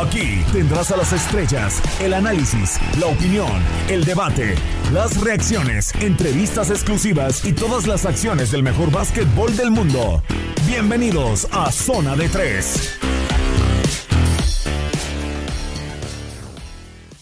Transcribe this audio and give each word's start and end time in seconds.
Aquí 0.00 0.44
tendrás 0.52 0.92
a 0.92 0.96
las 0.96 1.12
estrellas, 1.12 1.82
el 2.00 2.14
análisis, 2.14 2.78
la 3.00 3.06
opinión, 3.06 3.50
el 3.88 4.04
debate, 4.04 4.54
las 4.92 5.20
reacciones, 5.20 5.92
entrevistas 6.00 6.70
exclusivas 6.70 7.44
y 7.44 7.52
todas 7.52 7.88
las 7.88 8.06
acciones 8.06 8.52
del 8.52 8.62
mejor 8.62 8.92
básquetbol 8.92 9.56
del 9.56 9.72
mundo. 9.72 10.22
Bienvenidos 10.68 11.48
a 11.50 11.72
Zona 11.72 12.14
de 12.14 12.28
Tres. 12.28 12.96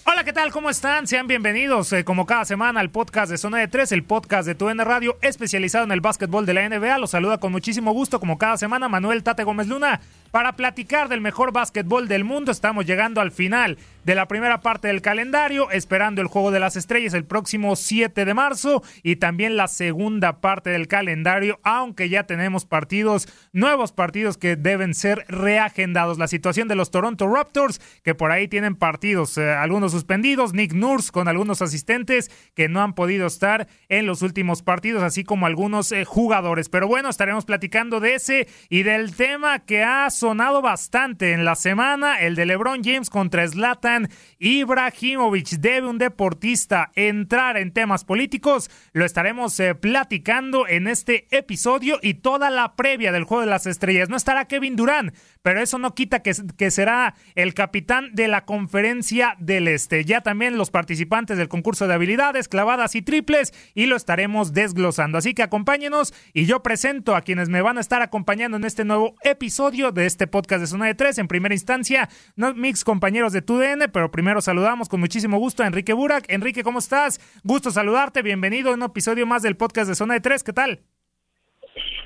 Hola, 0.04 0.24
¿qué 0.24 0.34
tal? 0.34 0.52
¿Cómo 0.52 0.68
están? 0.68 1.06
Sean 1.06 1.26
bienvenidos, 1.26 1.92
eh, 1.94 2.04
como 2.04 2.26
cada 2.26 2.44
semana, 2.44 2.80
al 2.80 2.90
podcast 2.90 3.30
de 3.30 3.38
Zona 3.38 3.58
de 3.58 3.68
Tres, 3.68 3.90
el 3.90 4.04
podcast 4.04 4.46
de 4.46 4.54
TUN 4.54 4.78
Radio, 4.78 5.16
especializado 5.22 5.84
en 5.84 5.92
el 5.92 6.02
básquetbol 6.02 6.44
de 6.44 6.52
la 6.52 6.68
NBA. 6.68 6.98
Los 6.98 7.12
saluda 7.12 7.38
con 7.38 7.52
muchísimo 7.52 7.92
gusto, 7.92 8.20
como 8.20 8.36
cada 8.36 8.58
semana, 8.58 8.88
Manuel 8.88 9.22
Tate 9.22 9.44
Gómez 9.44 9.66
Luna 9.66 10.00
para 10.36 10.52
platicar 10.52 11.08
del 11.08 11.22
mejor 11.22 11.50
básquetbol 11.50 12.08
del 12.08 12.22
mundo. 12.22 12.52
Estamos 12.52 12.84
llegando 12.84 13.22
al 13.22 13.32
final 13.32 13.78
de 14.04 14.14
la 14.14 14.28
primera 14.28 14.60
parte 14.60 14.86
del 14.86 15.00
calendario, 15.00 15.70
esperando 15.70 16.20
el 16.20 16.28
Juego 16.28 16.50
de 16.50 16.60
las 16.60 16.76
Estrellas 16.76 17.14
el 17.14 17.24
próximo 17.24 17.74
7 17.74 18.24
de 18.26 18.34
marzo 18.34 18.82
y 19.02 19.16
también 19.16 19.56
la 19.56 19.66
segunda 19.66 20.40
parte 20.40 20.70
del 20.70 20.88
calendario, 20.88 21.58
aunque 21.64 22.08
ya 22.10 22.24
tenemos 22.24 22.66
partidos, 22.66 23.28
nuevos 23.52 23.92
partidos 23.92 24.36
que 24.36 24.54
deben 24.54 24.94
ser 24.94 25.24
reagendados. 25.26 26.18
La 26.18 26.28
situación 26.28 26.68
de 26.68 26.76
los 26.76 26.90
Toronto 26.90 27.26
Raptors, 27.26 27.80
que 28.04 28.14
por 28.14 28.30
ahí 28.30 28.46
tienen 28.46 28.76
partidos, 28.76 29.38
eh, 29.38 29.50
algunos 29.50 29.90
suspendidos, 29.90 30.52
Nick 30.52 30.72
Nurse 30.72 31.10
con 31.10 31.28
algunos 31.28 31.62
asistentes 31.62 32.30
que 32.54 32.68
no 32.68 32.82
han 32.82 32.92
podido 32.92 33.26
estar 33.26 33.66
en 33.88 34.06
los 34.06 34.20
últimos 34.20 34.62
partidos, 34.62 35.02
así 35.02 35.24
como 35.24 35.46
algunos 35.46 35.90
eh, 35.90 36.04
jugadores. 36.04 36.68
Pero 36.68 36.86
bueno, 36.86 37.08
estaremos 37.08 37.44
platicando 37.44 38.00
de 38.00 38.14
ese 38.14 38.46
y 38.68 38.84
del 38.84 39.16
tema 39.16 39.60
que 39.60 39.82
ha 39.82 40.10
sonado 40.26 40.60
bastante 40.60 41.34
en 41.34 41.44
la 41.44 41.54
semana, 41.54 42.18
el 42.18 42.34
de 42.34 42.46
LeBron 42.46 42.82
James 42.82 43.10
contra 43.10 43.46
Zlatan 43.46 44.08
Ibrahimovic. 44.40 45.50
¿Debe 45.60 45.86
un 45.86 45.98
deportista 45.98 46.90
entrar 46.96 47.56
en 47.56 47.70
temas 47.70 48.04
políticos? 48.04 48.68
Lo 48.92 49.04
estaremos 49.04 49.60
eh, 49.60 49.76
platicando 49.76 50.66
en 50.66 50.88
este 50.88 51.28
episodio 51.30 52.00
y 52.02 52.14
toda 52.14 52.50
la 52.50 52.74
previa 52.74 53.12
del 53.12 53.22
Juego 53.22 53.42
de 53.42 53.50
las 53.50 53.68
Estrellas. 53.68 54.08
No 54.08 54.16
estará 54.16 54.46
Kevin 54.46 54.74
Durán, 54.74 55.12
pero 55.42 55.60
eso 55.60 55.78
no 55.78 55.94
quita 55.94 56.22
que, 56.22 56.32
que 56.58 56.72
será 56.72 57.14
el 57.36 57.54
capitán 57.54 58.12
de 58.12 58.26
la 58.26 58.44
conferencia 58.46 59.36
del 59.38 59.68
Este. 59.68 60.04
Ya 60.04 60.22
también 60.22 60.58
los 60.58 60.72
participantes 60.72 61.38
del 61.38 61.48
concurso 61.48 61.86
de 61.86 61.94
habilidades, 61.94 62.48
clavadas 62.48 62.96
y 62.96 63.02
triples 63.02 63.54
y 63.76 63.86
lo 63.86 63.94
estaremos 63.94 64.52
desglosando. 64.52 65.18
Así 65.18 65.34
que 65.34 65.44
acompáñenos 65.44 66.12
y 66.32 66.46
yo 66.46 66.64
presento 66.64 67.14
a 67.14 67.22
quienes 67.22 67.48
me 67.48 67.62
van 67.62 67.78
a 67.78 67.80
estar 67.80 68.02
acompañando 68.02 68.56
en 68.56 68.64
este 68.64 68.84
nuevo 68.84 69.14
episodio 69.22 69.92
de 69.92 70.06
este 70.06 70.15
podcast 70.26 70.62
de 70.62 70.66
Zona 70.66 70.86
de 70.86 70.94
Tres. 70.94 71.18
En 71.18 71.28
primera 71.28 71.54
instancia, 71.54 72.08
mis 72.54 72.82
compañeros 72.82 73.34
de 73.34 73.42
TUDN, 73.42 73.90
pero 73.92 74.10
primero 74.10 74.40
saludamos 74.40 74.88
con 74.88 75.00
muchísimo 75.00 75.38
gusto 75.38 75.62
a 75.62 75.66
Enrique 75.66 75.92
Burak. 75.92 76.24
Enrique, 76.28 76.62
¿cómo 76.62 76.78
estás? 76.78 77.20
Gusto 77.44 77.70
saludarte, 77.70 78.22
bienvenido 78.22 78.70
a 78.70 78.74
un 78.74 78.82
episodio 78.82 79.26
más 79.26 79.42
del 79.42 79.58
podcast 79.58 79.90
de 79.90 79.94
Zona 79.94 80.14
de 80.14 80.20
Tres, 80.20 80.42
¿qué 80.42 80.54
tal? 80.54 80.80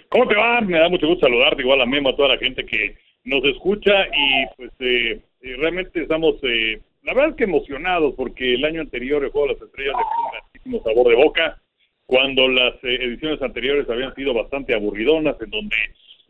¿Cómo 0.09 0.27
te 0.27 0.35
va? 0.35 0.61
Me 0.61 0.77
da 0.77 0.89
mucho 0.89 1.07
gusto 1.07 1.27
saludarte, 1.27 1.63
igual 1.63 1.81
a 1.81 1.87
Memo, 1.87 2.09
a 2.09 2.17
toda 2.17 2.31
la 2.31 2.39
gente 2.39 2.67
que 2.67 2.97
nos 3.25 3.45
escucha 3.45 4.07
y 4.07 4.47
pues 4.57 4.73
eh, 4.81 5.21
eh, 5.41 5.57
realmente 5.57 6.03
estamos, 6.03 6.35
eh, 6.43 6.81
la 7.03 7.15
verdad 7.15 7.31
es 7.31 7.37
que 7.37 7.45
emocionados 7.45 8.15
porque 8.17 8.55
el 8.55 8.65
año 8.65 8.81
anterior 8.81 9.23
el 9.23 9.31
Juego 9.31 9.49
de 9.49 9.55
las 9.55 9.63
Estrellas 9.63 9.95
dejó 9.97 10.25
un 10.25 10.33
grandísimo 10.33 10.83
sabor 10.83 11.09
de 11.09 11.15
boca 11.15 11.63
cuando 12.07 12.49
las 12.49 12.75
ediciones 12.83 13.41
anteriores 13.41 13.89
habían 13.89 14.15
sido 14.17 14.35
bastante 14.35 14.75
aburridonas 14.75 15.37
en 15.41 15.51
donde 15.51 15.77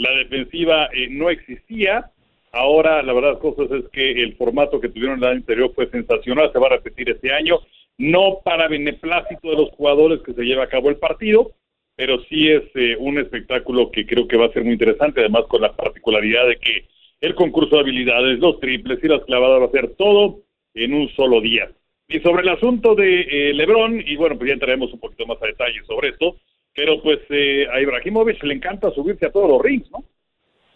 la 0.00 0.10
defensiva 0.12 0.88
no 1.10 1.30
existía 1.30 2.10
Ahora, 2.52 3.02
la 3.02 3.12
verdad, 3.12 3.38
cosas 3.38 3.70
es 3.70 3.88
que 3.90 4.10
el 4.22 4.34
formato 4.34 4.80
que 4.80 4.88
tuvieron 4.88 5.18
el 5.18 5.24
año 5.24 5.36
anterior 5.36 5.72
fue 5.72 5.88
sensacional, 5.88 6.50
se 6.52 6.58
va 6.58 6.66
a 6.66 6.70
repetir 6.70 7.08
este 7.08 7.32
año, 7.32 7.60
no 7.96 8.40
para 8.44 8.66
beneplácito 8.66 9.50
de 9.50 9.56
los 9.56 9.70
jugadores 9.70 10.20
que 10.22 10.32
se 10.32 10.42
lleva 10.42 10.64
a 10.64 10.68
cabo 10.68 10.88
el 10.90 10.96
partido, 10.96 11.52
pero 11.94 12.20
sí 12.24 12.48
es 12.48 12.64
eh, 12.74 12.96
un 12.98 13.18
espectáculo 13.18 13.90
que 13.92 14.04
creo 14.04 14.26
que 14.26 14.36
va 14.36 14.46
a 14.46 14.52
ser 14.52 14.64
muy 14.64 14.72
interesante, 14.72 15.20
además 15.20 15.44
con 15.48 15.60
la 15.60 15.76
particularidad 15.76 16.48
de 16.48 16.56
que 16.56 16.86
el 17.20 17.34
concurso 17.34 17.76
de 17.76 17.82
habilidades, 17.82 18.40
los 18.40 18.58
triples 18.58 18.98
y 19.02 19.08
las 19.08 19.22
clavadas 19.24 19.60
va 19.62 19.66
a 19.66 19.70
ser 19.70 19.94
todo 19.94 20.40
en 20.74 20.94
un 20.94 21.08
solo 21.10 21.40
día. 21.40 21.70
Y 22.08 22.18
sobre 22.20 22.42
el 22.42 22.48
asunto 22.48 22.96
de 22.96 23.20
eh, 23.20 23.54
Lebron, 23.54 24.02
y 24.04 24.16
bueno, 24.16 24.36
pues 24.36 24.48
ya 24.48 24.54
entraremos 24.54 24.92
un 24.92 24.98
poquito 24.98 25.26
más 25.26 25.40
a 25.40 25.46
detalle 25.46 25.84
sobre 25.86 26.08
esto, 26.08 26.36
pero 26.74 27.02
pues 27.02 27.20
eh, 27.30 27.66
a 27.72 27.80
Ibrahimovic 27.80 28.42
le 28.42 28.54
encanta 28.54 28.90
subirse 28.90 29.26
a 29.26 29.32
todos 29.32 29.48
los 29.48 29.62
rings, 29.62 29.90
¿no? 29.90 30.04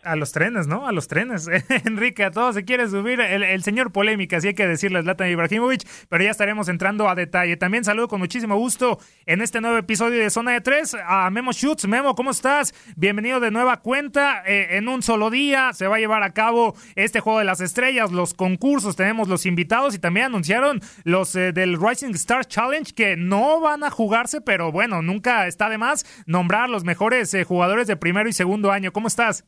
A 0.04 0.16
los 0.16 0.32
trenes, 0.32 0.66
¿no? 0.66 0.86
A 0.86 0.92
los 0.92 1.08
trenes. 1.08 1.48
Enrique, 1.84 2.24
a 2.24 2.30
todos 2.30 2.54
se 2.54 2.64
quiere 2.64 2.88
subir 2.88 3.20
el, 3.20 3.62
señor 3.62 3.92
polémica, 3.92 4.36
así 4.36 4.48
hay 4.48 4.54
que 4.54 4.66
decirle 4.66 5.02
Zlatan 5.02 5.30
Ibrahimovic, 5.30 5.86
pero 6.08 6.24
ya 6.24 6.30
estaremos 6.30 6.68
entrando 6.68 7.08
a 7.08 7.14
detalle. 7.14 7.56
También 7.56 7.84
saludo 7.84 8.08
con 8.08 8.20
muchísimo 8.20 8.56
gusto 8.56 8.98
en 9.26 9.40
este 9.40 9.60
nuevo 9.60 9.76
episodio 9.78 10.20
de 10.20 10.30
Zona 10.30 10.52
de 10.52 10.60
Tres 10.60 10.96
a 11.06 11.30
Memo 11.30 11.52
Schutz. 11.52 11.86
Memo, 11.86 12.14
¿cómo 12.14 12.30
estás? 12.30 12.74
Bienvenido 12.96 13.40
de 13.40 13.50
nueva 13.50 13.80
cuenta. 13.80 14.42
Eh, 14.46 14.76
en 14.76 14.88
un 14.88 15.02
solo 15.02 15.30
día 15.30 15.72
se 15.72 15.86
va 15.86 15.96
a 15.96 15.98
llevar 15.98 16.22
a 16.22 16.32
cabo 16.32 16.74
este 16.94 17.20
Juego 17.20 17.38
de 17.38 17.44
las 17.44 17.60
Estrellas, 17.60 18.12
los 18.12 18.34
concursos, 18.34 18.96
tenemos 18.96 19.28
los 19.28 19.46
invitados 19.46 19.94
y 19.94 19.98
también 19.98 20.26
anunciaron 20.26 20.80
los 21.04 21.34
eh, 21.36 21.52
del 21.52 21.80
Rising 21.80 22.14
Star 22.14 22.44
Challenge 22.44 22.92
que 22.94 23.16
no 23.16 23.60
van 23.60 23.84
a 23.84 23.90
jugarse, 23.90 24.40
pero 24.40 24.70
bueno, 24.72 25.02
nunca 25.02 25.46
está 25.46 25.68
de 25.68 25.78
más 25.78 26.04
nombrar 26.26 26.68
los 26.68 26.84
mejores 26.84 27.32
eh, 27.34 27.44
jugadores 27.44 27.86
de 27.86 27.96
primero 27.96 28.28
y 28.28 28.32
segundo 28.32 28.70
año. 28.70 28.92
¿Cómo 28.92 29.08
estás? 29.08 29.44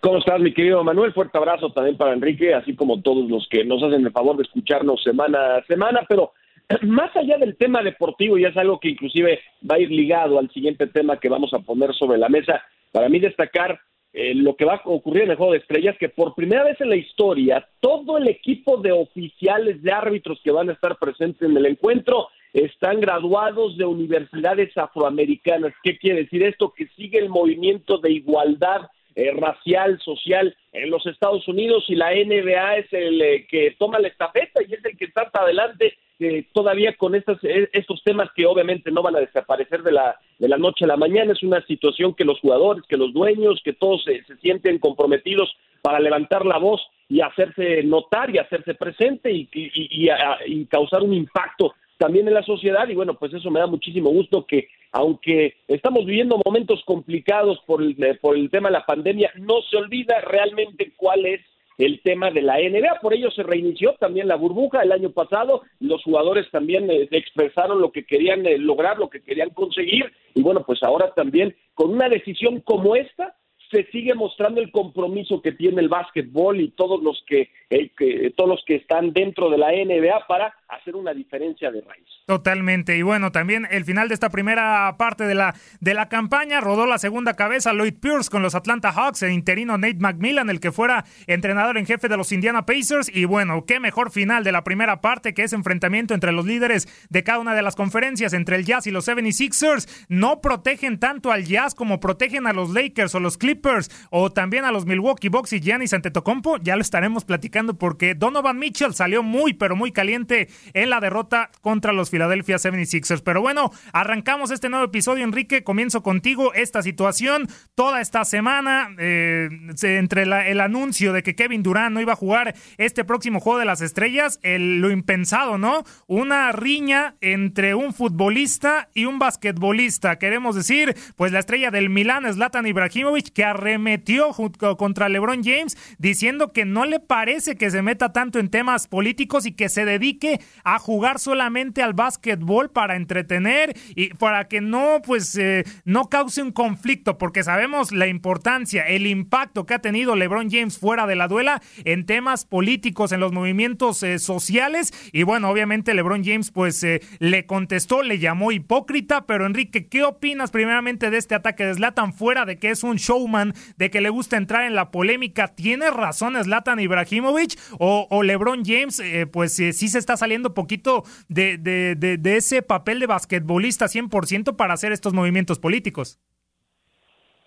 ¿Cómo 0.00 0.18
estás, 0.18 0.38
mi 0.38 0.52
querido 0.52 0.84
Manuel? 0.84 1.14
Fuerte 1.14 1.38
abrazo 1.38 1.70
también 1.70 1.96
para 1.96 2.12
Enrique, 2.12 2.52
así 2.52 2.76
como 2.76 3.00
todos 3.00 3.28
los 3.30 3.48
que 3.48 3.64
nos 3.64 3.82
hacen 3.82 4.04
el 4.04 4.12
favor 4.12 4.36
de 4.36 4.42
escucharnos 4.42 5.02
semana 5.02 5.56
a 5.56 5.64
semana, 5.64 6.04
pero 6.06 6.32
más 6.82 7.16
allá 7.16 7.38
del 7.38 7.56
tema 7.56 7.82
deportivo, 7.82 8.36
y 8.36 8.44
es 8.44 8.54
algo 8.58 8.78
que 8.78 8.90
inclusive 8.90 9.40
va 9.68 9.76
a 9.76 9.78
ir 9.78 9.90
ligado 9.90 10.38
al 10.38 10.50
siguiente 10.50 10.88
tema 10.88 11.18
que 11.18 11.30
vamos 11.30 11.54
a 11.54 11.60
poner 11.60 11.94
sobre 11.94 12.18
la 12.18 12.28
mesa, 12.28 12.62
para 12.92 13.08
mí 13.08 13.18
destacar 13.18 13.80
eh, 14.12 14.34
lo 14.34 14.56
que 14.56 14.66
va 14.66 14.74
a 14.74 14.82
ocurrir 14.84 15.22
en 15.22 15.30
el 15.30 15.36
Juego 15.38 15.52
de 15.52 15.58
Estrellas, 15.58 15.96
que 15.98 16.10
por 16.10 16.34
primera 16.34 16.64
vez 16.64 16.78
en 16.82 16.90
la 16.90 16.96
historia, 16.96 17.66
todo 17.80 18.18
el 18.18 18.28
equipo 18.28 18.76
de 18.76 18.92
oficiales, 18.92 19.82
de 19.82 19.92
árbitros 19.92 20.38
que 20.44 20.50
van 20.50 20.68
a 20.68 20.74
estar 20.74 20.98
presentes 20.98 21.40
en 21.40 21.56
el 21.56 21.64
encuentro, 21.64 22.28
están 22.52 23.00
graduados 23.00 23.78
de 23.78 23.86
universidades 23.86 24.76
afroamericanas. 24.76 25.72
¿Qué 25.82 25.96
quiere 25.96 26.24
decir 26.24 26.42
esto? 26.42 26.74
Que 26.76 26.88
sigue 26.88 27.18
el 27.18 27.30
movimiento 27.30 27.96
de 27.98 28.12
igualdad 28.12 28.82
eh, 29.14 29.32
racial, 29.32 29.98
social 30.00 30.56
en 30.72 30.90
los 30.90 31.04
Estados 31.06 31.46
Unidos 31.48 31.84
y 31.88 31.96
la 31.96 32.10
NBA 32.10 32.76
es 32.76 32.92
el 32.92 33.20
eh, 33.20 33.46
que 33.48 33.74
toma 33.78 33.98
la 33.98 34.08
estafeta 34.08 34.62
y 34.62 34.74
es 34.74 34.84
el 34.84 34.96
que 34.96 35.06
está 35.06 35.28
adelante 35.32 35.96
eh, 36.20 36.46
todavía 36.52 36.96
con 36.96 37.14
estos, 37.14 37.38
estos 37.42 38.02
temas 38.04 38.28
que 38.34 38.46
obviamente 38.46 38.90
no 38.90 39.02
van 39.02 39.16
a 39.16 39.20
desaparecer 39.20 39.82
de 39.82 39.92
la, 39.92 40.16
de 40.38 40.48
la 40.48 40.56
noche 40.56 40.84
a 40.84 40.88
la 40.88 40.96
mañana. 40.96 41.32
Es 41.32 41.42
una 41.42 41.64
situación 41.66 42.14
que 42.14 42.24
los 42.24 42.40
jugadores, 42.40 42.84
que 42.88 42.96
los 42.96 43.12
dueños, 43.12 43.60
que 43.64 43.72
todos 43.72 44.04
se, 44.04 44.22
sienten 44.40 44.78
comprometidos 44.78 45.52
para 45.82 46.00
levantar 46.00 46.44
la 46.44 46.58
voz 46.58 46.80
y 47.08 47.20
hacerse 47.20 47.82
notar 47.84 48.34
y 48.34 48.38
hacerse 48.38 48.74
presente 48.74 49.32
y, 49.32 49.48
y 49.52 50.66
causar 50.66 51.02
un 51.02 51.14
impacto 51.14 51.74
también 51.98 52.28
en 52.28 52.34
la 52.34 52.42
sociedad 52.42 52.88
y 52.88 52.94
bueno, 52.94 53.14
pues 53.14 53.34
eso 53.34 53.50
me 53.50 53.60
da 53.60 53.66
muchísimo 53.66 54.10
gusto 54.10 54.46
que 54.46 54.68
aunque 54.92 55.56
estamos 55.66 56.04
viviendo 56.06 56.40
momentos 56.44 56.82
complicados 56.84 57.58
por 57.66 57.82
el, 57.82 58.02
eh, 58.02 58.18
por 58.20 58.36
el 58.36 58.50
tema 58.50 58.68
de 58.68 58.74
la 58.74 58.86
pandemia, 58.86 59.32
no 59.36 59.62
se 59.70 59.76
olvida 59.76 60.20
realmente 60.20 60.92
cuál 60.96 61.26
es 61.26 61.40
el 61.78 62.00
tema 62.02 62.30
de 62.30 62.42
la 62.42 62.58
NBA. 62.58 63.00
Por 63.00 63.14
ello 63.14 63.30
se 63.30 63.42
reinició 63.42 63.94
también 63.94 64.28
la 64.28 64.36
burbuja 64.36 64.82
el 64.82 64.92
año 64.92 65.10
pasado. 65.10 65.62
Los 65.78 66.02
jugadores 66.02 66.50
también 66.50 66.90
eh, 66.90 67.08
expresaron 67.10 67.80
lo 67.80 67.92
que 67.92 68.04
querían 68.04 68.44
eh, 68.46 68.58
lograr, 68.58 68.98
lo 68.98 69.08
que 69.08 69.20
querían 69.20 69.50
conseguir. 69.50 70.12
Y 70.34 70.42
bueno, 70.42 70.64
pues 70.64 70.82
ahora 70.82 71.12
también 71.14 71.54
con 71.74 71.92
una 71.92 72.08
decisión 72.08 72.60
como 72.60 72.96
esta, 72.96 73.36
se 73.70 73.84
sigue 73.92 74.14
mostrando 74.14 74.60
el 74.60 74.70
compromiso 74.70 75.42
que 75.42 75.52
tiene 75.52 75.82
el 75.82 75.88
básquetbol 75.88 76.60
y 76.60 76.70
todos 76.70 77.02
los 77.02 77.22
que, 77.26 77.50
que, 77.68 78.32
todos 78.34 78.48
los 78.48 78.64
que 78.64 78.76
están 78.76 79.12
dentro 79.12 79.50
de 79.50 79.58
la 79.58 79.72
NBA 79.72 80.26
para 80.26 80.54
hacer 80.68 80.96
una 80.96 81.12
diferencia 81.12 81.70
de 81.70 81.80
raíz. 81.80 82.06
Totalmente. 82.26 82.96
Y 82.96 83.02
bueno, 83.02 83.32
también 83.32 83.66
el 83.70 83.84
final 83.84 84.08
de 84.08 84.14
esta 84.14 84.28
primera 84.28 84.94
parte 84.98 85.24
de 85.24 85.34
la, 85.34 85.54
de 85.80 85.94
la 85.94 86.08
campaña 86.08 86.60
rodó 86.60 86.86
la 86.86 86.98
segunda 86.98 87.34
cabeza 87.34 87.72
Lloyd 87.72 87.94
Pierce 87.94 88.30
con 88.30 88.42
los 88.42 88.54
Atlanta 88.54 88.92
Hawks, 88.92 89.22
el 89.22 89.32
interino 89.32 89.78
Nate 89.78 89.98
McMillan, 89.98 90.50
el 90.50 90.60
que 90.60 90.70
fuera 90.70 91.04
entrenador 91.26 91.78
en 91.78 91.86
jefe 91.86 92.08
de 92.08 92.18
los 92.18 92.32
Indiana 92.32 92.66
Pacers. 92.66 93.10
Y 93.14 93.24
bueno, 93.24 93.64
qué 93.64 93.80
mejor 93.80 94.10
final 94.10 94.44
de 94.44 94.52
la 94.52 94.62
primera 94.62 95.00
parte 95.00 95.32
que 95.32 95.44
ese 95.44 95.56
enfrentamiento 95.56 96.12
entre 96.12 96.32
los 96.32 96.44
líderes 96.44 96.86
de 97.08 97.24
cada 97.24 97.38
una 97.38 97.54
de 97.54 97.62
las 97.62 97.74
conferencias, 97.74 98.34
entre 98.34 98.56
el 98.56 98.66
Jazz 98.66 98.86
y 98.86 98.90
los 98.90 99.08
76ers. 99.08 99.88
No 100.08 100.42
protegen 100.42 100.98
tanto 100.98 101.32
al 101.32 101.44
Jazz 101.44 101.74
como 101.74 101.98
protegen 101.98 102.46
a 102.46 102.52
los 102.52 102.70
Lakers 102.70 103.14
o 103.14 103.20
los 103.20 103.38
Clippers 103.38 103.90
o 104.10 104.30
también 104.30 104.66
a 104.66 104.72
los 104.72 104.84
Milwaukee 104.84 105.28
Bucks 105.28 105.54
y 105.54 105.60
Giannis 105.60 105.94
Antetokounmpo. 105.94 106.58
Ya 106.58 106.76
lo 106.76 106.82
estaremos 106.82 107.24
platicando 107.24 107.78
porque 107.78 108.14
Donovan 108.14 108.58
Mitchell 108.58 108.92
salió 108.92 109.22
muy 109.22 109.54
pero 109.54 109.76
muy 109.76 109.92
caliente 109.92 110.48
en 110.74 110.90
la 110.90 111.00
derrota 111.00 111.50
contra 111.60 111.92
los 111.92 112.10
Philadelphia 112.10 112.56
76ers. 112.56 113.22
Pero 113.24 113.40
bueno, 113.40 113.70
arrancamos 113.92 114.50
este 114.50 114.68
nuevo 114.68 114.84
episodio, 114.84 115.24
Enrique. 115.24 115.64
Comienzo 115.64 116.02
contigo 116.02 116.54
esta 116.54 116.82
situación. 116.82 117.48
Toda 117.74 118.00
esta 118.00 118.24
semana, 118.24 118.94
eh, 118.98 119.48
entre 119.82 120.22
el 120.22 120.60
anuncio 120.60 121.12
de 121.12 121.22
que 121.22 121.34
Kevin 121.34 121.62
Durant 121.62 121.94
no 121.94 122.00
iba 122.00 122.12
a 122.12 122.16
jugar 122.16 122.54
este 122.76 123.04
próximo 123.04 123.40
juego 123.40 123.58
de 123.58 123.64
las 123.64 123.80
estrellas, 123.80 124.38
el, 124.42 124.80
lo 124.80 124.90
impensado, 124.90 125.58
¿no? 125.58 125.84
Una 126.06 126.52
riña 126.52 127.16
entre 127.20 127.74
un 127.74 127.92
futbolista 127.92 128.88
y 128.94 129.04
un 129.04 129.18
basquetbolista. 129.18 130.18
Queremos 130.18 130.56
decir, 130.56 130.96
pues 131.16 131.32
la 131.32 131.40
estrella 131.40 131.70
del 131.70 131.90
Milán, 131.90 132.32
Zlatan 132.32 132.66
Ibrahimovic, 132.66 133.32
que 133.32 133.44
arremetió 133.44 134.32
contra 134.76 135.08
LeBron 135.08 135.42
James 135.42 135.76
diciendo 135.98 136.52
que 136.52 136.64
no 136.64 136.84
le 136.84 137.00
parece 137.00 137.56
que 137.56 137.70
se 137.70 137.82
meta 137.82 138.12
tanto 138.12 138.38
en 138.38 138.50
temas 138.50 138.88
políticos 138.88 139.46
y 139.46 139.52
que 139.52 139.68
se 139.68 139.84
dedique 139.84 140.40
a 140.64 140.78
jugar 140.78 141.18
solamente 141.18 141.82
al 141.82 141.94
básquetbol 141.94 142.70
para 142.70 142.96
entretener 142.96 143.76
y 143.94 144.08
para 144.14 144.48
que 144.48 144.60
no, 144.60 145.00
pues, 145.04 145.36
eh, 145.36 145.64
no 145.84 146.08
cause 146.08 146.42
un 146.42 146.52
conflicto, 146.52 147.18
porque 147.18 147.42
sabemos 147.42 147.92
la 147.92 148.06
importancia, 148.06 148.86
el 148.86 149.06
impacto 149.06 149.66
que 149.66 149.74
ha 149.74 149.78
tenido 149.80 150.16
LeBron 150.16 150.50
James 150.50 150.78
fuera 150.78 151.06
de 151.06 151.16
la 151.16 151.28
duela 151.28 151.62
en 151.84 152.06
temas 152.06 152.44
políticos, 152.44 153.12
en 153.12 153.20
los 153.20 153.32
movimientos 153.32 154.02
eh, 154.02 154.18
sociales. 154.18 154.92
Y 155.12 155.22
bueno, 155.22 155.48
obviamente 155.50 155.94
LeBron 155.94 156.24
James, 156.24 156.50
pues, 156.50 156.82
eh, 156.84 157.00
le 157.18 157.46
contestó, 157.46 158.02
le 158.02 158.18
llamó 158.18 158.52
hipócrita, 158.52 159.26
pero 159.26 159.46
Enrique, 159.46 159.88
¿qué 159.88 160.04
opinas 160.04 160.50
primeramente 160.50 161.10
de 161.10 161.18
este 161.18 161.34
ataque 161.34 161.64
de 161.64 161.74
Zlatan 161.74 162.12
fuera 162.12 162.44
de 162.44 162.58
que 162.58 162.70
es 162.70 162.82
un 162.82 162.96
showman, 162.96 163.54
de 163.76 163.90
que 163.90 164.00
le 164.00 164.10
gusta 164.10 164.36
entrar 164.36 164.64
en 164.64 164.74
la 164.74 164.90
polémica? 164.90 165.48
¿Tiene 165.48 165.90
razón 165.90 166.36
Zlatan 166.42 166.78
Ibrahimovic 166.78 167.58
o, 167.78 168.06
o 168.10 168.22
LeBron 168.22 168.64
James, 168.64 169.02
pues, 169.32 169.54
sí 169.54 169.72
se 169.72 169.98
está 169.98 170.16
saliendo 170.16 170.37
poquito 170.42 171.04
de, 171.28 171.58
de, 171.58 171.94
de, 171.96 172.36
ese 172.36 172.62
papel 172.62 173.00
de 173.00 173.06
basquetbolista 173.06 173.86
100% 173.86 174.56
para 174.56 174.74
hacer 174.74 174.92
estos 174.92 175.12
movimientos 175.12 175.58
políticos? 175.58 176.18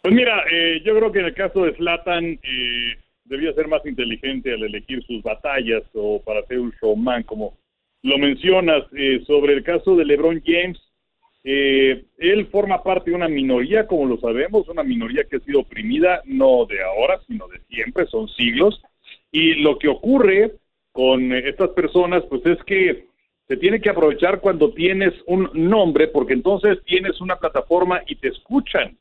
Pues 0.01 0.13
mira, 0.13 0.43
eh, 0.51 0.81
yo 0.83 0.95
creo 0.95 1.11
que 1.11 1.19
en 1.19 1.25
el 1.25 1.33
caso 1.33 1.65
de 1.65 1.75
Slatan 1.75 2.25
eh, 2.25 2.97
ser 3.55 3.67
más 3.67 3.85
inteligente 3.85 4.53
al 4.53 4.63
elegir 4.63 5.03
sus 5.05 5.21
batallas 5.23 5.83
o 5.93 6.21
para 6.21 6.45
ser 6.47 6.59
un 6.59 6.73
showman, 6.81 7.23
como 7.23 7.57
lo 8.03 8.17
mencionas. 8.17 8.83
Eh, 8.95 9.23
sobre 9.25 9.53
el 9.53 9.63
caso 9.63 9.95
de 9.95 10.05
LeBron 10.05 10.41
James, 10.45 10.79
eh, 11.43 12.05
él 12.17 12.47
forma 12.47 12.83
parte 12.83 13.09
de 13.09 13.15
una 13.15 13.27
minoría, 13.27 13.87
como 13.87 14.05
lo 14.05 14.19
sabemos, 14.19 14.67
una 14.69 14.83
minoría 14.83 15.23
que 15.23 15.37
ha 15.37 15.39
sido 15.39 15.61
oprimida 15.61 16.21
no 16.25 16.65
de 16.65 16.83
ahora, 16.83 17.19
sino 17.27 17.47
de 17.47 17.59
siempre, 17.69 18.05
son 18.07 18.27
siglos. 18.29 18.81
Y 19.31 19.55
lo 19.55 19.79
que 19.79 19.87
ocurre 19.87 20.55
con 20.91 21.33
estas 21.33 21.69
personas, 21.69 22.23
pues 22.29 22.45
es 22.45 22.61
que 22.63 23.05
se 23.47 23.57
tiene 23.57 23.81
que 23.81 23.89
aprovechar 23.89 24.39
cuando 24.39 24.73
tienes 24.73 25.13
un 25.27 25.49
nombre, 25.53 26.07
porque 26.07 26.33
entonces 26.33 26.79
tienes 26.85 27.19
una 27.19 27.37
plataforma 27.37 28.01
y 28.07 28.15
te 28.15 28.29
escuchan. 28.29 28.97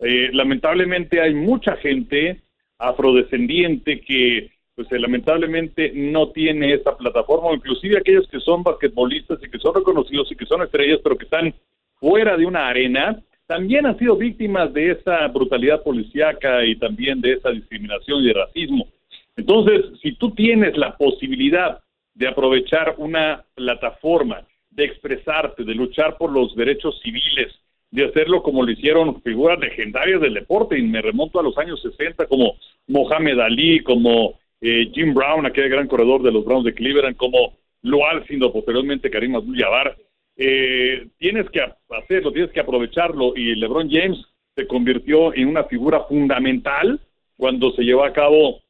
Eh, 0.00 0.30
lamentablemente 0.32 1.20
hay 1.20 1.34
mucha 1.34 1.76
gente 1.76 2.40
afrodescendiente 2.78 4.00
que 4.00 4.50
pues 4.74 4.90
eh, 4.90 4.98
lamentablemente 4.98 5.92
no 5.94 6.30
tiene 6.30 6.74
esa 6.74 6.96
plataforma, 6.96 7.52
inclusive 7.54 7.98
aquellos 7.98 8.26
que 8.28 8.40
son 8.40 8.64
basquetbolistas 8.64 9.38
y 9.42 9.48
que 9.48 9.58
son 9.58 9.74
reconocidos 9.74 10.30
y 10.32 10.36
que 10.36 10.46
son 10.46 10.62
estrellas, 10.62 11.00
pero 11.02 11.16
que 11.16 11.24
están 11.24 11.54
fuera 12.00 12.36
de 12.36 12.46
una 12.46 12.66
arena, 12.66 13.22
también 13.46 13.86
han 13.86 13.98
sido 13.98 14.16
víctimas 14.16 14.72
de 14.72 14.92
esa 14.92 15.28
brutalidad 15.28 15.82
policíaca 15.82 16.64
y 16.64 16.76
también 16.76 17.20
de 17.20 17.34
esa 17.34 17.50
discriminación 17.50 18.22
y 18.22 18.26
de 18.26 18.32
racismo. 18.32 18.88
Entonces, 19.36 19.98
si 20.02 20.12
tú 20.16 20.30
tienes 20.32 20.76
la 20.76 20.96
posibilidad 20.96 21.80
de 22.14 22.28
aprovechar 22.28 22.94
una 22.98 23.44
plataforma, 23.54 24.46
de 24.70 24.84
expresarte, 24.84 25.64
de 25.64 25.74
luchar 25.74 26.16
por 26.16 26.32
los 26.32 26.54
derechos 26.56 27.00
civiles, 27.02 27.52
de 27.90 28.06
hacerlo 28.06 28.42
como 28.42 28.64
lo 28.64 28.72
hicieron 28.72 29.22
figuras 29.22 29.58
legendarias 29.58 30.20
del 30.20 30.34
deporte, 30.34 30.78
y 30.78 30.82
me 30.82 31.02
remonto 31.02 31.38
a 31.38 31.42
los 31.42 31.56
años 31.58 31.80
60 31.82 32.26
como 32.26 32.56
Mohamed 32.88 33.38
Ali, 33.38 33.80
como 33.80 34.38
eh, 34.60 34.90
Jim 34.92 35.14
Brown, 35.14 35.46
aquel 35.46 35.68
gran 35.68 35.86
corredor 35.86 36.22
de 36.22 36.32
los 36.32 36.44
Browns 36.44 36.64
de 36.64 36.74
Cleveland, 36.74 37.16
como 37.16 37.56
Lual, 37.82 38.24
siendo 38.26 38.52
posteriormente 38.52 39.10
Karim 39.10 39.36
Abdul-Jabbar, 39.36 39.96
eh, 40.36 41.06
tienes 41.18 41.48
que 41.50 41.60
hacerlo, 41.90 42.32
tienes 42.32 42.50
que 42.50 42.60
aprovecharlo, 42.60 43.36
y 43.36 43.54
LeBron 43.54 43.88
James 43.90 44.18
se 44.56 44.66
convirtió 44.66 45.34
en 45.34 45.48
una 45.48 45.64
figura 45.64 46.00
fundamental 46.04 47.00
cuando 47.36 47.72
se 47.72 47.82
llevó 47.82 48.04
a 48.04 48.12
cabo 48.12 48.63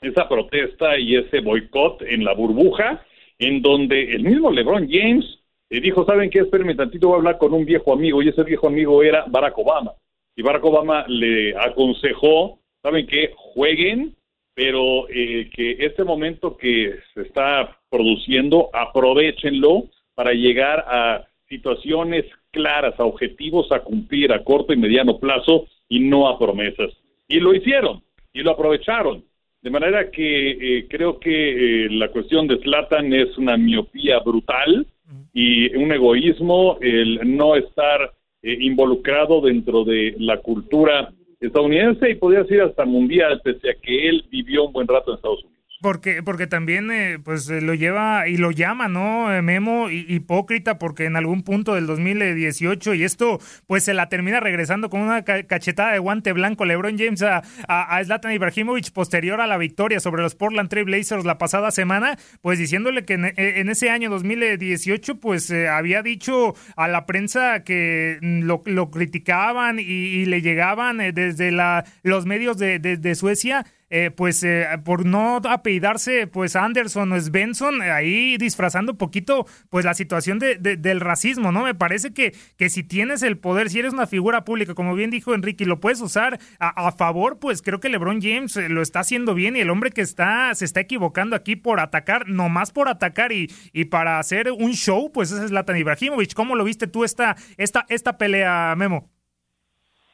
esa 0.00 0.28
protesta 0.28 0.98
y 0.98 1.16
ese 1.16 1.40
boicot 1.40 2.02
en 2.02 2.24
la 2.24 2.32
burbuja, 2.32 3.04
en 3.38 3.60
donde 3.60 4.12
el 4.14 4.24
mismo 4.24 4.50
LeBron 4.50 4.88
James 4.90 5.24
eh, 5.68 5.80
dijo, 5.80 6.04
¿saben 6.04 6.30
qué? 6.30 6.40
Espérenme 6.40 6.74
tantito, 6.74 7.08
voy 7.08 7.16
a 7.16 7.18
hablar 7.18 7.38
con 7.38 7.52
un 7.52 7.64
viejo 7.64 7.92
amigo, 7.92 8.22
y 8.22 8.28
ese 8.28 8.42
viejo 8.42 8.66
amigo 8.66 9.02
era 9.02 9.24
Barack 9.28 9.58
Obama. 9.58 9.92
Y 10.36 10.42
Barack 10.42 10.64
Obama 10.64 11.04
le 11.06 11.54
aconsejó, 11.56 12.58
¿saben 12.82 13.06
qué? 13.06 13.32
Jueguen, 13.36 14.16
pero 14.54 15.08
eh, 15.10 15.50
que 15.54 15.76
este 15.80 16.04
momento 16.04 16.56
que 16.56 16.98
se 17.14 17.22
está 17.22 17.78
produciendo, 17.90 18.70
aprovechenlo 18.72 19.84
para 20.14 20.32
llegar 20.32 20.84
a 20.88 21.26
situaciones 21.48 22.24
claras, 22.50 22.98
a 22.98 23.04
objetivos 23.04 23.70
a 23.70 23.80
cumplir 23.80 24.32
a 24.32 24.44
corto 24.44 24.72
y 24.72 24.76
mediano 24.76 25.18
plazo 25.18 25.66
y 25.88 26.00
no 26.00 26.28
a 26.28 26.38
promesas. 26.38 26.90
Y 27.28 27.38
lo 27.38 27.54
hicieron, 27.54 28.02
y 28.32 28.40
lo 28.42 28.52
aprovecharon. 28.52 29.24
De 29.62 29.70
manera 29.70 30.10
que 30.10 30.50
eh, 30.78 30.86
creo 30.88 31.20
que 31.20 31.84
eh, 31.84 31.90
la 31.90 32.08
cuestión 32.08 32.46
de 32.46 32.56
Slatan 32.58 33.12
es 33.12 33.36
una 33.36 33.58
miopía 33.58 34.18
brutal 34.20 34.86
y 35.34 35.74
un 35.76 35.92
egoísmo 35.92 36.78
el 36.80 37.36
no 37.36 37.56
estar 37.56 38.12
eh, 38.42 38.56
involucrado 38.60 39.42
dentro 39.42 39.84
de 39.84 40.14
la 40.18 40.38
cultura 40.38 41.12
estadounidense 41.40 42.10
y 42.10 42.14
podría 42.14 42.42
decir 42.42 42.62
hasta 42.62 42.86
mundial, 42.86 43.40
pese 43.44 43.70
a 43.70 43.74
que 43.74 44.08
él 44.08 44.24
vivió 44.30 44.64
un 44.64 44.72
buen 44.72 44.88
rato 44.88 45.10
en 45.10 45.16
Estados 45.16 45.44
Unidos. 45.44 45.49
Porque, 45.80 46.22
porque 46.22 46.46
también 46.46 46.90
eh, 46.90 47.18
pues 47.24 47.48
eh, 47.48 47.62
lo 47.62 47.72
lleva 47.72 48.28
y 48.28 48.36
lo 48.36 48.50
llama, 48.50 48.88
¿no? 48.88 49.34
Eh, 49.34 49.40
Memo 49.40 49.88
hipócrita 49.88 50.78
porque 50.78 51.06
en 51.06 51.16
algún 51.16 51.42
punto 51.42 51.74
del 51.74 51.86
2018 51.86 52.92
y 52.92 53.04
esto 53.04 53.40
pues 53.66 53.84
se 53.84 53.94
la 53.94 54.10
termina 54.10 54.40
regresando 54.40 54.90
con 54.90 55.00
una 55.00 55.24
cachetada 55.24 55.92
de 55.92 55.98
guante 55.98 56.34
blanco 56.34 56.66
LeBron 56.66 56.98
James 56.98 57.22
a, 57.22 57.42
a, 57.66 58.04
Zlatan 58.04 58.32
Ibrahimovic 58.32 58.92
posterior 58.92 59.40
a 59.40 59.46
la 59.46 59.56
victoria 59.56 60.00
sobre 60.00 60.22
los 60.22 60.34
Portland 60.34 60.68
Trail 60.68 60.84
Blazers 60.84 61.24
la 61.24 61.38
pasada 61.38 61.70
semana, 61.70 62.18
pues 62.42 62.58
diciéndole 62.58 63.06
que 63.06 63.14
en, 63.14 63.68
ese 63.70 63.88
año 63.88 64.10
2018 64.10 65.18
pues 65.18 65.50
había 65.50 66.02
dicho 66.02 66.54
a 66.76 66.88
la 66.88 67.06
prensa 67.06 67.64
que 67.64 68.18
lo, 68.20 68.60
lo 68.66 68.90
criticaban 68.90 69.78
y, 69.78 70.26
le 70.26 70.42
llegaban 70.42 70.98
desde 70.98 71.50
la, 71.50 71.86
los 72.02 72.26
medios 72.26 72.58
de, 72.58 72.78
de 72.78 73.14
Suecia 73.14 73.64
eh, 73.90 74.10
pues 74.10 74.42
eh, 74.44 74.66
por 74.84 75.04
no 75.04 75.40
apellidarse 75.48 76.26
pues 76.28 76.54
Anderson 76.54 77.12
o 77.12 77.20
Svensson, 77.20 77.82
ahí 77.82 78.36
disfrazando 78.38 78.92
un 78.92 78.98
poquito 78.98 79.46
pues 79.68 79.84
la 79.84 79.94
situación 79.94 80.38
de, 80.38 80.56
del 80.56 81.00
racismo, 81.00 81.50
¿no? 81.50 81.64
Me 81.64 81.74
parece 81.74 82.14
que, 82.14 82.32
que 82.56 82.70
si 82.70 82.84
tienes 82.84 83.22
el 83.22 83.36
poder, 83.36 83.68
si 83.68 83.80
eres 83.80 83.92
una 83.92 84.06
figura 84.06 84.44
pública, 84.44 84.74
como 84.74 84.94
bien 84.94 85.10
dijo 85.10 85.34
Enrique, 85.34 85.64
y 85.64 85.66
lo 85.66 85.80
puedes 85.80 86.00
usar 86.00 86.38
a, 86.58 86.92
favor, 86.92 87.38
pues 87.38 87.62
creo 87.62 87.80
que 87.80 87.88
LeBron 87.88 88.20
James 88.20 88.56
eh, 88.56 88.68
lo 88.68 88.82
está 88.82 89.00
haciendo 89.00 89.34
bien 89.34 89.56
y 89.56 89.60
el 89.60 89.70
hombre 89.70 89.90
que 89.90 90.00
está 90.00 90.54
se 90.54 90.64
está 90.64 90.80
equivocando 90.80 91.36
aquí 91.36 91.56
por 91.56 91.80
atacar, 91.80 92.28
nomás 92.28 92.72
por 92.72 92.88
atacar 92.88 93.32
y, 93.32 93.48
y 93.72 93.86
para 93.86 94.18
hacer 94.18 94.50
un 94.52 94.72
show, 94.72 95.10
pues 95.12 95.32
ese 95.32 95.44
es 95.44 95.50
Latan 95.50 95.76
Ibrahimovic. 95.76 96.34
¿Cómo 96.34 96.54
lo 96.54 96.64
viste 96.64 96.86
tú 96.86 97.04
esta, 97.04 97.36
esta, 97.56 97.86
esta 97.88 98.18
pelea, 98.18 98.74
Memo? 98.76 99.10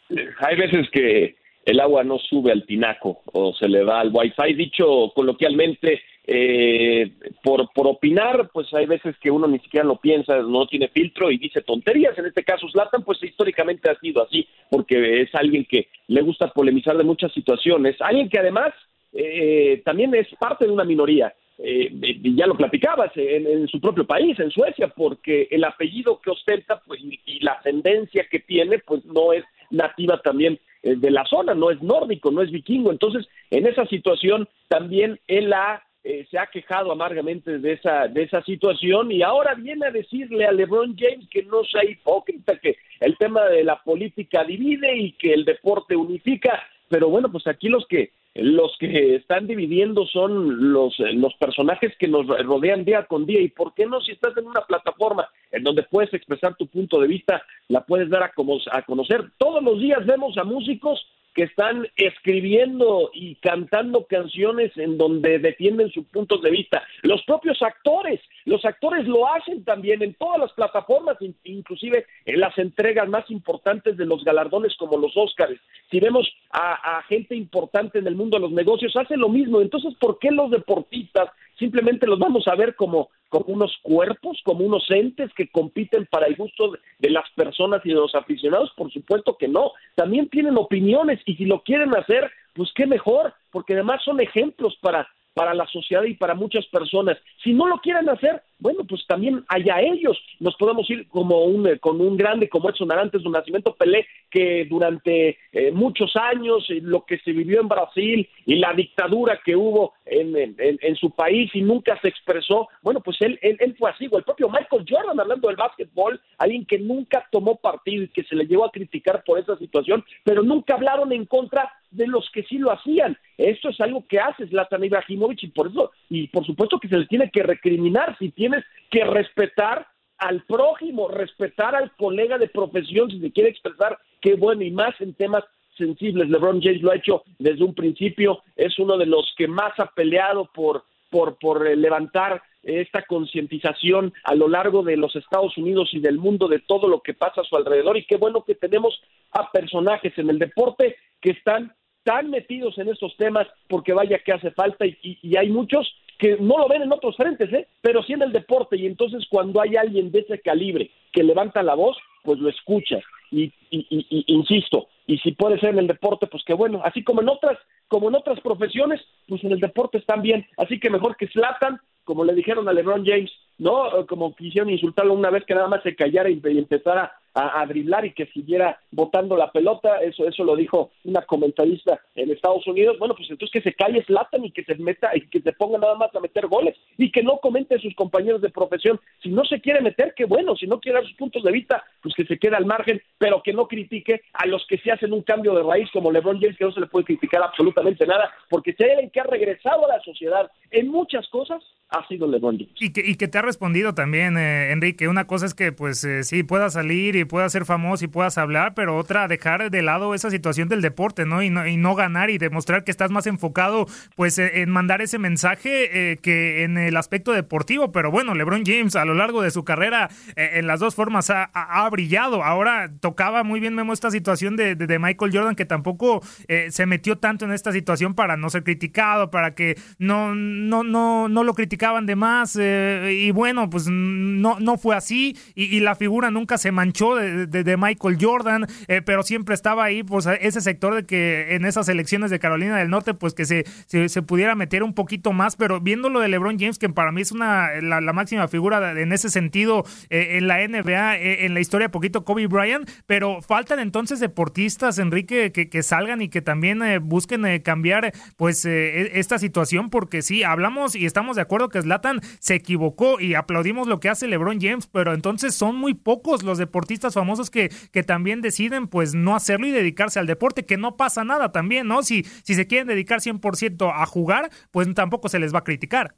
Hay 0.08 0.56
veces 0.56 0.86
que 0.92 1.36
el 1.66 1.80
agua 1.80 2.04
no 2.04 2.18
sube 2.18 2.52
al 2.52 2.64
tinaco 2.64 3.22
o 3.32 3.52
se 3.52 3.68
le 3.68 3.82
va 3.82 4.00
al 4.00 4.12
wifi. 4.12 4.54
Dicho 4.54 5.10
coloquialmente, 5.12 6.00
eh, 6.24 7.10
por, 7.42 7.68
por 7.74 7.88
opinar, 7.88 8.50
pues 8.52 8.72
hay 8.72 8.86
veces 8.86 9.16
que 9.20 9.32
uno 9.32 9.48
ni 9.48 9.58
siquiera 9.58 9.84
lo 9.84 9.96
piensa, 9.96 10.38
no 10.38 10.66
tiene 10.68 10.86
filtro 10.88 11.28
y 11.28 11.38
dice 11.38 11.62
tonterías. 11.62 12.16
En 12.18 12.26
este 12.26 12.44
caso, 12.44 12.68
Zlatan, 12.68 13.02
pues 13.02 13.20
históricamente 13.20 13.90
ha 13.90 13.98
sido 13.98 14.22
así, 14.22 14.46
porque 14.70 15.22
es 15.22 15.34
alguien 15.34 15.66
que 15.68 15.88
le 16.06 16.22
gusta 16.22 16.52
polemizar 16.52 16.96
de 16.96 17.04
muchas 17.04 17.32
situaciones, 17.32 17.96
alguien 18.00 18.28
que 18.28 18.38
además 18.38 18.72
eh, 19.12 19.82
también 19.84 20.14
es 20.14 20.28
parte 20.38 20.66
de 20.66 20.72
una 20.72 20.84
minoría. 20.84 21.34
Eh, 21.58 21.90
ya 22.36 22.46
lo 22.46 22.56
platicabas, 22.56 23.10
en, 23.16 23.66
su 23.66 23.80
propio 23.80 24.06
país, 24.06 24.38
en 24.38 24.52
Suecia, 24.52 24.88
porque 24.88 25.48
el 25.50 25.64
apellido 25.64 26.20
que 26.20 26.30
ostenta 26.30 26.80
pues, 26.86 27.00
y 27.02 27.40
la 27.40 27.52
ascendencia 27.52 28.26
que 28.30 28.38
tiene, 28.40 28.78
pues 28.78 29.04
no 29.04 29.32
es 29.32 29.44
nativa 29.70 30.20
también 30.22 30.58
eh, 30.82 30.96
de 30.96 31.10
la 31.10 31.24
zona, 31.24 31.54
no 31.54 31.70
es 31.70 31.82
nórdico, 31.82 32.30
no 32.30 32.42
es 32.42 32.50
vikingo. 32.50 32.90
Entonces, 32.90 33.26
en 33.50 33.66
esa 33.66 33.86
situación 33.86 34.48
también 34.68 35.18
él 35.26 35.52
ha 35.52 35.82
eh, 36.08 36.24
se 36.30 36.38
ha 36.38 36.46
quejado 36.46 36.92
amargamente 36.92 37.58
de 37.58 37.72
esa, 37.72 38.06
de 38.06 38.22
esa 38.22 38.40
situación 38.44 39.10
y 39.10 39.24
ahora 39.24 39.54
viene 39.54 39.86
a 39.86 39.90
decirle 39.90 40.46
a 40.46 40.52
LeBron 40.52 40.94
James 40.96 41.26
que 41.28 41.42
no 41.42 41.64
sea 41.64 41.84
hipócrita, 41.84 42.60
que 42.60 42.76
el 43.00 43.18
tema 43.18 43.46
de 43.46 43.64
la 43.64 43.82
política 43.82 44.44
divide 44.44 44.96
y 44.96 45.12
que 45.14 45.32
el 45.32 45.44
deporte 45.44 45.96
unifica. 45.96 46.62
Pero 46.88 47.08
bueno, 47.08 47.30
pues 47.30 47.46
aquí 47.46 47.68
los 47.68 47.86
que 47.86 48.10
los 48.34 48.76
que 48.78 49.16
están 49.16 49.46
dividiendo 49.46 50.06
son 50.06 50.72
los, 50.72 50.94
los 50.98 51.34
personajes 51.36 51.96
que 51.98 52.06
nos 52.06 52.26
rodean 52.26 52.84
día 52.84 53.04
con 53.04 53.24
día. 53.24 53.40
¿Y 53.40 53.48
por 53.48 53.72
qué 53.72 53.86
no? 53.86 54.00
Si 54.02 54.12
estás 54.12 54.36
en 54.36 54.46
una 54.46 54.60
plataforma 54.60 55.26
en 55.50 55.62
donde 55.62 55.84
puedes 55.84 56.12
expresar 56.12 56.54
tu 56.54 56.66
punto 56.66 57.00
de 57.00 57.08
vista, 57.08 57.42
la 57.68 57.84
puedes 57.84 58.10
dar 58.10 58.22
a, 58.22 58.32
a 58.72 58.82
conocer. 58.82 59.24
Todos 59.38 59.62
los 59.62 59.80
días 59.80 60.04
vemos 60.04 60.36
a 60.36 60.44
músicos 60.44 61.06
que 61.36 61.42
están 61.42 61.86
escribiendo 61.96 63.10
y 63.12 63.34
cantando 63.36 64.06
canciones 64.06 64.72
en 64.76 64.96
donde 64.96 65.38
defienden 65.38 65.90
sus 65.90 66.06
puntos 66.06 66.40
de 66.40 66.50
vista. 66.50 66.82
Los 67.02 67.22
propios 67.24 67.60
actores, 67.60 68.20
los 68.46 68.64
actores 68.64 69.06
lo 69.06 69.30
hacen 69.30 69.62
también 69.62 70.02
en 70.02 70.14
todas 70.14 70.40
las 70.40 70.52
plataformas, 70.54 71.18
inclusive 71.44 72.06
en 72.24 72.40
las 72.40 72.56
entregas 72.56 73.06
más 73.10 73.30
importantes 73.30 73.98
de 73.98 74.06
los 74.06 74.24
galardones 74.24 74.74
como 74.78 74.96
los 74.96 75.14
Óscares. 75.14 75.60
Si 75.90 76.00
vemos 76.00 76.26
a, 76.50 76.96
a 76.96 77.02
gente 77.02 77.36
importante 77.36 77.98
en 77.98 78.06
el 78.06 78.16
mundo 78.16 78.38
de 78.38 78.42
los 78.42 78.52
negocios, 78.52 78.96
hace 78.96 79.18
lo 79.18 79.28
mismo. 79.28 79.60
Entonces, 79.60 79.94
¿por 80.00 80.18
qué 80.18 80.30
los 80.30 80.50
deportistas 80.50 81.28
simplemente 81.58 82.06
los 82.06 82.18
vamos 82.18 82.48
a 82.48 82.54
ver 82.54 82.74
como, 82.76 83.10
como 83.28 83.46
unos 83.48 83.76
cuerpos, 83.82 84.40
como 84.44 84.64
unos 84.64 84.90
entes 84.90 85.32
que 85.34 85.48
compiten 85.48 86.06
para 86.06 86.26
el 86.26 86.36
gusto 86.36 86.72
de 86.98 87.10
las 87.10 87.28
personas 87.30 87.80
y 87.84 87.90
de 87.90 87.96
los 87.96 88.14
aficionados, 88.14 88.72
por 88.76 88.90
supuesto 88.92 89.36
que 89.36 89.48
no, 89.48 89.72
también 89.94 90.28
tienen 90.28 90.56
opiniones 90.56 91.20
y 91.26 91.34
si 91.36 91.44
lo 91.44 91.62
quieren 91.62 91.94
hacer, 91.96 92.30
pues 92.54 92.70
qué 92.74 92.86
mejor, 92.86 93.34
porque 93.50 93.74
además 93.74 94.02
son 94.04 94.20
ejemplos 94.20 94.76
para 94.80 95.08
para 95.36 95.52
la 95.52 95.66
sociedad 95.66 96.02
y 96.04 96.14
para 96.14 96.34
muchas 96.34 96.64
personas. 96.68 97.18
Si 97.44 97.52
no 97.52 97.66
lo 97.66 97.76
quieren 97.80 98.08
hacer, 98.08 98.42
bueno, 98.58 98.84
pues 98.88 99.06
también 99.06 99.44
allá 99.48 99.80
ellos. 99.80 100.18
Nos 100.40 100.56
podemos 100.56 100.88
ir 100.88 101.06
como 101.08 101.44
un, 101.44 101.66
eh, 101.66 101.78
con 101.78 102.00
un 102.00 102.16
grande 102.16 102.48
como 102.48 102.70
Edson 102.70 102.90
Arantes, 102.90 103.24
un 103.24 103.32
nacimiento 103.32 103.74
Pelé, 103.74 104.06
que 104.30 104.66
durante 104.68 105.38
eh, 105.52 105.70
muchos 105.72 106.16
años, 106.16 106.64
eh, 106.70 106.80
lo 106.82 107.04
que 107.04 107.18
se 107.18 107.32
vivió 107.32 107.60
en 107.60 107.68
Brasil 107.68 108.28
y 108.46 108.56
la 108.56 108.72
dictadura 108.72 109.40
que 109.44 109.56
hubo 109.56 109.94
en, 110.06 110.56
en, 110.58 110.96
su 110.96 111.10
país 111.10 111.50
y 111.54 111.62
nunca 111.62 111.98
se 112.00 112.08
expresó, 112.08 112.68
bueno, 112.80 113.00
pues 113.00 113.20
él, 113.20 113.38
él, 113.42 113.56
él 113.60 113.76
fue 113.78 113.90
así. 113.90 114.08
O 114.10 114.16
el 114.16 114.24
propio 114.24 114.48
Michael 114.48 114.86
Jordan, 114.88 115.20
hablando 115.20 115.48
del 115.48 115.56
básquetbol, 115.56 116.20
alguien 116.38 116.64
que 116.64 116.78
nunca 116.78 117.26
tomó 117.30 117.56
partido 117.56 118.04
y 118.04 118.08
que 118.08 118.24
se 118.24 118.36
le 118.36 118.46
llevó 118.46 118.64
a 118.64 118.70
criticar 118.70 119.22
por 119.24 119.38
esa 119.38 119.56
situación, 119.58 120.04
pero 120.24 120.42
nunca 120.42 120.74
hablaron 120.74 121.12
en 121.12 121.26
contra 121.26 121.72
de 121.90 122.06
los 122.06 122.30
que 122.30 122.42
sí 122.44 122.58
lo 122.58 122.72
hacían. 122.72 123.16
Esto 123.36 123.68
es 123.68 123.80
algo 123.80 124.06
que 124.06 124.18
hace 124.18 124.46
Zlatan 124.46 124.84
Ibrahimovic 124.84 125.42
y 125.42 125.48
por 125.48 125.68
eso, 125.68 125.90
y 126.08 126.28
por 126.28 126.44
supuesto 126.44 126.78
que 126.78 126.88
se 126.88 126.98
le 126.98 127.06
tiene 127.06 127.30
que 127.30 127.42
recriminar 127.42 128.16
si 128.18 128.30
tienes 128.46 128.64
que 128.90 129.04
respetar 129.04 129.86
al 130.18 130.44
prójimo, 130.44 131.08
respetar 131.08 131.74
al 131.74 131.90
colega 131.96 132.38
de 132.38 132.48
profesión 132.48 133.10
si 133.10 133.20
se 133.20 133.32
quiere 133.32 133.50
expresar, 133.50 133.98
qué 134.20 134.34
bueno, 134.34 134.62
y 134.62 134.70
más 134.70 134.94
en 135.00 135.14
temas 135.14 135.44
sensibles. 135.76 136.28
LeBron 136.28 136.62
James 136.62 136.80
lo 136.80 136.92
ha 136.92 136.96
hecho 136.96 137.24
desde 137.38 137.64
un 137.64 137.74
principio, 137.74 138.42
es 138.54 138.78
uno 138.78 138.96
de 138.96 139.06
los 139.06 139.34
que 139.36 139.48
más 139.48 139.72
ha 139.78 139.86
peleado 139.86 140.48
por, 140.54 140.84
por, 141.10 141.38
por 141.38 141.66
eh, 141.66 141.76
levantar 141.76 142.40
esta 142.62 143.02
concientización 143.02 144.12
a 144.24 144.34
lo 144.34 144.48
largo 144.48 144.82
de 144.82 144.96
los 144.96 145.14
Estados 145.16 145.56
Unidos 145.58 145.90
y 145.92 146.00
del 146.00 146.18
mundo 146.18 146.48
de 146.48 146.60
todo 146.60 146.88
lo 146.88 147.00
que 147.00 147.14
pasa 147.14 147.40
a 147.40 147.44
su 147.44 147.56
alrededor 147.56 147.96
y 147.96 148.06
qué 148.06 148.16
bueno 148.16 148.44
que 148.44 148.54
tenemos 148.54 149.00
a 149.32 149.50
personajes 149.50 150.16
en 150.18 150.30
el 150.30 150.38
deporte 150.38 150.96
que 151.20 151.30
están 151.30 151.74
tan 152.06 152.30
metidos 152.30 152.78
en 152.78 152.88
estos 152.88 153.16
temas 153.16 153.48
porque 153.68 153.92
vaya 153.92 154.20
que 154.20 154.32
hace 154.32 154.52
falta 154.52 154.86
y, 154.86 155.36
hay 155.36 155.48
muchos 155.48 155.92
que 156.18 156.36
no 156.38 156.58
lo 156.58 156.68
ven 156.68 156.82
en 156.82 156.92
otros 156.92 157.16
frentes, 157.16 157.52
¿eh? 157.52 157.68
pero 157.80 158.02
sí 158.02 158.14
en 158.14 158.22
el 158.22 158.32
deporte. 158.32 158.76
Y 158.76 158.86
entonces 158.86 159.24
cuando 159.28 159.60
hay 159.60 159.76
alguien 159.76 160.10
de 160.10 160.20
ese 160.20 160.40
calibre 160.40 160.90
que 161.12 161.22
levanta 161.22 161.62
la 161.62 161.74
voz, 161.74 161.96
pues 162.22 162.38
lo 162.38 162.48
escuchas 162.48 163.02
y, 163.30 163.52
y, 163.70 164.24
insisto, 164.26 164.88
y 165.06 165.18
si 165.18 165.32
puede 165.32 165.58
ser 165.58 165.70
en 165.70 165.80
el 165.80 165.86
deporte, 165.86 166.26
pues 166.26 166.42
qué 166.44 166.54
bueno, 166.54 166.80
así 166.84 167.02
como 167.02 167.22
en 167.22 167.28
otras, 167.28 167.58
como 167.88 168.08
en 168.08 168.14
otras 168.14 168.40
profesiones, 168.40 169.00
pues 169.28 169.42
en 169.44 169.52
el 169.52 169.60
deporte 169.60 169.98
están 169.98 170.22
bien, 170.22 170.46
así 170.56 170.78
que 170.78 170.90
mejor 170.90 171.16
que 171.16 171.28
Slatan, 171.28 171.80
como 172.06 172.24
le 172.24 172.34
dijeron 172.34 172.68
a 172.68 172.72
LeBron 172.72 173.04
James, 173.04 173.30
no, 173.58 174.06
como 174.06 174.34
quisieron 174.34 174.70
insultarlo 174.70 175.12
una 175.12 175.30
vez 175.30 175.44
que 175.44 175.54
nada 175.54 175.68
más 175.68 175.82
se 175.82 175.96
callara 175.96 176.30
y 176.30 176.40
empezara 176.44 177.12
a, 177.34 177.60
a, 177.60 177.66
driblar 177.66 178.04
y 178.04 178.12
que 178.12 178.26
siguiera 178.26 178.78
botando 178.90 179.36
la 179.36 179.50
pelota, 179.50 179.98
eso 179.98 180.26
eso 180.26 180.44
lo 180.44 180.56
dijo 180.56 180.90
una 181.04 181.22
comentarista 181.22 182.00
en 182.14 182.30
Estados 182.30 182.66
Unidos, 182.66 182.98
bueno, 182.98 183.14
pues 183.14 183.30
entonces 183.30 183.52
que 183.52 183.68
se 183.68 183.74
calle 183.74 184.04
Slatan 184.04 184.44
y 184.44 184.52
que 184.52 184.64
se 184.64 184.74
meta 184.76 185.10
y 185.14 185.22
que 185.28 185.40
se 185.40 185.52
ponga 185.52 185.78
nada 185.78 185.94
más 185.96 186.14
a 186.14 186.20
meter 186.20 186.46
goles 186.46 186.76
y 186.96 187.10
que 187.10 187.22
no 187.22 187.38
comente 187.38 187.74
a 187.74 187.78
sus 187.78 187.94
compañeros 187.94 188.40
de 188.40 188.50
profesión, 188.50 189.00
si 189.22 189.30
no 189.30 189.44
se 189.44 189.60
quiere 189.60 189.80
meter, 189.80 190.14
qué 190.16 190.24
bueno, 190.24 190.54
si 190.56 190.66
no 190.66 190.80
quiere 190.80 190.98
dar 190.98 191.06
sus 191.06 191.16
puntos 191.16 191.42
de 191.42 191.52
vista, 191.52 191.82
pues 192.02 192.14
que 192.14 192.24
se 192.24 192.38
quede 192.38 192.56
al 192.56 192.66
margen, 192.66 193.02
pero 193.18 193.42
que 193.42 193.52
no 193.52 193.68
critique 193.68 194.22
a 194.32 194.46
los 194.46 194.66
que 194.66 194.78
se 194.78 194.92
hacen 194.92 195.12
un 195.12 195.22
cambio 195.22 195.54
de 195.54 195.62
raíz 195.62 195.90
como 195.92 196.12
LeBron 196.12 196.40
James, 196.40 196.56
que 196.56 196.64
no 196.64 196.72
se 196.72 196.80
le 196.80 196.86
puede 196.86 197.06
criticar 197.06 197.42
absolutamente 197.42 198.06
nada, 198.06 198.30
porque 198.48 198.74
si 198.74 198.84
hay 198.84 198.90
alguien 198.90 199.10
que 199.10 199.20
ha 199.20 199.24
regresado 199.24 199.84
a 199.86 199.96
la 199.96 200.00
sociedad 200.00 200.50
en 200.70 200.88
muchas 200.88 201.28
cosas, 201.28 201.62
ha 201.88 202.06
sido 202.08 202.26
LeBron 202.26 202.58
James. 202.58 202.72
Y 202.80 202.90
que, 202.90 203.02
y 203.04 203.14
que 203.16 203.28
te 203.28 203.38
ha 203.38 203.42
respondido 203.42 203.94
también, 203.94 204.36
eh, 204.36 204.72
Enrique, 204.72 205.08
una 205.08 205.26
cosa 205.26 205.46
es 205.46 205.54
que 205.54 205.72
pues 205.72 206.02
eh, 206.04 206.24
sí, 206.24 206.42
pueda 206.42 206.68
salir 206.70 207.16
y 207.16 207.24
pueda 207.24 207.48
ser 207.48 207.64
famoso 207.64 208.04
y 208.04 208.08
puedas 208.08 208.38
hablar, 208.38 208.74
pero 208.74 208.96
otra, 208.96 209.28
dejar 209.28 209.70
de 209.70 209.82
lado 209.82 210.14
esa 210.14 210.30
situación 210.30 210.68
del 210.68 210.82
deporte, 210.82 211.26
¿no? 211.26 211.42
Y 211.42 211.50
no, 211.50 211.66
y 211.66 211.76
no 211.76 211.94
ganar 211.94 212.30
y 212.30 212.38
demostrar 212.38 212.84
que 212.84 212.90
estás 212.90 213.10
más 213.10 213.26
enfocado, 213.26 213.86
pues, 214.16 214.38
e, 214.38 214.62
en 214.62 214.70
mandar 214.70 215.00
ese 215.00 215.18
mensaje 215.18 216.12
eh, 216.12 216.16
que 216.18 216.64
en 216.64 216.76
el 216.78 216.96
aspecto 216.96 217.32
deportivo. 217.32 217.92
Pero 217.92 218.10
bueno, 218.10 218.34
LeBron 218.34 218.64
James 218.64 218.96
a 218.96 219.04
lo 219.04 219.14
largo 219.14 219.42
de 219.42 219.50
su 219.50 219.64
carrera, 219.64 220.10
eh, 220.34 220.52
en 220.54 220.66
las 220.66 220.80
dos 220.80 220.94
formas, 220.94 221.30
ha, 221.30 221.88
brillado. 221.90 222.42
Ahora 222.42 222.90
tocaba 223.00 223.44
muy 223.44 223.60
bien, 223.60 223.74
Memo, 223.74 223.92
esta 223.92 224.10
situación 224.10 224.56
de, 224.56 224.74
de, 224.74 224.98
Michael 224.98 225.30
Jordan, 225.32 225.54
que 225.54 225.64
tampoco 225.64 226.20
eh, 226.48 226.68
se 226.70 226.84
metió 226.86 227.16
tanto 227.16 227.44
en 227.44 227.52
esta 227.52 227.70
situación 227.70 228.14
para 228.14 228.36
no 228.36 228.50
ser 228.50 228.64
criticado, 228.64 229.30
para 229.30 229.54
que 229.54 229.78
no, 229.98 230.34
no, 230.34 230.82
no, 230.82 231.28
no 231.28 231.44
lo 231.44 231.54
criticaban 231.76 232.06
de 232.06 232.16
más. 232.16 232.56
y 232.56 233.30
bueno, 233.32 233.68
pues 233.68 233.86
no, 233.88 234.58
no 234.60 234.78
fue 234.78 234.96
así. 234.96 235.36
Y, 235.54 235.80
la 235.80 235.94
figura 235.94 236.30
nunca 236.30 236.58
se 236.58 236.72
manchó 236.72 237.14
de, 237.16 237.76
Michael 237.76 238.16
Jordan, 238.18 238.66
eh, 238.88 239.02
pero 239.02 239.22
siempre 239.22 239.54
estaba 239.54 239.84
ahí, 239.84 240.02
pues 240.02 240.26
ese 240.40 240.60
sector 240.60 240.94
de 240.94 241.04
que 241.04 241.54
en 241.54 241.64
esas 241.66 241.88
elecciones 241.88 242.30
de 242.30 242.38
Carolina 242.38 242.78
del 242.78 242.88
Norte, 242.88 243.12
pues 243.12 243.34
que 243.34 243.44
se, 243.44 243.64
se, 243.86 244.22
pudiera 244.22 244.54
meter 244.54 244.82
un 244.82 244.94
poquito 244.94 245.32
más, 245.32 245.56
pero 245.56 245.80
viendo 245.80 246.08
lo 246.08 246.20
de 246.20 246.28
LeBron 246.28 246.58
James, 246.58 246.78
que 246.78 246.88
para 246.88 247.12
mí 247.12 247.20
es 247.20 247.32
una 247.32 247.80
la, 247.82 248.00
máxima 248.12 248.48
figura 248.48 248.98
en 248.98 249.12
ese 249.12 249.28
sentido 249.28 249.84
eh, 250.08 250.38
en 250.38 250.48
la 250.48 250.66
NBA, 250.66 251.16
eh, 251.16 251.44
en 251.44 251.54
la 251.54 251.60
historia 251.60 251.90
poquito 251.90 252.24
Kobe 252.24 252.46
Bryant, 252.46 252.88
pero 253.06 253.42
faltan 253.42 253.78
entonces 253.78 254.18
deportistas, 254.18 254.98
Enrique, 254.98 255.52
que, 255.52 255.68
que 255.68 255.82
salgan 255.82 256.22
y 256.22 256.28
que 256.28 256.40
también 256.40 256.80
busquen 257.02 257.60
cambiar 257.60 258.12
pues 258.36 258.64
e, 258.64 259.18
esta 259.18 259.38
situación, 259.38 259.90
porque 259.90 260.22
sí, 260.22 260.42
hablamos 260.42 260.96
y 260.96 261.04
estamos 261.04 261.36
de 261.36 261.42
acuerdo 261.42 261.65
que 261.68 261.82
Zlatan 261.82 262.20
se 262.38 262.54
equivocó 262.54 263.20
y 263.20 263.34
aplaudimos 263.34 263.86
lo 263.88 264.00
que 264.00 264.08
hace 264.08 264.28
LeBron 264.28 264.60
James, 264.60 264.86
pero 264.86 265.14
entonces 265.14 265.54
son 265.54 265.76
muy 265.76 265.94
pocos 265.94 266.42
los 266.42 266.58
deportistas 266.58 267.14
famosos 267.14 267.50
que, 267.50 267.70
que 267.92 268.02
también 268.02 268.42
deciden 268.42 268.88
pues 268.88 269.14
no 269.14 269.34
hacerlo 269.34 269.66
y 269.66 269.70
dedicarse 269.70 270.18
al 270.18 270.26
deporte, 270.26 270.64
que 270.64 270.76
no 270.76 270.96
pasa 270.96 271.24
nada 271.24 271.52
también, 271.52 271.86
¿no? 271.88 272.02
Si, 272.02 272.22
si 272.22 272.54
se 272.54 272.66
quieren 272.66 272.88
dedicar 272.88 273.20
100% 273.20 273.92
a 273.94 274.06
jugar, 274.06 274.50
pues 274.70 274.92
tampoco 274.94 275.28
se 275.28 275.38
les 275.38 275.54
va 275.54 275.60
a 275.60 275.64
criticar. 275.64 276.14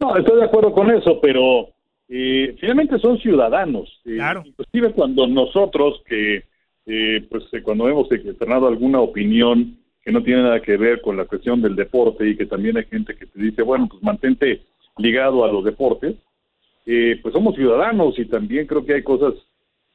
No, 0.00 0.16
estoy 0.16 0.40
de 0.40 0.46
acuerdo 0.46 0.72
con 0.72 0.90
eso, 0.90 1.20
pero 1.20 1.68
eh, 2.08 2.56
finalmente 2.60 2.98
son 2.98 3.18
ciudadanos. 3.18 3.88
Eh, 4.04 4.16
claro. 4.16 4.42
Inclusive 4.44 4.92
cuando 4.92 5.26
nosotros 5.26 6.02
que, 6.06 6.44
eh, 6.86 7.26
pues 7.30 7.44
cuando 7.62 7.88
hemos 7.88 8.10
externado 8.10 8.66
alguna 8.66 9.00
opinión 9.00 9.78
que 10.04 10.12
no 10.12 10.22
tiene 10.22 10.42
nada 10.42 10.60
que 10.60 10.76
ver 10.76 11.00
con 11.00 11.16
la 11.16 11.24
cuestión 11.24 11.62
del 11.62 11.76
deporte 11.76 12.28
y 12.28 12.36
que 12.36 12.46
también 12.46 12.76
hay 12.76 12.84
gente 12.84 13.14
que 13.14 13.26
te 13.26 13.40
dice, 13.40 13.62
bueno, 13.62 13.88
pues 13.88 14.02
mantente 14.02 14.62
ligado 14.98 15.44
a 15.44 15.52
los 15.52 15.64
deportes, 15.64 16.16
pues 16.84 17.32
somos 17.32 17.54
ciudadanos 17.54 18.18
y 18.18 18.24
también 18.26 18.66
creo 18.66 18.84
que 18.84 18.94
hay 18.94 19.02
cosas 19.02 19.34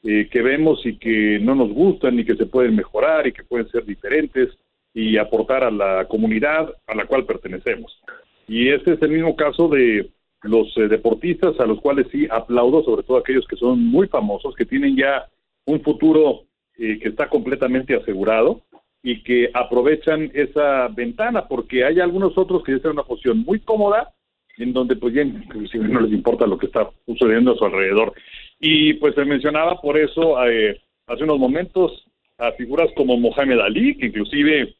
eh, 0.04 0.30
que 0.32 0.42
vemos 0.44 0.86
y 0.86 0.98
que 0.98 1.40
no 1.42 1.56
nos 1.56 1.72
gustan 1.74 2.20
y 2.20 2.24
que 2.24 2.36
se 2.36 2.46
pueden 2.46 2.76
mejorar 2.76 3.26
y 3.26 3.34
que 3.34 3.44
pueden 3.44 3.68
ser 3.70 3.84
diferentes 3.84 4.56
y 4.94 5.18
aportar 5.18 5.64
a 5.64 5.72
la 5.72 6.06
comunidad 6.08 6.72
a 6.86 6.96
la 6.96 7.06
cual 7.06 7.26
pertenecemos. 7.26 8.00
Y 8.48 8.70
este 8.70 8.94
es 8.94 9.02
el 9.02 9.10
mismo 9.10 9.36
caso 9.36 9.68
de 9.68 10.10
los 10.44 10.72
eh, 10.78 10.88
deportistas 10.88 11.60
a 11.60 11.66
los 11.66 11.82
cuales 11.82 12.08
sí 12.12 12.28
aplaudo, 12.30 12.84
sobre 12.84 13.04
todo 13.04 13.18
aquellos 13.18 13.46
que 13.48 13.56
son 13.56 13.84
muy 13.84 14.08
famosos, 14.08 14.56
que 14.56 14.66
tienen 14.66 14.96
ya 14.96 15.28
un 15.66 15.82
futuro 15.82 16.44
eh, 16.78 17.00
que 17.00 17.10
está 17.10 17.28
completamente 17.28 17.96
asegurado 17.96 18.62
y 19.10 19.24
que 19.24 19.50
aprovechan 19.54 20.30
esa 20.34 20.90
ventana, 20.90 21.48
porque 21.48 21.86
hay 21.86 22.02
algunos 22.02 22.38
otros 22.38 22.62
que 22.62 22.76
están 22.76 22.92
en 22.92 22.98
una 22.98 23.08
posición 23.08 23.40
muy 23.40 23.62
cómoda, 23.62 24.14
en 24.58 24.74
donde 24.74 24.98
pues 24.98 25.14
ya 25.14 25.22
inclusive 25.22 25.88
no 25.88 26.02
les 26.02 26.12
importa 26.12 26.46
lo 26.46 26.58
que 26.58 26.66
está 26.66 26.90
sucediendo 27.06 27.54
a 27.54 27.56
su 27.56 27.64
alrededor. 27.64 28.12
Y 28.60 28.96
pues 28.96 29.16
se 29.16 29.24
mencionaba 29.24 29.80
por 29.80 29.98
eso 29.98 30.46
eh, 30.46 30.82
hace 31.08 31.24
unos 31.24 31.40
momentos 31.40 32.06
a 32.38 32.52
figuras 32.52 32.90
como 32.98 33.16
Mohamed 33.16 33.62
Ali, 33.62 33.96
que 33.96 34.08
inclusive 34.08 34.76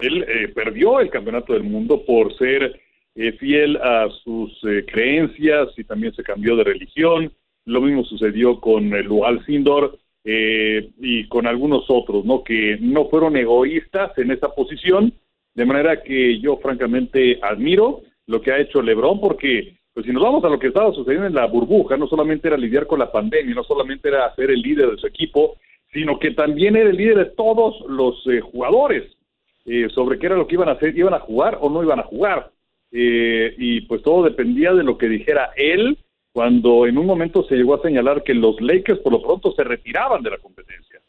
él 0.00 0.24
eh, 0.26 0.48
perdió 0.48 0.98
el 0.98 1.08
campeonato 1.08 1.52
del 1.52 1.62
mundo 1.62 2.04
por 2.04 2.36
ser 2.38 2.80
eh, 3.14 3.30
fiel 3.38 3.76
a 3.76 4.08
sus 4.24 4.60
creencias 4.88 5.68
y 5.76 5.84
también 5.84 6.12
se 6.14 6.24
cambió 6.24 6.56
de 6.56 6.64
religión. 6.64 7.32
Lo 7.64 7.80
mismo 7.80 8.02
sucedió 8.02 8.58
con 8.60 8.90
Lual 8.90 9.44
Sindor 9.46 10.00
y 10.28 11.28
con 11.28 11.46
algunos 11.46 11.84
otros, 11.88 12.24
¿no? 12.24 12.42
Que 12.42 12.78
no 12.80 13.08
fueron 13.08 13.36
egoístas 13.36 14.16
en 14.18 14.32
esa 14.32 14.48
posición, 14.48 15.12
de 15.54 15.64
manera 15.64 16.02
que 16.02 16.40
yo 16.40 16.56
francamente 16.56 17.38
admiro 17.42 18.02
lo 18.26 18.40
que 18.40 18.50
ha 18.50 18.58
hecho 18.58 18.82
LeBron, 18.82 19.20
porque 19.20 19.76
pues 19.96 20.04
si 20.04 20.12
nos 20.12 20.22
vamos 20.22 20.44
a 20.44 20.50
lo 20.50 20.58
que 20.58 20.66
estaba 20.66 20.92
sucediendo 20.92 21.26
en 21.26 21.34
la 21.34 21.46
burbuja, 21.46 21.96
no 21.96 22.06
solamente 22.06 22.48
era 22.48 22.58
lidiar 22.58 22.86
con 22.86 22.98
la 22.98 23.10
pandemia, 23.10 23.54
no 23.54 23.64
solamente 23.64 24.08
era 24.08 24.34
ser 24.34 24.50
el 24.50 24.60
líder 24.60 24.90
de 24.90 24.98
su 24.98 25.06
equipo, 25.06 25.56
sino 25.90 26.18
que 26.18 26.32
también 26.32 26.76
era 26.76 26.90
el 26.90 26.96
líder 26.98 27.16
de 27.16 27.24
todos 27.24 27.80
los 27.88 28.22
eh, 28.26 28.40
jugadores 28.40 29.16
eh, 29.64 29.88
sobre 29.94 30.18
qué 30.18 30.26
era 30.26 30.36
lo 30.36 30.46
que 30.46 30.56
iban 30.56 30.68
a 30.68 30.72
hacer, 30.72 30.94
iban 30.98 31.14
a 31.14 31.20
jugar 31.20 31.56
o 31.62 31.70
no 31.70 31.82
iban 31.82 32.00
a 32.00 32.02
jugar. 32.02 32.50
Eh, 32.92 33.54
y 33.56 33.80
pues 33.82 34.02
todo 34.02 34.22
dependía 34.22 34.74
de 34.74 34.84
lo 34.84 34.98
que 34.98 35.08
dijera 35.08 35.52
él 35.56 35.96
cuando 36.36 36.86
en 36.86 36.98
un 36.98 37.06
momento 37.06 37.44
se 37.44 37.56
llegó 37.56 37.76
a 37.76 37.80
señalar 37.80 38.22
que 38.22 38.34
los 38.34 38.60
Lakers 38.60 39.00
por 39.00 39.10
lo 39.10 39.22
pronto 39.22 39.52
se 39.52 39.64
retiraban 39.64 40.22
de 40.22 40.28
la 40.28 40.36
competencia. 40.36 41.00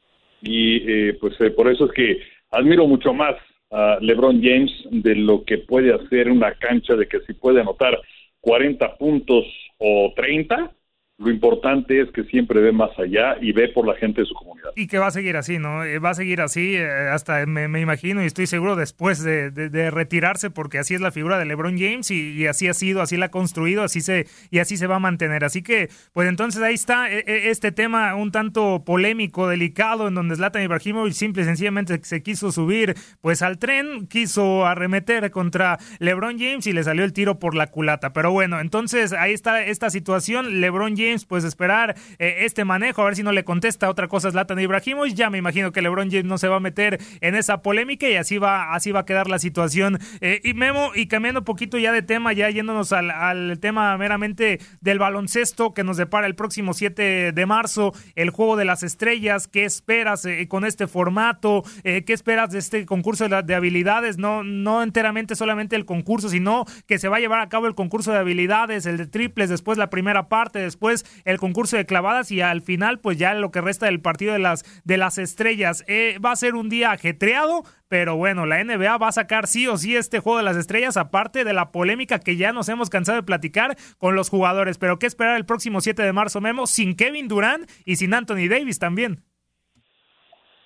Y 0.42 1.12
pues 1.20 1.36
por 1.54 1.70
eso 1.70 1.88
es 1.88 1.92
que 1.92 2.22
admiro 2.50 2.88
mucho 2.88 3.14
más 3.14 3.36
a 3.70 3.98
LeBron 4.00 4.42
James 4.42 4.72
de 4.90 5.16
lo 5.16 5.44
que 5.44 5.58
puede 5.58 5.94
hacer 5.94 6.32
una 6.32 6.54
cancha, 6.54 6.96
de 6.96 7.10
que 7.10 7.20
si 7.28 7.34
puede 7.34 7.60
anotar 7.60 8.00
40 8.40 8.96
puntos 8.96 9.44
o 9.80 10.14
30, 10.16 10.72
lo 11.20 11.32
importante 11.32 12.00
es 12.00 12.12
que 12.12 12.24
siempre 12.26 12.62
ve 12.62 12.72
más 12.72 12.92
allá 13.00 13.38
y 13.42 13.52
ve 13.52 13.70
por 13.70 13.88
la 13.88 13.96
gente 13.96 14.22
de 14.22 14.28
su 14.28 14.36
comunidad. 14.36 14.70
Y 14.76 14.86
que 14.86 15.00
va 15.00 15.08
a 15.08 15.12
seguir 15.12 15.36
así, 15.36 15.58
¿no? 15.58 15.84
Eh, 15.84 15.98
va 15.98 16.12
a 16.12 16.14
seguir 16.14 16.42
así 16.42 16.76
eh, 16.76 16.88
hasta, 17.12 17.44
me, 17.48 17.82
imagino 17.82 18.22
y 18.22 18.28
estoy 18.28 18.46
seguro, 18.46 18.76
después 18.76 19.24
de, 19.24 19.50
retirarse, 19.90 20.52
porque 20.52 20.78
así 20.78 20.94
es 20.94 21.02
la 21.02 21.12
figura 21.12 21.40
de 21.40 21.46
LeBron 21.46 21.80
James 21.80 22.12
y, 22.12 22.46
así 22.46 22.68
ha 22.68 22.74
sido, 22.76 23.02
así 23.02 23.18
la 23.18 23.28
ha 23.28 23.32
construido, 23.32 23.82
así 23.82 24.02
se, 24.02 24.28
y 24.52 24.60
así 24.60 24.78
se 24.78 24.86
va 24.86 24.98
a 24.98 25.00
mantener. 25.00 25.44
Así 25.44 25.64
que, 25.64 25.90
pues 26.14 26.30
entonces 26.30 26.62
ahí 26.62 26.76
está 26.76 27.12
e, 27.12 27.24
e, 27.26 27.50
este 27.50 27.72
tema 27.72 28.14
un 28.14 28.32
tanto 28.32 28.84
polémico, 28.86 29.48
delicado, 29.48 30.08
en 30.08 30.14
donde 30.14 30.36
Zlatan 30.36 30.62
Ibrahimovic 30.62 31.14
simple 31.14 31.42
y 31.42 31.46
sencillamente 31.46 32.00
se 32.04 32.22
quiso 32.22 32.52
subir 32.52 32.94
pues 33.22 33.42
al 33.42 33.58
tren, 33.58 34.06
quiso 34.08 34.68
arremeter 34.68 35.32
contra 35.32 35.80
LeBron 35.98 36.38
James 36.38 36.68
y 36.68 36.74
le 36.74 36.84
salió 36.84 37.04
el 37.04 37.14
tiro 37.14 37.40
por 37.40 37.56
la 37.56 37.68
culata. 37.68 38.14
Pero 38.14 38.32
bueno, 38.32 38.60
entonces 38.60 39.14
ahí 39.14 39.34
está 39.34 39.64
esta 39.64 39.90
situación, 39.90 40.62
LeBron 40.62 40.96
James 40.96 41.07
pues 41.28 41.44
esperar 41.44 41.96
eh, 42.20 42.38
este 42.40 42.66
manejo, 42.66 43.02
a 43.02 43.06
ver 43.06 43.16
si 43.16 43.24
no 43.24 43.32
le 43.32 43.44
contesta 43.44 43.90
otra 43.90 44.08
cosa 44.08 44.32
Zlatan 44.32 44.60
Ibrahimovic. 44.60 45.16
Ya 45.16 45.30
me 45.30 45.38
imagino 45.38 45.72
que 45.72 45.82
LeBron 45.82 46.10
James 46.10 46.26
no 46.26 46.38
se 46.38 46.48
va 46.48 46.58
a 46.58 46.60
meter 46.60 47.00
en 47.22 47.36
esa 47.36 47.62
polémica 47.62 48.10
y 48.10 48.16
así 48.16 48.38
va, 48.38 48.74
así 48.74 48.92
va 48.92 49.02
a 49.02 49.06
quedar 49.06 49.30
la 49.30 49.40
situación. 49.40 50.00
Eh, 50.22 50.42
y 50.44 50.54
Memo, 50.54 50.92
y 50.96 51.08
cambiando 51.08 51.42
un 51.42 51.46
poquito 51.46 51.78
ya 51.78 51.92
de 51.92 52.02
tema, 52.02 52.34
ya 52.34 52.50
yéndonos 52.50 52.92
al, 52.92 53.60
tema 53.60 53.98
meramente 53.98 54.60
del 54.82 55.00
baloncesto 55.00 55.74
que 55.74 55.84
nos 55.84 55.98
depara 55.98 56.28
el 56.28 56.36
próximo 56.36 56.74
7 56.74 57.32
de 57.32 57.46
marzo, 57.46 57.94
el 58.16 58.30
juego 58.30 58.58
de 58.58 58.66
las 58.66 58.84
estrellas, 58.84 59.48
¿qué 59.48 59.66
esperas 59.66 60.26
eh, 60.26 60.48
con 60.48 60.66
este 60.66 60.88
formato? 60.88 61.64
¿Qué 61.84 62.14
esperas 62.14 62.52
de 62.52 62.60
este 62.60 62.86
concurso 62.86 63.28
de, 63.28 63.42
de 63.44 63.56
habilidades? 63.56 64.18
No, 64.18 64.44
no 64.44 64.84
enteramente 64.84 65.36
solamente 65.36 65.76
el 65.76 65.86
concurso, 65.86 66.30
sino 66.30 66.66
que 66.86 67.00
se 67.00 67.08
va 67.08 67.18
a 67.18 67.20
llevar 67.20 67.40
a 67.40 67.50
cabo 67.50 67.68
el 67.68 67.76
concurso 67.76 68.12
de 68.12 68.18
habilidades, 68.18 68.86
el 68.86 68.98
de 68.98 69.08
triples, 69.08 69.50
después 69.50 69.78
la 69.78 69.90
primera 69.90 70.28
parte, 70.28 70.60
después 70.60 70.97
el 71.26 71.38
concurso 71.38 71.78
de 71.78 71.86
clavadas 71.86 72.32
y 72.32 72.42
al 72.42 72.62
final 72.62 73.00
pues 73.00 73.18
ya 73.18 73.34
lo 73.34 73.52
que 73.52 73.62
resta 73.62 73.88
del 73.88 74.02
partido 74.02 74.34
de 74.34 74.40
las, 74.40 74.64
de 74.84 74.98
las 74.98 75.18
estrellas. 75.18 75.84
Eh, 75.88 76.18
va 76.24 76.32
a 76.32 76.36
ser 76.36 76.56
un 76.56 76.70
día 76.70 76.92
ajetreado, 76.92 77.64
pero 77.90 78.16
bueno, 78.16 78.46
la 78.46 78.64
NBA 78.64 78.98
va 78.98 79.08
a 79.08 79.12
sacar 79.12 79.48
sí 79.48 79.68
o 79.68 79.78
sí 79.78 79.96
este 79.96 80.20
juego 80.20 80.38
de 80.38 80.44
las 80.44 80.58
estrellas, 80.58 80.98
aparte 80.98 81.44
de 81.44 81.54
la 81.54 81.72
polémica 81.72 82.20
que 82.20 82.36
ya 82.36 82.52
nos 82.52 82.70
hemos 82.70 82.90
cansado 82.90 83.18
de 83.18 83.24
platicar 83.24 83.76
con 83.98 84.16
los 84.16 84.30
jugadores. 84.30 84.78
Pero 84.78 85.00
¿qué 85.00 85.08
esperar 85.08 85.38
el 85.38 85.46
próximo 85.46 85.82
7 85.82 86.02
de 86.02 86.14
marzo, 86.14 86.42
Memo? 86.42 86.68
Sin 86.68 86.96
Kevin 86.96 87.28
Durant 87.28 87.70
y 87.86 87.96
sin 87.96 88.14
Anthony 88.14 88.48
Davis 88.50 88.80
también. 88.80 89.24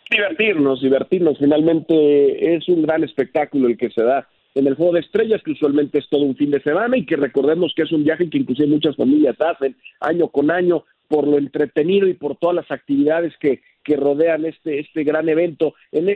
Divertirnos, 0.09 0.81
divertirnos. 0.81 1.37
Finalmente 1.39 2.55
es 2.55 2.67
un 2.67 2.81
gran 2.81 3.03
espectáculo 3.03 3.69
el 3.69 3.77
que 3.77 3.89
se 3.91 4.03
da 4.03 4.27
en 4.55 4.67
el 4.67 4.75
juego 4.75 4.93
de 4.93 5.01
estrellas, 5.01 5.41
que 5.43 5.51
usualmente 5.51 5.99
es 5.99 6.09
todo 6.09 6.21
un 6.21 6.35
fin 6.35 6.51
de 6.51 6.61
semana 6.61 6.97
y 6.97 7.05
que 7.05 7.15
recordemos 7.15 7.73
que 7.75 7.83
es 7.83 7.91
un 7.91 8.03
viaje 8.03 8.29
que 8.29 8.37
inclusive 8.37 8.67
muchas 8.67 8.95
familias 8.95 9.39
hacen 9.39 9.75
año 9.99 10.27
con 10.27 10.51
año 10.51 10.83
por 11.07 11.27
lo 11.27 11.37
entretenido 11.37 12.07
y 12.07 12.13
por 12.13 12.37
todas 12.37 12.55
las 12.55 12.71
actividades 12.71 13.33
que, 13.37 13.61
que 13.83 13.97
rodean 13.97 14.45
este, 14.45 14.79
este 14.79 15.03
gran 15.03 15.27
evento. 15.27 15.73
En, 15.91 16.07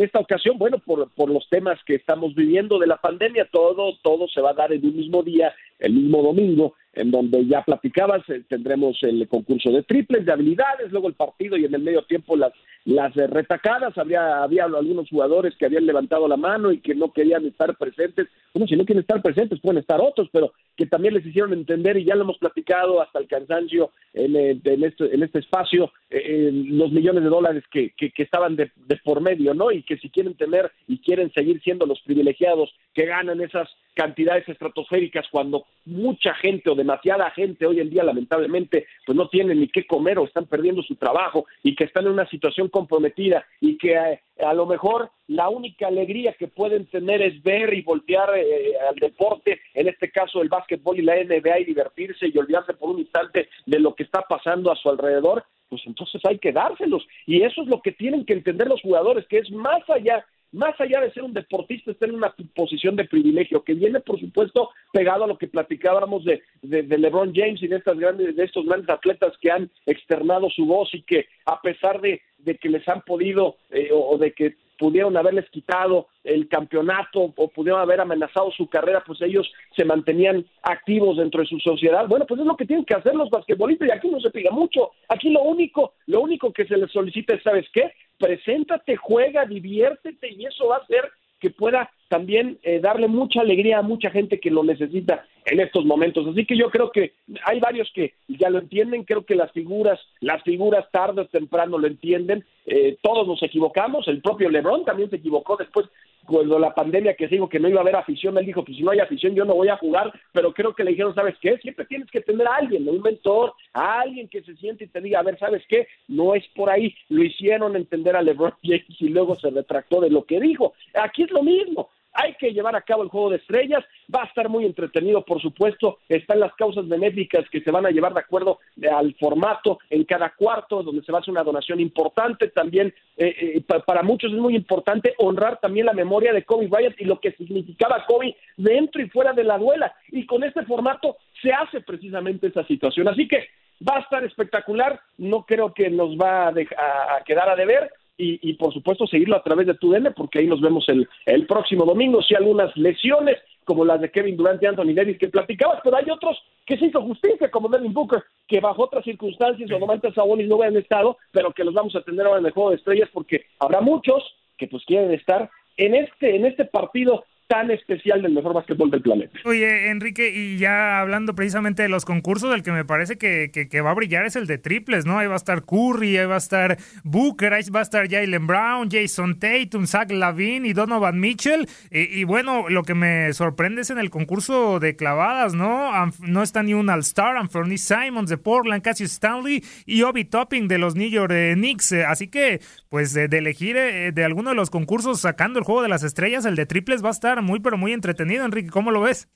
esta 0.00 0.20
ocasión, 0.20 0.58
bueno, 0.58 0.78
por, 0.78 1.10
por 1.14 1.28
los 1.28 1.48
temas 1.50 1.80
que 1.84 1.96
estamos 1.96 2.36
viviendo 2.36 2.78
de 2.78 2.86
la 2.86 2.98
pandemia, 2.98 3.48
todo, 3.50 3.98
todo 4.02 4.28
se 4.28 4.40
va 4.40 4.50
a 4.50 4.54
dar 4.54 4.72
en 4.72 4.86
un 4.86 4.96
mismo 4.96 5.24
día, 5.24 5.52
el 5.80 5.94
mismo 5.94 6.22
domingo, 6.22 6.74
en 6.92 7.10
donde 7.10 7.44
ya 7.46 7.62
platicabas, 7.62 8.22
eh, 8.28 8.42
tendremos 8.48 8.96
el 9.02 9.26
concurso 9.26 9.72
de 9.72 9.82
triples, 9.82 10.24
de 10.24 10.32
habilidades, 10.32 10.92
luego 10.92 11.08
el 11.08 11.14
partido 11.14 11.56
y 11.56 11.64
en 11.64 11.74
el 11.74 11.82
medio 11.82 12.02
tiempo 12.02 12.36
las, 12.36 12.52
las 12.84 13.16
eh, 13.16 13.26
retacadas. 13.26 13.96
Había, 13.98 14.42
había 14.42 14.64
algunos 14.64 15.08
jugadores 15.08 15.54
que 15.56 15.66
habían 15.66 15.86
levantado 15.86 16.28
la 16.28 16.36
mano 16.36 16.72
y 16.72 16.80
que 16.80 16.94
no 16.94 17.12
querían 17.12 17.46
estar 17.46 17.76
presentes. 17.76 18.28
Bueno, 18.52 18.66
si 18.66 18.76
no 18.76 18.84
quieren 18.84 19.02
estar 19.02 19.22
presentes, 19.22 19.60
pueden 19.60 19.78
estar 19.78 20.00
otros, 20.00 20.28
pero 20.32 20.52
que 20.76 20.86
también 20.86 21.14
les 21.14 21.24
hicieron 21.26 21.52
entender, 21.52 21.96
y 21.96 22.04
ya 22.04 22.14
lo 22.14 22.22
hemos 22.22 22.38
platicado 22.38 23.00
hasta 23.00 23.18
el 23.18 23.28
cansancio 23.28 23.90
en, 24.12 24.36
eh, 24.36 24.60
en, 24.64 24.84
este, 24.84 25.14
en 25.14 25.22
este 25.22 25.38
espacio, 25.38 25.92
los 26.10 26.92
millones 26.92 27.24
de 27.24 27.28
dólares 27.28 27.64
que, 27.70 27.92
que, 27.96 28.12
estaban 28.16 28.54
de, 28.54 28.70
de 28.86 28.96
por 28.98 29.20
medio, 29.20 29.52
¿no? 29.52 29.72
Y 29.72 29.82
que 29.82 29.96
si 29.98 30.10
quieren 30.10 30.34
tener 30.34 30.70
y 30.86 30.98
quieren 30.98 31.32
seguir 31.32 31.60
siendo 31.62 31.86
los 31.86 32.00
privilegiados 32.02 32.72
que 32.92 33.06
ganan 33.06 33.40
esas 33.40 33.68
cantidades 33.94 34.48
estratosféricas 34.48 35.26
cuando 35.30 35.66
mucha 35.86 36.34
gente 36.34 36.70
o 36.70 36.74
demasiada 36.74 37.30
gente 37.30 37.66
hoy 37.66 37.80
en 37.80 37.90
día 37.90 38.02
lamentablemente 38.02 38.86
pues 39.06 39.16
no 39.16 39.28
tienen 39.28 39.60
ni 39.60 39.68
qué 39.68 39.86
comer 39.86 40.18
o 40.18 40.24
están 40.24 40.46
perdiendo 40.46 40.82
su 40.82 40.96
trabajo 40.96 41.46
y 41.62 41.74
que 41.74 41.84
están 41.84 42.06
en 42.06 42.12
una 42.12 42.28
situación 42.28 42.68
comprometida 42.74 43.46
y 43.60 43.78
que 43.78 43.92
eh, 43.92 44.20
a 44.44 44.52
lo 44.52 44.66
mejor 44.66 45.12
la 45.28 45.48
única 45.48 45.86
alegría 45.86 46.32
que 46.32 46.48
pueden 46.48 46.86
tener 46.86 47.22
es 47.22 47.40
ver 47.44 47.72
y 47.72 47.82
voltear 47.82 48.36
eh, 48.36 48.72
al 48.88 48.96
deporte, 48.96 49.60
en 49.74 49.86
este 49.86 50.10
caso 50.10 50.42
el 50.42 50.48
básquetbol 50.48 50.98
y 50.98 51.02
la 51.02 51.14
NBA 51.14 51.60
y 51.60 51.64
divertirse 51.66 52.26
y 52.26 52.36
olvidarse 52.36 52.74
por 52.74 52.90
un 52.90 52.98
instante 52.98 53.48
de 53.64 53.78
lo 53.78 53.94
que 53.94 54.02
está 54.02 54.22
pasando 54.22 54.72
a 54.72 54.76
su 54.76 54.90
alrededor, 54.90 55.44
pues 55.68 55.82
entonces 55.86 56.20
hay 56.24 56.38
que 56.40 56.50
dárselos. 56.50 57.06
Y 57.26 57.42
eso 57.42 57.62
es 57.62 57.68
lo 57.68 57.80
que 57.80 57.92
tienen 57.92 58.24
que 58.24 58.32
entender 58.32 58.66
los 58.66 58.82
jugadores, 58.82 59.24
que 59.28 59.38
es 59.38 59.50
más 59.52 59.88
allá 59.88 60.24
más 60.54 60.80
allá 60.80 61.00
de 61.00 61.12
ser 61.12 61.24
un 61.24 61.34
deportista, 61.34 61.90
está 61.90 62.06
en 62.06 62.14
una 62.14 62.32
posición 62.54 62.94
de 62.94 63.04
privilegio, 63.04 63.64
que 63.64 63.74
viene, 63.74 63.98
por 63.98 64.20
supuesto, 64.20 64.70
pegado 64.92 65.24
a 65.24 65.26
lo 65.26 65.36
que 65.36 65.48
platicábamos 65.48 66.24
de, 66.24 66.42
de, 66.62 66.96
LeBron 66.96 67.34
James 67.34 67.60
y 67.60 67.66
de, 67.66 67.76
estas 67.76 67.98
grandes, 67.98 68.36
de 68.36 68.44
estos 68.44 68.64
grandes 68.64 68.88
atletas 68.88 69.32
que 69.40 69.50
han 69.50 69.68
externado 69.84 70.48
su 70.50 70.64
voz 70.64 70.94
y 70.94 71.02
que, 71.02 71.26
a 71.44 71.60
pesar 71.60 72.00
de, 72.00 72.22
de 72.44 72.56
que 72.56 72.68
les 72.68 72.86
han 72.88 73.02
podido 73.02 73.56
eh, 73.70 73.90
o, 73.92 74.16
de 74.18 74.32
que 74.32 74.54
pudieron 74.78 75.16
haberles 75.16 75.48
quitado 75.50 76.08
el 76.24 76.48
campeonato 76.48 77.32
o 77.36 77.48
pudieron 77.48 77.80
haber 77.80 78.00
amenazado 78.00 78.50
su 78.50 78.68
carrera, 78.68 79.04
pues 79.06 79.22
ellos 79.22 79.50
se 79.76 79.84
mantenían 79.84 80.44
activos 80.62 81.16
dentro 81.16 81.40
de 81.40 81.46
su 81.46 81.58
sociedad. 81.60 82.06
Bueno, 82.08 82.26
pues 82.26 82.40
es 82.40 82.46
lo 82.46 82.56
que 82.56 82.66
tienen 82.66 82.84
que 82.84 82.94
hacer 82.94 83.14
los 83.14 83.30
basquetbolistas 83.30 83.88
y 83.88 83.92
aquí 83.92 84.08
no 84.08 84.20
se 84.20 84.30
pide 84.30 84.50
mucho. 84.50 84.90
Aquí 85.08 85.30
lo 85.30 85.42
único, 85.42 85.94
lo 86.06 86.20
único 86.20 86.52
que 86.52 86.66
se 86.66 86.76
les 86.76 86.90
solicita 86.90 87.34
es, 87.34 87.42
¿sabes 87.42 87.66
qué? 87.72 87.92
Preséntate, 88.18 88.96
juega, 88.96 89.46
diviértete 89.46 90.32
y 90.32 90.46
eso 90.46 90.68
va 90.68 90.76
a 90.76 90.80
hacer 90.80 91.10
que 91.44 91.50
pueda 91.50 91.90
también 92.08 92.58
eh, 92.62 92.80
darle 92.80 93.06
mucha 93.06 93.42
alegría 93.42 93.80
a 93.80 93.82
mucha 93.82 94.08
gente 94.08 94.40
que 94.40 94.50
lo 94.50 94.64
necesita 94.64 95.26
en 95.44 95.60
estos 95.60 95.84
momentos. 95.84 96.26
Así 96.26 96.46
que 96.46 96.56
yo 96.56 96.70
creo 96.70 96.90
que 96.90 97.12
hay 97.44 97.60
varios 97.60 97.92
que 97.94 98.14
ya 98.28 98.48
lo 98.48 98.60
entienden, 98.60 99.04
creo 99.04 99.26
que 99.26 99.34
las 99.34 99.52
figuras, 99.52 100.00
las 100.20 100.42
figuras 100.42 100.90
tarde 100.90 101.20
o 101.20 101.26
temprano 101.26 101.76
lo 101.76 101.86
entienden, 101.86 102.46
eh, 102.64 102.96
todos 103.02 103.28
nos 103.28 103.42
equivocamos, 103.42 104.08
el 104.08 104.22
propio 104.22 104.48
Lebron 104.48 104.86
también 104.86 105.10
se 105.10 105.16
equivocó 105.16 105.58
después 105.58 105.84
cuando 106.26 106.58
la 106.58 106.74
pandemia 106.74 107.14
que 107.14 107.28
se 107.28 107.34
dijo 107.34 107.48
que 107.48 107.60
no 107.60 107.68
iba 107.68 107.78
a 107.78 107.82
haber 107.82 107.96
afición, 107.96 108.36
él 108.38 108.46
dijo, 108.46 108.64
pues 108.64 108.76
si 108.76 108.82
no 108.82 108.90
hay 108.90 109.00
afición 109.00 109.34
yo 109.34 109.44
no 109.44 109.54
voy 109.54 109.68
a 109.68 109.76
jugar, 109.76 110.12
pero 110.32 110.52
creo 110.52 110.74
que 110.74 110.84
le 110.84 110.90
dijeron, 110.90 111.14
¿sabes 111.14 111.36
qué? 111.40 111.56
Siempre 111.58 111.84
tienes 111.86 112.10
que 112.10 112.20
tener 112.20 112.46
a 112.46 112.56
alguien, 112.56 112.88
un 112.88 113.02
mentor, 113.02 113.52
a 113.72 114.00
alguien 114.00 114.28
que 114.28 114.42
se 114.42 114.54
siente 114.56 114.84
y 114.84 114.88
te 114.88 115.00
diga, 115.00 115.20
a 115.20 115.22
ver, 115.22 115.38
¿sabes 115.38 115.62
qué? 115.68 115.86
No 116.08 116.34
es 116.34 116.46
por 116.54 116.70
ahí, 116.70 116.94
lo 117.08 117.22
hicieron 117.22 117.76
entender 117.76 118.16
a 118.16 118.22
LeBron 118.22 118.54
James 118.62 118.84
y 119.00 119.08
luego 119.08 119.36
se 119.36 119.50
retractó 119.50 120.00
de 120.00 120.10
lo 120.10 120.24
que 120.24 120.40
dijo. 120.40 120.74
Aquí 120.94 121.24
es 121.24 121.30
lo 121.30 121.42
mismo, 121.42 121.90
hay 122.14 122.34
que 122.34 122.52
llevar 122.52 122.76
a 122.76 122.82
cabo 122.82 123.02
el 123.02 123.08
juego 123.08 123.30
de 123.30 123.36
estrellas. 123.36 123.84
Va 124.14 124.22
a 124.22 124.26
estar 124.26 124.48
muy 124.48 124.64
entretenido, 124.64 125.24
por 125.24 125.42
supuesto. 125.42 125.98
Están 126.08 126.40
las 126.40 126.54
causas 126.54 126.88
benéficas 126.88 127.44
que 127.50 127.60
se 127.60 127.70
van 127.70 127.84
a 127.84 127.90
llevar 127.90 128.14
de 128.14 128.20
acuerdo 128.20 128.60
al 128.90 129.14
formato 129.16 129.78
en 129.90 130.04
cada 130.04 130.30
cuarto, 130.30 130.82
donde 130.82 131.02
se 131.02 131.10
va 131.10 131.18
a 131.18 131.20
hacer 131.20 131.32
una 131.32 131.42
donación 131.42 131.80
importante. 131.80 132.48
También 132.48 132.94
eh, 133.16 133.56
eh, 133.56 133.80
para 133.84 134.02
muchos 134.02 134.32
es 134.32 134.38
muy 134.38 134.54
importante 134.54 135.14
honrar 135.18 135.58
también 135.60 135.86
la 135.86 135.92
memoria 135.92 136.32
de 136.32 136.44
Kobe 136.44 136.68
Bryant 136.68 137.00
y 137.00 137.04
lo 137.04 137.18
que 137.20 137.32
significaba 137.32 138.04
Kobe 138.06 138.36
dentro 138.56 139.02
y 139.02 139.10
fuera 139.10 139.32
de 139.32 139.44
la 139.44 139.58
duela. 139.58 139.94
Y 140.12 140.24
con 140.24 140.44
este 140.44 140.64
formato 140.64 141.16
se 141.42 141.52
hace 141.52 141.80
precisamente 141.80 142.46
esa 142.46 142.64
situación. 142.66 143.08
Así 143.08 143.26
que 143.26 143.48
va 143.86 143.96
a 143.96 144.00
estar 144.00 144.24
espectacular. 144.24 145.00
No 145.18 145.44
creo 145.44 145.74
que 145.74 145.90
nos 145.90 146.16
va 146.16 146.46
a, 146.46 146.50
a 146.50 147.24
quedar 147.24 147.48
a 147.48 147.56
deber 147.56 147.90
y, 148.16 148.52
por 148.54 148.72
supuesto 148.72 149.06
seguirlo 149.06 149.36
a 149.36 149.42
través 149.42 149.66
de 149.66 149.74
TUDN 149.74 150.14
porque 150.14 150.38
ahí 150.38 150.46
nos 150.46 150.60
vemos 150.60 150.88
el, 150.88 151.08
el 151.26 151.46
próximo 151.46 151.84
domingo. 151.84 152.22
Si 152.22 152.34
algunas 152.34 152.74
lesiones 152.76 153.38
como 153.64 153.84
las 153.84 154.00
de 154.00 154.10
Kevin 154.10 154.36
Durant 154.36 154.62
y 154.62 154.66
Anthony 154.66 154.94
Davis 154.94 155.18
que 155.18 155.28
platicabas, 155.28 155.80
pero 155.82 155.96
hay 155.96 156.08
otros 156.10 156.38
que 156.66 156.76
se 156.78 156.86
hizo 156.86 157.02
justicia, 157.02 157.50
como 157.50 157.68
Devin 157.68 157.92
Booker, 157.92 158.22
que 158.46 158.60
bajo 158.60 158.84
otras 158.84 159.04
circunstancias 159.04 159.70
o 159.70 159.78
Domantas 159.78 160.14
Sabonis 160.14 160.48
no 160.48 160.56
hubieran 160.56 160.76
estado, 160.76 161.16
pero 161.32 161.52
que 161.52 161.64
los 161.64 161.74
vamos 161.74 161.96
a 161.96 162.02
tener 162.02 162.26
ahora 162.26 162.40
en 162.40 162.46
el 162.46 162.52
juego 162.52 162.70
de 162.70 162.76
estrellas 162.76 163.08
porque 163.12 163.46
habrá 163.58 163.80
muchos 163.80 164.22
que 164.56 164.68
pues 164.68 164.84
quieren 164.84 165.12
estar 165.12 165.50
en 165.76 165.94
este 165.94 166.36
en 166.36 166.46
este 166.46 166.64
partido 166.66 167.24
tan 167.46 167.70
especial 167.70 168.22
del 168.22 168.32
mejor 168.32 168.54
básquetbol 168.54 168.90
del 168.90 169.02
planeta. 169.02 169.38
Oye, 169.44 169.90
Enrique, 169.90 170.30
y 170.34 170.56
ya 170.56 171.00
hablando 171.00 171.34
precisamente 171.34 171.82
de 171.82 171.88
los 171.88 172.04
concursos, 172.04 172.54
el 172.54 172.62
que 172.62 172.72
me 172.72 172.84
parece 172.84 173.18
que, 173.18 173.50
que, 173.50 173.80
va 173.80 173.90
a 173.90 173.94
brillar 173.94 174.24
es 174.24 174.36
el 174.36 174.46
de 174.46 174.56
triples, 174.56 175.04
¿no? 175.04 175.18
Ahí 175.18 175.26
va 175.26 175.34
a 175.34 175.36
estar 175.36 175.62
Curry, 175.64 176.16
ahí 176.16 176.26
va 176.26 176.36
a 176.36 176.38
estar 176.38 176.78
Booker, 177.02 177.52
ahí 177.52 177.62
va 177.74 177.80
a 177.80 177.82
estar 177.82 178.08
Jalen 178.08 178.46
Brown, 178.46 178.88
Jason 178.90 179.38
Tatum, 179.38 179.86
Zach 179.86 180.10
Lavin 180.10 180.64
y 180.64 180.72
Donovan 180.72 181.20
Mitchell. 181.20 181.68
Y, 181.90 182.24
bueno, 182.24 182.68
lo 182.70 182.82
que 182.82 182.94
me 182.94 183.32
sorprende 183.34 183.82
es 183.82 183.90
en 183.90 183.98
el 183.98 184.10
concurso 184.10 184.80
de 184.80 184.96
clavadas, 184.96 185.54
¿no? 185.54 185.90
No 186.20 186.42
está 186.42 186.62
ni 186.62 186.72
un 186.72 186.88
All-Star, 186.88 187.36
Anthony 187.36 187.76
Simons 187.76 188.30
de 188.30 188.38
Portland, 188.38 188.82
Cassius 188.82 189.12
Stanley 189.12 189.62
y 189.84 190.02
Obi 190.02 190.24
Topping 190.24 190.66
de 190.66 190.78
los 190.78 190.96
New 190.96 191.08
York 191.08 191.32
eh, 191.34 191.52
Knicks. 191.54 191.92
Así 191.92 192.28
que, 192.28 192.60
pues, 192.88 193.12
de, 193.12 193.28
de 193.28 193.38
elegir 193.38 193.76
eh, 193.76 194.12
de 194.12 194.24
alguno 194.24 194.50
de 194.50 194.56
los 194.56 194.70
concursos 194.70 195.20
sacando 195.20 195.58
el 195.58 195.64
juego 195.64 195.82
de 195.82 195.88
las 195.88 196.02
estrellas, 196.02 196.46
el 196.46 196.56
de 196.56 196.66
triples 196.66 197.04
va 197.04 197.08
a 197.08 197.12
estar 197.12 197.33
muy, 197.42 197.60
pero 197.60 197.76
muy 197.76 197.92
entretenido, 197.92 198.44
Enrique. 198.44 198.70
¿Cómo 198.70 198.90
lo 198.90 199.00
ves? 199.00 199.28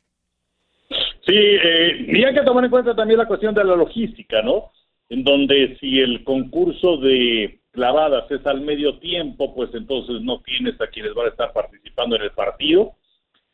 Sí, 1.26 1.34
eh, 1.36 2.24
hay 2.26 2.34
que 2.34 2.42
tomar 2.42 2.64
en 2.64 2.70
cuenta 2.70 2.96
también 2.96 3.18
la 3.18 3.26
cuestión 3.26 3.54
de 3.54 3.62
la 3.62 3.76
logística, 3.76 4.40
¿no? 4.42 4.72
En 5.10 5.24
donde 5.24 5.76
si 5.78 6.00
el 6.00 6.24
concurso 6.24 6.96
de 6.96 7.60
clavadas 7.70 8.30
es 8.30 8.44
al 8.46 8.62
medio 8.62 8.98
tiempo, 8.98 9.54
pues 9.54 9.70
entonces 9.74 10.22
no 10.22 10.40
tienes 10.40 10.80
a 10.80 10.86
quienes 10.86 11.14
van 11.14 11.26
a 11.26 11.30
estar 11.30 11.52
participando 11.52 12.16
en 12.16 12.22
el 12.22 12.30
partido. 12.30 12.92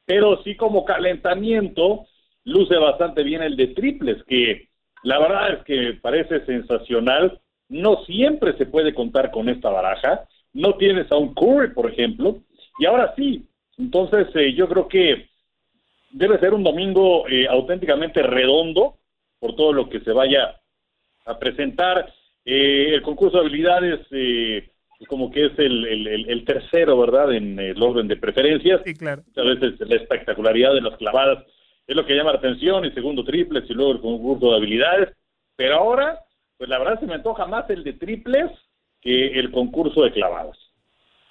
Pero 0.07 0.42
sí 0.44 0.57
como 0.57 0.85
calentamiento, 0.85 2.07
luce 2.44 2.76
bastante 2.76 3.22
bien 3.22 3.42
el 3.42 3.57
de 3.57 3.68
triples, 3.68 4.22
que 4.24 4.68
la 5.02 5.18
verdad 5.18 5.54
es 5.54 5.64
que 5.64 5.98
parece 6.00 6.44
sensacional. 6.46 7.40
No 7.68 8.04
siempre 8.04 8.57
se 8.57 8.66
puede 8.66 8.94
contar 8.94 9.30
con 9.30 9.48
esta 9.48 9.70
baraja. 9.70 10.24
No 10.52 10.74
tienes 10.74 11.11
a 11.11 11.16
un 11.16 11.35
Curry, 11.35 11.72
por 11.74 11.90
ejemplo. 11.90 12.38
Y 12.78 12.87
ahora 12.87 13.14
sí, 13.16 13.46
entonces, 13.78 14.28
eh, 14.34 14.54
yo 14.54 14.68
creo 14.68 14.88
que 14.88 15.28
debe 16.10 16.38
ser 16.38 16.54
un 16.54 16.62
domingo 16.62 17.28
eh, 17.28 17.46
auténticamente 17.48 18.22
redondo 18.22 18.98
por 19.40 19.56
todo 19.56 19.72
lo 19.72 19.88
que 19.88 20.00
se 20.00 20.12
vaya 20.12 20.60
a 21.26 21.38
presentar. 21.38 22.12
Eh, 22.44 22.94
el 22.94 23.02
concurso 23.02 23.38
de 23.38 23.46
habilidades, 23.46 24.06
como 25.08 25.30
que 25.30 25.46
es 25.46 25.58
el, 25.58 26.44
tercero, 26.46 26.98
¿verdad?, 26.98 27.32
en 27.32 27.58
el 27.58 27.82
orden 27.82 28.06
de 28.08 28.16
preferencias. 28.16 28.82
Sí, 28.84 28.94
claro. 28.94 29.22
Muchas 29.26 29.60
veces 29.60 29.88
la 29.88 29.96
espectacularidad 29.96 30.74
de 30.74 30.80
las 30.80 30.96
clavadas 30.96 31.44
es 31.87 31.96
lo 31.96 32.06
que 32.06 32.14
llama 32.14 32.32
la 32.32 32.38
atención, 32.38 32.84
y 32.84 32.92
segundo 32.92 33.24
triples, 33.24 33.68
y 33.68 33.74
luego 33.74 33.92
el 33.92 34.00
concurso 34.00 34.50
de 34.50 34.56
habilidades. 34.56 35.16
Pero 35.56 35.76
ahora, 35.76 36.20
pues 36.56 36.70
la 36.70 36.78
verdad 36.78 37.00
se 37.00 37.06
me 37.06 37.14
antoja 37.14 37.46
más 37.46 37.68
el 37.70 37.84
de 37.84 37.94
triples 37.94 38.50
que 39.00 39.38
el 39.38 39.50
concurso 39.50 40.02
de 40.02 40.12
clavadas. 40.12 40.56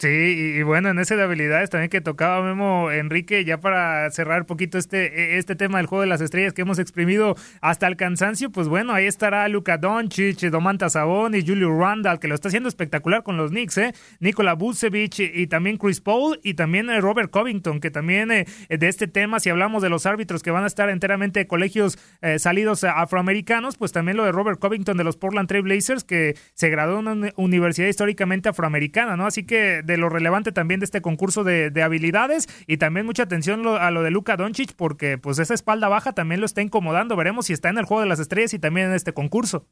Sí, 0.04 0.10
y, 0.10 0.64
bueno, 0.64 0.90
en 0.90 1.00
ese 1.00 1.16
de 1.16 1.24
habilidades 1.24 1.70
también 1.70 1.90
que 1.90 2.02
tocaba 2.02 2.44
Memo 2.44 2.92
Enrique, 2.92 3.46
ya 3.46 3.62
para 3.62 4.12
cerrar 4.12 4.42
un 4.42 4.48
poquito 4.48 4.78
este, 4.78 5.38
este 5.38 5.56
tema 5.56 5.78
del 5.78 5.88
juego 5.88 6.02
de 6.02 6.08
las 6.08 6.20
estrellas 6.20 6.52
que 6.52 6.64
hemos 6.64 6.78
exprimido 6.78 7.38
hasta 7.62 7.88
el 7.88 7.96
cansancio, 7.96 8.50
pues 8.50 8.68
bueno, 8.68 8.92
ahí 8.92 9.06
estará 9.06 9.48
Luka 9.48 9.78
Doncic, 9.78 10.42
Domantas 10.50 10.92
Sabonis, 10.92 11.46
Julio 11.48 11.74
Randall, 11.80 12.20
que 12.20 12.28
lo 12.28 12.36
está 12.36 12.50
haciendo 12.50 12.68
espectacular 12.68 13.24
con 13.24 13.38
los 13.38 13.52
Knicks, 13.52 13.78
¿eh? 13.78 13.94
Nikola 14.20 14.56
Vucevic 14.56 15.20
y 15.20 15.48
también 15.48 15.78
Chris 15.78 16.02
Paul 16.02 16.38
y 16.44 16.56
también 16.56 16.90
eh, 16.90 17.00
Robert 17.00 17.32
Covington, 17.32 17.80
que 17.80 17.90
también 17.90 18.30
eh, 18.30 18.46
de 18.68 18.88
este 18.90 19.08
tema, 19.08 19.40
si 19.40 19.52
hablamos 19.52 19.82
de 19.82 19.90
los 19.90 20.06
árbitros 20.06 20.44
que 20.44 20.52
van 20.52 20.66
a 20.66 20.68
estar 20.68 20.90
enteramente 20.90 21.40
de 21.40 21.48
colegios 21.48 21.98
eh, 22.22 22.40
salidos 22.40 22.84
afroamericanos, 22.84 23.78
pues 23.78 23.94
también 23.94 24.18
lo 24.18 24.26
de 24.26 24.34
Robert 24.34 24.60
Covington 24.60 24.98
de 24.98 25.06
los 25.06 25.16
Portland 25.16 25.48
Trail 25.48 25.64
Blazers, 25.64 26.04
que 26.04 26.36
se 26.56 26.70
graduó 26.70 27.00
en 27.00 27.08
una 27.08 27.32
universidad 27.38 27.88
históricamente 27.88 28.50
afroamericana, 28.50 29.16
¿no? 29.16 29.28
Así 29.28 29.46
que 29.46 29.82
de 29.82 29.93
lo 29.98 30.10
relevante 30.10 30.52
también 30.52 30.80
de 30.80 30.86
este 30.86 31.02
concurso 31.02 31.44
de, 31.44 31.72
habilidades 31.84 32.48
y 32.68 32.78
también 32.78 33.06
mucha 33.06 33.24
atención 33.24 33.68
a 33.68 33.92
lo 33.92 34.04
de 34.04 34.12
Luka 34.12 34.38
Doncic 34.38 34.74
porque 34.76 35.18
pues 35.18 35.40
esa 35.40 35.54
espalda 35.54 35.90
baja 35.90 36.14
también 36.14 36.40
lo 36.40 36.46
está 36.46 36.62
incomodando. 36.62 37.16
Veremos 37.16 37.48
si 37.48 37.54
está 37.54 37.70
en 37.70 37.78
el 37.78 37.86
juego 37.86 38.02
de 38.02 38.08
las 38.08 38.20
estrellas 38.20 38.54
y 38.54 38.60
también 38.60 38.88
en 38.88 38.94
este 38.94 39.14
concurso. 39.14 39.68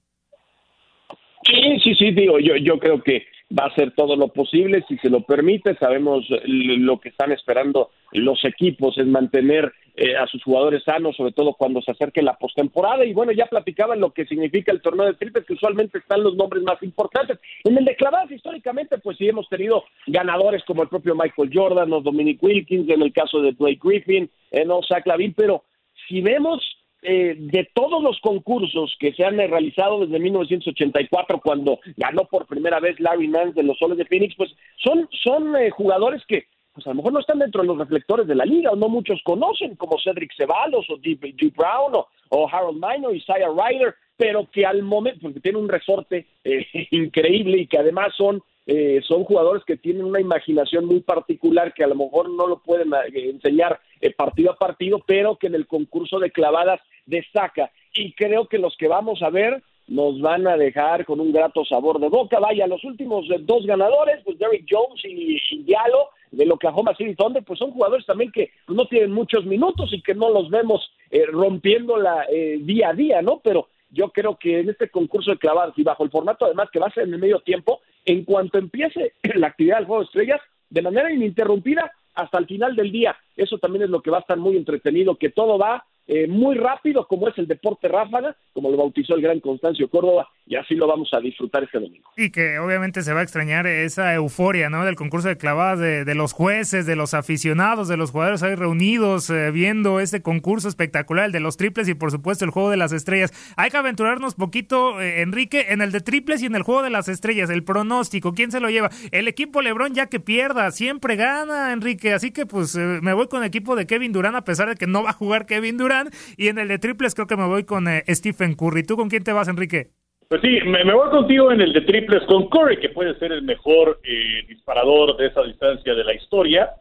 Sí, 1.43 1.79
sí, 1.83 1.95
sí, 1.95 2.11
digo, 2.11 2.39
yo, 2.39 2.55
yo 2.55 2.77
creo 2.77 3.01
que 3.01 3.25
va 3.57 3.65
a 3.65 3.67
hacer 3.67 3.91
todo 3.95 4.15
lo 4.15 4.29
posible, 4.29 4.83
si 4.87 4.97
se 4.97 5.09
lo 5.09 5.21
permite, 5.21 5.75
sabemos 5.75 6.25
lo 6.45 6.99
que 6.99 7.09
están 7.09 7.31
esperando 7.31 7.89
los 8.11 8.43
equipos 8.45 8.97
es 8.97 9.05
mantener 9.07 9.71
eh, 9.95 10.15
a 10.15 10.27
sus 10.27 10.43
jugadores 10.43 10.83
sanos, 10.83 11.15
sobre 11.15 11.33
todo 11.33 11.53
cuando 11.53 11.81
se 11.81 11.91
acerque 11.91 12.21
la 12.21 12.37
postemporada. 12.37 13.05
Y 13.05 13.13
bueno, 13.13 13.31
ya 13.31 13.45
platicaban 13.45 13.99
lo 13.99 14.11
que 14.11 14.25
significa 14.25 14.71
el 14.71 14.81
torneo 14.81 15.05
de 15.05 15.15
triples, 15.15 15.45
que 15.45 15.53
usualmente 15.53 15.97
están 15.97 16.23
los 16.23 16.35
nombres 16.35 16.63
más 16.63 16.81
importantes. 16.83 17.39
En 17.63 17.77
el 17.77 17.85
de 17.85 17.95
clavadas, 17.95 18.31
históricamente, 18.31 18.97
pues 18.99 19.17
sí 19.17 19.27
hemos 19.27 19.47
tenido 19.49 19.83
ganadores 20.07 20.63
como 20.65 20.83
el 20.83 20.89
propio 20.89 21.15
Michael 21.15 21.51
Jordan 21.53 21.91
o 21.93 22.01
Dominic 22.01 22.41
Wilkins, 22.41 22.89
en 22.89 23.01
el 23.01 23.13
caso 23.13 23.41
de 23.41 23.51
Blake 23.51 23.79
Griffin, 23.81 24.29
en 24.51 24.69
Zach 24.87 25.05
Lavin, 25.05 25.33
pero 25.33 25.63
si 26.07 26.21
vemos 26.21 26.61
eh, 27.01 27.35
de 27.37 27.69
todos 27.73 28.03
los 28.03 28.19
concursos 28.19 28.95
que 28.99 29.13
se 29.13 29.23
han 29.23 29.37
realizado 29.37 30.05
desde 30.05 30.19
1984, 30.19 31.41
cuando 31.41 31.79
ganó 31.97 32.25
por 32.25 32.45
primera 32.45 32.79
vez 32.79 32.99
Larry 32.99 33.27
Nance 33.27 33.55
de 33.55 33.63
los 33.63 33.77
Soles 33.77 33.97
de 33.97 34.05
Phoenix, 34.05 34.35
pues 34.35 34.51
son, 34.77 35.09
son 35.23 35.55
eh, 35.55 35.71
jugadores 35.71 36.23
que 36.27 36.45
pues 36.73 36.85
a 36.87 36.91
lo 36.91 36.95
mejor 36.95 37.13
no 37.13 37.19
están 37.19 37.39
dentro 37.39 37.61
de 37.61 37.67
los 37.67 37.77
reflectores 37.77 38.27
de 38.27 38.35
la 38.35 38.45
liga 38.45 38.71
o 38.71 38.75
no 38.75 38.87
muchos 38.87 39.21
conocen, 39.23 39.75
como 39.75 39.99
Cedric 39.99 40.31
Ceballos 40.35 40.89
o 40.89 40.97
Deep, 40.97 41.53
Brown 41.55 41.93
o, 42.29 42.49
Harold 42.49 42.81
Minor, 42.81 43.15
Isaiah 43.15 43.49
Ryder, 43.49 43.95
pero 44.15 44.49
que 44.49 44.65
al 44.65 44.83
momento, 44.83 45.19
porque 45.21 45.41
tiene 45.41 45.57
un 45.57 45.67
resorte 45.67 46.27
eh, 46.43 46.65
increíble 46.91 47.57
y 47.59 47.67
que 47.67 47.77
además 47.77 48.13
son 48.15 48.41
eh, 48.67 49.01
son 49.07 49.23
jugadores 49.23 49.63
que 49.65 49.77
tienen 49.77 50.05
una 50.05 50.21
imaginación 50.21 50.85
muy 50.85 51.01
particular 51.01 51.73
que 51.73 51.83
a 51.83 51.87
lo 51.87 51.95
mejor 51.95 52.29
no 52.29 52.47
lo 52.47 52.61
pueden 52.61 52.93
eh, 52.93 53.29
enseñar 53.29 53.79
partido 54.17 54.51
a 54.51 54.55
partido, 54.55 55.03
pero 55.05 55.37
que 55.37 55.47
en 55.47 55.55
el 55.55 55.67
concurso 55.67 56.19
de 56.19 56.31
clavadas 56.31 56.79
destaca. 57.05 57.71
Y 57.93 58.13
creo 58.13 58.47
que 58.47 58.57
los 58.57 58.75
que 58.77 58.87
vamos 58.87 59.21
a 59.21 59.29
ver 59.29 59.61
nos 59.91 60.21
van 60.21 60.47
a 60.47 60.55
dejar 60.55 61.05
con 61.05 61.19
un 61.19 61.33
grato 61.33 61.65
sabor 61.65 61.99
de 61.99 62.07
boca. 62.07 62.39
Vaya, 62.39 62.65
los 62.65 62.83
últimos 62.85 63.25
dos 63.41 63.65
ganadores, 63.65 64.21
pues 64.23 64.39
Derrick 64.39 64.65
Jones 64.69 65.01
y, 65.03 65.63
Diallo, 65.63 66.09
de 66.31 66.49
Oklahoma 66.49 66.95
City 66.95 67.13
Thunder, 67.13 67.43
pues 67.43 67.59
son 67.59 67.71
jugadores 67.71 68.05
también 68.05 68.31
que 68.31 68.51
no 68.69 68.85
tienen 68.85 69.11
muchos 69.11 69.45
minutos 69.45 69.91
y 69.91 70.01
que 70.01 70.15
no 70.15 70.29
los 70.29 70.49
vemos 70.49 70.89
eh, 71.09 71.25
rompiéndola 71.25 72.25
eh, 72.31 72.59
día 72.61 72.89
a 72.89 72.93
día, 72.93 73.21
¿no? 73.21 73.41
Pero 73.43 73.67
yo 73.91 74.09
creo 74.09 74.37
que 74.37 74.59
en 74.59 74.69
este 74.69 74.89
concurso 74.89 75.31
de 75.31 75.37
clavadas 75.37 75.77
y 75.77 75.83
bajo 75.83 76.03
el 76.03 76.09
formato 76.09 76.45
además 76.45 76.69
que 76.71 76.79
va 76.79 76.87
a 76.87 76.93
ser 76.93 77.03
en 77.03 77.13
el 77.13 77.19
medio 77.19 77.39
tiempo, 77.41 77.81
en 78.05 78.23
cuanto 78.23 78.57
empiece 78.57 79.13
la 79.35 79.47
actividad 79.47 79.77
del 79.77 79.85
juego 79.85 80.01
de 80.01 80.05
estrellas, 80.05 80.41
de 80.69 80.81
manera 80.81 81.11
ininterrumpida 81.11 81.91
hasta 82.15 82.37
el 82.37 82.47
final 82.47 82.75
del 82.75 82.91
día. 82.91 83.15
Eso 83.35 83.57
también 83.57 83.83
es 83.83 83.89
lo 83.89 84.01
que 84.01 84.11
va 84.11 84.17
a 84.17 84.21
estar 84.21 84.37
muy 84.37 84.57
entretenido, 84.57 85.15
que 85.15 85.29
todo 85.29 85.57
va 85.57 85.85
eh, 86.13 86.27
muy 86.27 86.57
rápido, 86.57 87.07
como 87.07 87.29
es 87.29 87.37
el 87.37 87.47
deporte 87.47 87.87
ráfaga, 87.87 88.35
como 88.51 88.69
lo 88.69 88.75
bautizó 88.75 89.15
el 89.15 89.21
gran 89.21 89.39
Constancio 89.39 89.89
Córdoba, 89.89 90.27
y 90.45 90.57
así 90.57 90.75
lo 90.75 90.85
vamos 90.85 91.09
a 91.13 91.21
disfrutar 91.21 91.63
este 91.63 91.79
domingo. 91.79 92.09
Y 92.17 92.31
que 92.31 92.59
obviamente 92.59 93.01
se 93.01 93.13
va 93.13 93.21
a 93.21 93.23
extrañar 93.23 93.65
esa 93.65 94.13
euforia, 94.13 94.69
¿no? 94.69 94.83
Del 94.83 94.97
concurso 94.97 95.29
de 95.29 95.37
clavadas 95.37 95.79
de, 95.79 96.13
los 96.13 96.33
jueces, 96.33 96.85
de 96.85 96.97
los 96.97 97.13
aficionados, 97.13 97.87
de 97.87 97.95
los 97.95 98.11
jugadores 98.11 98.43
ahí 98.43 98.55
reunidos, 98.55 99.29
eh, 99.29 99.51
viendo 99.51 100.01
este 100.01 100.21
concurso 100.21 100.67
espectacular, 100.67 101.27
el 101.27 101.31
de 101.31 101.39
los 101.39 101.55
triples 101.55 101.87
y 101.87 101.93
por 101.93 102.11
supuesto 102.11 102.43
el 102.43 102.51
juego 102.51 102.69
de 102.69 102.75
las 102.75 102.91
estrellas. 102.91 103.31
Hay 103.55 103.69
que 103.69 103.77
aventurarnos 103.77 104.35
poquito, 104.35 104.99
eh, 104.99 105.21
Enrique, 105.21 105.67
en 105.69 105.81
el 105.81 105.93
de 105.93 106.01
triples 106.01 106.43
y 106.43 106.47
en 106.47 106.55
el 106.57 106.63
juego 106.63 106.83
de 106.83 106.89
las 106.89 107.07
estrellas, 107.07 107.49
el 107.49 107.63
pronóstico, 107.63 108.33
¿quién 108.33 108.51
se 108.51 108.59
lo 108.59 108.69
lleva? 108.69 108.89
El 109.11 109.29
equipo 109.29 109.61
Lebron 109.61 109.93
ya 109.93 110.07
que 110.07 110.19
pierda, 110.19 110.71
siempre 110.71 111.15
gana, 111.15 111.71
Enrique, 111.71 112.11
así 112.11 112.31
que 112.31 112.45
pues 112.45 112.75
me 112.75 113.13
voy 113.13 113.29
con 113.29 113.43
el 113.43 113.47
equipo 113.47 113.77
de 113.77 113.87
Kevin 113.87 114.11
Durán 114.11 114.35
a 114.35 114.43
pesar 114.43 114.67
de 114.67 114.75
que 114.75 114.87
no 114.87 115.03
va 115.03 115.11
a 115.11 115.13
jugar 115.13 115.45
Kevin 115.45 115.77
Durán 115.77 116.00
y 116.37 116.47
en 116.47 116.59
el 116.59 116.67
de 116.67 116.79
triples 116.79 117.15
creo 117.15 117.27
que 117.27 117.37
me 117.37 117.47
voy 117.47 117.63
con 117.63 117.85
Stephen 118.07 118.55
Curry. 118.55 118.83
¿Tú 118.83 118.95
con 118.95 119.09
quién 119.09 119.23
te 119.23 119.33
vas, 119.33 119.47
Enrique? 119.47 119.89
Pues 120.27 120.41
sí, 120.41 120.59
me, 120.65 120.83
voy 120.93 121.09
contigo 121.09 121.51
en 121.51 121.59
el 121.59 121.73
de 121.73 121.81
triples 121.81 122.23
con 122.23 122.47
Curry, 122.47 122.79
que 122.79 122.89
puede 122.89 123.19
ser 123.19 123.33
el 123.33 123.41
mejor 123.41 123.99
eh, 124.03 124.45
disparador 124.47 125.17
de 125.17 125.27
esa 125.27 125.43
distancia 125.43 125.93
de 125.93 126.03
la 126.05 126.13
historia. 126.13 126.71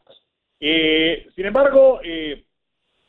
Eh, 0.61 1.26
sin 1.35 1.46
embargo, 1.46 2.00
eh, 2.04 2.44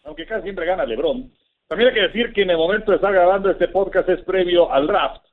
aunque 0.03 0.25
casi 0.25 0.43
siempre 0.43 0.65
gana 0.65 0.85
LeBron, 0.85 1.31
también 1.67 1.89
hay 1.89 1.95
que 1.95 2.07
decir 2.07 2.33
que 2.33 2.41
en 2.41 2.49
el 2.49 2.57
momento 2.57 2.91
de 2.91 2.97
estar 2.97 3.13
grabando 3.13 3.49
este 3.49 3.67
podcast 3.67 4.09
es 4.09 4.21
previo 4.23 4.71
al 4.71 4.87
draft. 4.87 5.23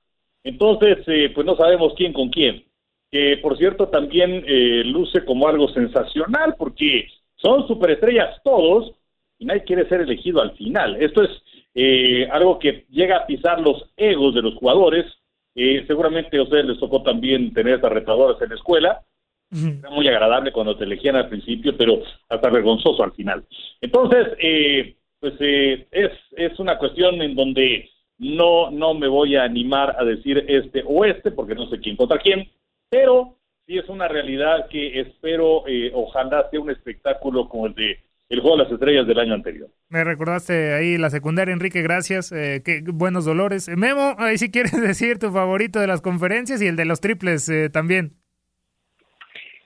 Entonces, 0.44 0.98
eh, 1.06 1.32
pues 1.34 1.46
no 1.46 1.56
sabemos 1.56 1.94
quién 1.96 2.12
con 2.12 2.28
quién. 2.28 2.64
Que 3.10 3.38
por 3.38 3.56
cierto 3.56 3.88
también 3.88 4.44
eh, 4.46 4.82
luce 4.84 5.24
como 5.24 5.48
algo 5.48 5.68
sensacional 5.70 6.54
porque 6.56 7.08
son 7.36 7.66
superestrellas 7.66 8.40
todos 8.44 8.92
y 9.38 9.44
nadie 9.44 9.64
quiere 9.64 9.88
ser 9.88 10.01
elegido 10.01 10.40
al 10.40 10.53
final. 10.57 10.96
Esto 11.01 11.22
es 11.22 11.31
eh, 11.74 12.29
algo 12.31 12.59
que 12.59 12.87
llega 12.90 13.18
a 13.18 13.27
pisar 13.27 13.61
los 13.61 13.85
egos 13.96 14.35
de 14.35 14.42
los 14.42 14.55
jugadores. 14.55 15.07
Eh, 15.55 15.85
seguramente 15.87 16.38
a 16.38 16.42
ustedes 16.42 16.66
les 16.66 16.79
tocó 16.79 17.03
también 17.03 17.53
tener 17.53 17.74
estas 17.74 17.92
retadoras 17.92 18.40
en 18.42 18.51
la 18.51 18.55
escuela. 18.57 19.03
Era 19.51 19.90
muy 19.90 20.07
agradable 20.07 20.53
cuando 20.53 20.77
te 20.77 20.85
elegían 20.85 21.16
al 21.16 21.29
principio, 21.29 21.74
pero 21.77 22.03
hasta 22.29 22.51
vergonzoso 22.51 23.03
al 23.03 23.12
final. 23.12 23.44
Entonces, 23.81 24.29
eh, 24.40 24.96
pues 25.20 25.35
eh, 25.40 25.87
es, 25.90 26.11
es 26.37 26.59
una 26.59 26.79
cuestión 26.79 27.20
en 27.22 27.35
donde 27.35 27.88
no, 28.18 28.70
no 28.70 28.94
me 28.94 29.09
voy 29.09 29.37
a 29.37 29.44
animar 29.44 29.96
a 29.98 30.05
decir 30.05 30.44
este 30.48 30.83
o 30.87 31.05
este, 31.05 31.31
porque 31.31 31.55
no 31.55 31.68
sé 31.68 31.81
quién 31.81 31.96
contra 31.96 32.18
quién, 32.18 32.51
pero 32.90 33.37
sí 33.66 33.79
es 33.79 33.88
una 33.88 34.09
realidad 34.09 34.68
que 34.68 35.01
espero, 35.01 35.66
eh, 35.66 35.90
ojalá 35.94 36.48
sea 36.51 36.61
un 36.61 36.70
espectáculo 36.70 37.48
como 37.48 37.66
el 37.66 37.74
de 37.74 37.98
el 38.28 38.40
Juego 38.40 38.56
de 38.58 38.64
las 38.64 38.72
Estrellas 38.72 39.06
del 39.06 39.18
año 39.18 39.34
anterior. 39.34 39.68
Me 39.88 40.04
recordaste 40.04 40.74
ahí 40.74 40.98
la 40.98 41.10
secundaria, 41.10 41.52
Enrique, 41.52 41.80
gracias. 41.82 42.30
Eh, 42.32 42.62
qué 42.64 42.82
buenos 42.86 43.24
dolores. 43.24 43.68
Memo, 43.74 44.14
ahí 44.18 44.36
sí 44.38 44.50
quieres 44.50 44.72
decir 44.80 45.18
tu 45.18 45.30
favorito 45.30 45.80
de 45.80 45.86
las 45.86 46.00
conferencias 46.02 46.60
y 46.60 46.66
el 46.66 46.76
de 46.76 46.84
los 46.84 47.00
triples 47.00 47.48
eh, 47.48 47.70
también. 47.70 48.12